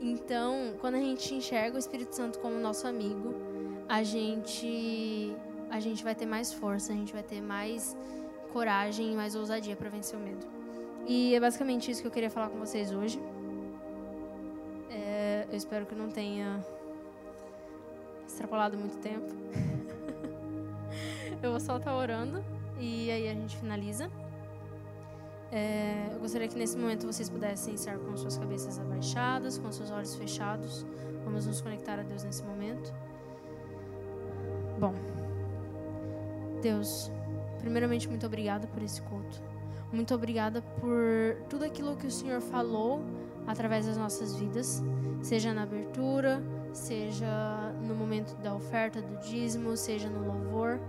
Então, 0.00 0.74
quando 0.80 0.94
a 0.94 1.00
gente 1.00 1.34
enxerga 1.34 1.76
o 1.76 1.78
Espírito 1.78 2.16
Santo 2.16 2.38
como 2.38 2.56
nosso 2.58 2.86
amigo, 2.86 3.34
a 3.88 4.02
gente 4.02 5.36
a 5.68 5.78
gente 5.78 6.02
vai 6.02 6.14
ter 6.14 6.26
mais 6.26 6.52
força, 6.52 6.92
a 6.92 6.96
gente 6.96 7.12
vai 7.12 7.22
ter 7.22 7.40
mais 7.40 7.96
coragem 8.52 9.12
e 9.12 9.14
mais 9.14 9.36
ousadia 9.36 9.76
para 9.76 9.88
vencer 9.88 10.18
o 10.18 10.22
medo. 10.22 10.44
E 11.06 11.34
é 11.34 11.40
basicamente 11.40 11.90
isso 11.90 12.00
que 12.00 12.08
eu 12.08 12.10
queria 12.10 12.30
falar 12.30 12.48
com 12.48 12.58
vocês 12.58 12.92
hoje. 12.92 13.20
É, 14.90 15.46
eu 15.50 15.56
espero 15.56 15.86
que 15.86 15.94
não 15.94 16.08
tenha 16.08 16.64
extrapolado 18.30 18.76
muito 18.76 18.96
tempo. 18.98 19.26
eu 21.42 21.50
vou 21.50 21.60
só 21.60 21.76
estar 21.76 21.94
orando 21.94 22.42
e 22.78 23.10
aí 23.10 23.28
a 23.28 23.34
gente 23.34 23.56
finaliza. 23.56 24.10
É, 25.52 26.10
eu 26.12 26.20
gostaria 26.20 26.46
que 26.46 26.56
nesse 26.56 26.76
momento 26.76 27.06
vocês 27.06 27.28
pudessem 27.28 27.74
estar 27.74 27.98
com 27.98 28.16
suas 28.16 28.38
cabeças 28.38 28.78
abaixadas, 28.78 29.58
com 29.58 29.70
seus 29.72 29.90
olhos 29.90 30.14
fechados. 30.14 30.86
Vamos 31.24 31.46
nos 31.46 31.60
conectar 31.60 31.98
a 31.98 32.02
Deus 32.02 32.22
nesse 32.22 32.42
momento. 32.44 32.92
Bom, 34.78 34.94
Deus, 36.62 37.10
primeiramente, 37.58 38.08
muito 38.08 38.24
obrigada 38.26 38.66
por 38.68 38.82
esse 38.82 39.02
culto. 39.02 39.42
Muito 39.92 40.14
obrigada 40.14 40.62
por 40.80 41.36
tudo 41.48 41.64
aquilo 41.64 41.96
que 41.96 42.06
o 42.06 42.10
Senhor 42.10 42.40
falou 42.40 43.02
através 43.46 43.86
das 43.86 43.96
nossas 43.96 44.36
vidas, 44.36 44.80
seja 45.20 45.52
na 45.52 45.64
abertura, 45.64 46.40
seja 46.72 47.72
no 47.80 47.94
momento 47.94 48.34
da 48.42 48.54
oferta 48.54 49.00
do 49.00 49.16
dízimo, 49.18 49.76
seja 49.76 50.08
no 50.08 50.24
louvor. 50.24 50.80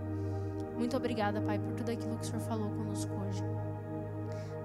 Muito 0.76 0.96
obrigada, 0.96 1.40
Pai, 1.40 1.58
por 1.58 1.72
tudo 1.74 1.90
aquilo 1.90 2.16
que 2.16 2.24
o 2.24 2.26
Senhor 2.26 2.40
falou 2.42 2.70
conosco 2.70 3.12
hoje. 3.14 3.42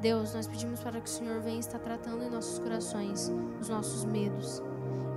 Deus, 0.01 0.33
nós 0.33 0.47
pedimos 0.47 0.79
para 0.81 1.01
que 1.01 1.07
o 1.07 1.11
Senhor 1.11 1.39
venha 1.41 1.59
estar 1.59 1.79
tratando 1.79 2.23
em 2.23 2.29
nossos 2.29 2.59
corações 2.59 3.31
os 3.59 3.69
nossos 3.69 4.05
medos. 4.05 4.61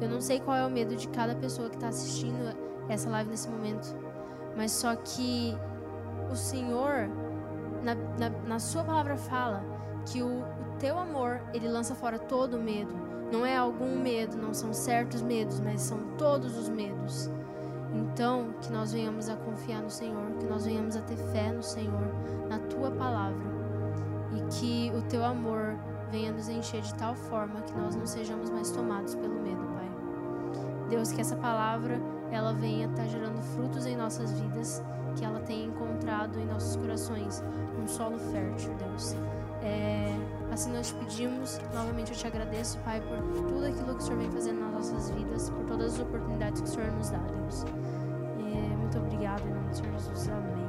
Eu 0.00 0.08
não 0.08 0.20
sei 0.20 0.40
qual 0.40 0.56
é 0.56 0.66
o 0.66 0.70
medo 0.70 0.96
de 0.96 1.06
cada 1.08 1.34
pessoa 1.34 1.68
que 1.68 1.76
está 1.76 1.88
assistindo 1.88 2.56
essa 2.88 3.10
live 3.10 3.30
nesse 3.30 3.48
momento, 3.48 3.94
mas 4.56 4.72
só 4.72 4.96
que 4.96 5.54
o 6.30 6.34
Senhor, 6.34 7.08
na, 7.82 7.94
na, 7.94 8.30
na 8.46 8.58
Sua 8.58 8.82
palavra, 8.82 9.16
fala 9.16 9.62
que 10.10 10.22
o, 10.22 10.40
o 10.40 10.78
teu 10.78 10.98
amor 10.98 11.42
ele 11.52 11.68
lança 11.68 11.94
fora 11.94 12.18
todo 12.18 12.56
o 12.56 12.62
medo. 12.62 13.09
Não 13.30 13.46
é 13.46 13.56
algum 13.56 13.98
medo, 13.98 14.36
não 14.36 14.52
são 14.52 14.72
certos 14.72 15.22
medos, 15.22 15.60
mas 15.60 15.80
são 15.82 15.98
todos 16.18 16.56
os 16.56 16.68
medos. 16.68 17.30
Então, 17.92 18.54
que 18.60 18.72
nós 18.72 18.92
venhamos 18.92 19.28
a 19.28 19.36
confiar 19.36 19.82
no 19.82 19.90
Senhor, 19.90 20.32
que 20.38 20.46
nós 20.46 20.64
venhamos 20.64 20.96
a 20.96 21.00
ter 21.00 21.16
fé 21.16 21.52
no 21.52 21.62
Senhor, 21.62 22.14
na 22.48 22.58
tua 22.58 22.90
palavra, 22.90 23.46
e 24.32 24.40
que 24.54 24.92
o 24.96 25.02
teu 25.02 25.24
amor 25.24 25.76
venha 26.10 26.32
nos 26.32 26.48
encher 26.48 26.82
de 26.82 26.94
tal 26.94 27.14
forma 27.14 27.60
que 27.62 27.76
nós 27.76 27.94
não 27.96 28.06
sejamos 28.06 28.50
mais 28.50 28.70
tomados 28.70 29.14
pelo 29.14 29.40
medo, 29.40 29.62
Pai. 29.74 29.90
Deus, 30.88 31.12
que 31.12 31.20
essa 31.20 31.36
palavra 31.36 32.00
ela 32.30 32.52
venha 32.52 32.86
estar 32.86 33.02
tá 33.02 33.08
gerando 33.08 33.40
frutos 33.54 33.86
em 33.86 33.96
nossas 33.96 34.32
vidas, 34.32 34.82
que 35.16 35.24
ela 35.24 35.40
tenha 35.40 35.66
encontrado 35.66 36.38
em 36.38 36.46
nossos 36.46 36.76
corações 36.76 37.42
um 37.80 37.86
solo 37.86 38.18
fértil, 38.18 38.72
Deus. 38.74 39.14
É, 39.62 40.16
assim 40.50 40.72
nós 40.72 40.90
pedimos, 40.92 41.60
novamente 41.72 42.12
eu 42.12 42.16
te 42.16 42.26
agradeço, 42.26 42.78
Pai, 42.78 43.00
por 43.00 43.18
tudo 43.48 43.64
aquilo 43.66 43.94
que 43.94 44.02
o 44.02 44.06
Senhor 44.06 44.18
vem 44.18 44.30
fazendo 44.30 44.60
nas 44.60 44.72
nossas 44.72 45.10
vidas, 45.10 45.50
por 45.50 45.64
todas 45.64 45.94
as 45.94 46.00
oportunidades 46.00 46.60
que 46.60 46.68
o 46.68 46.70
Senhor 46.70 46.92
nos 46.92 47.10
dá, 47.10 47.18
Deus. 47.18 47.64
É, 48.38 48.76
muito 48.76 48.98
obrigado 48.98 49.46
em 49.46 49.52
nome 49.52 49.68
do 49.68 49.76
Senhor 49.76 49.92
Jesus. 49.92 50.28
Amém. 50.28 50.59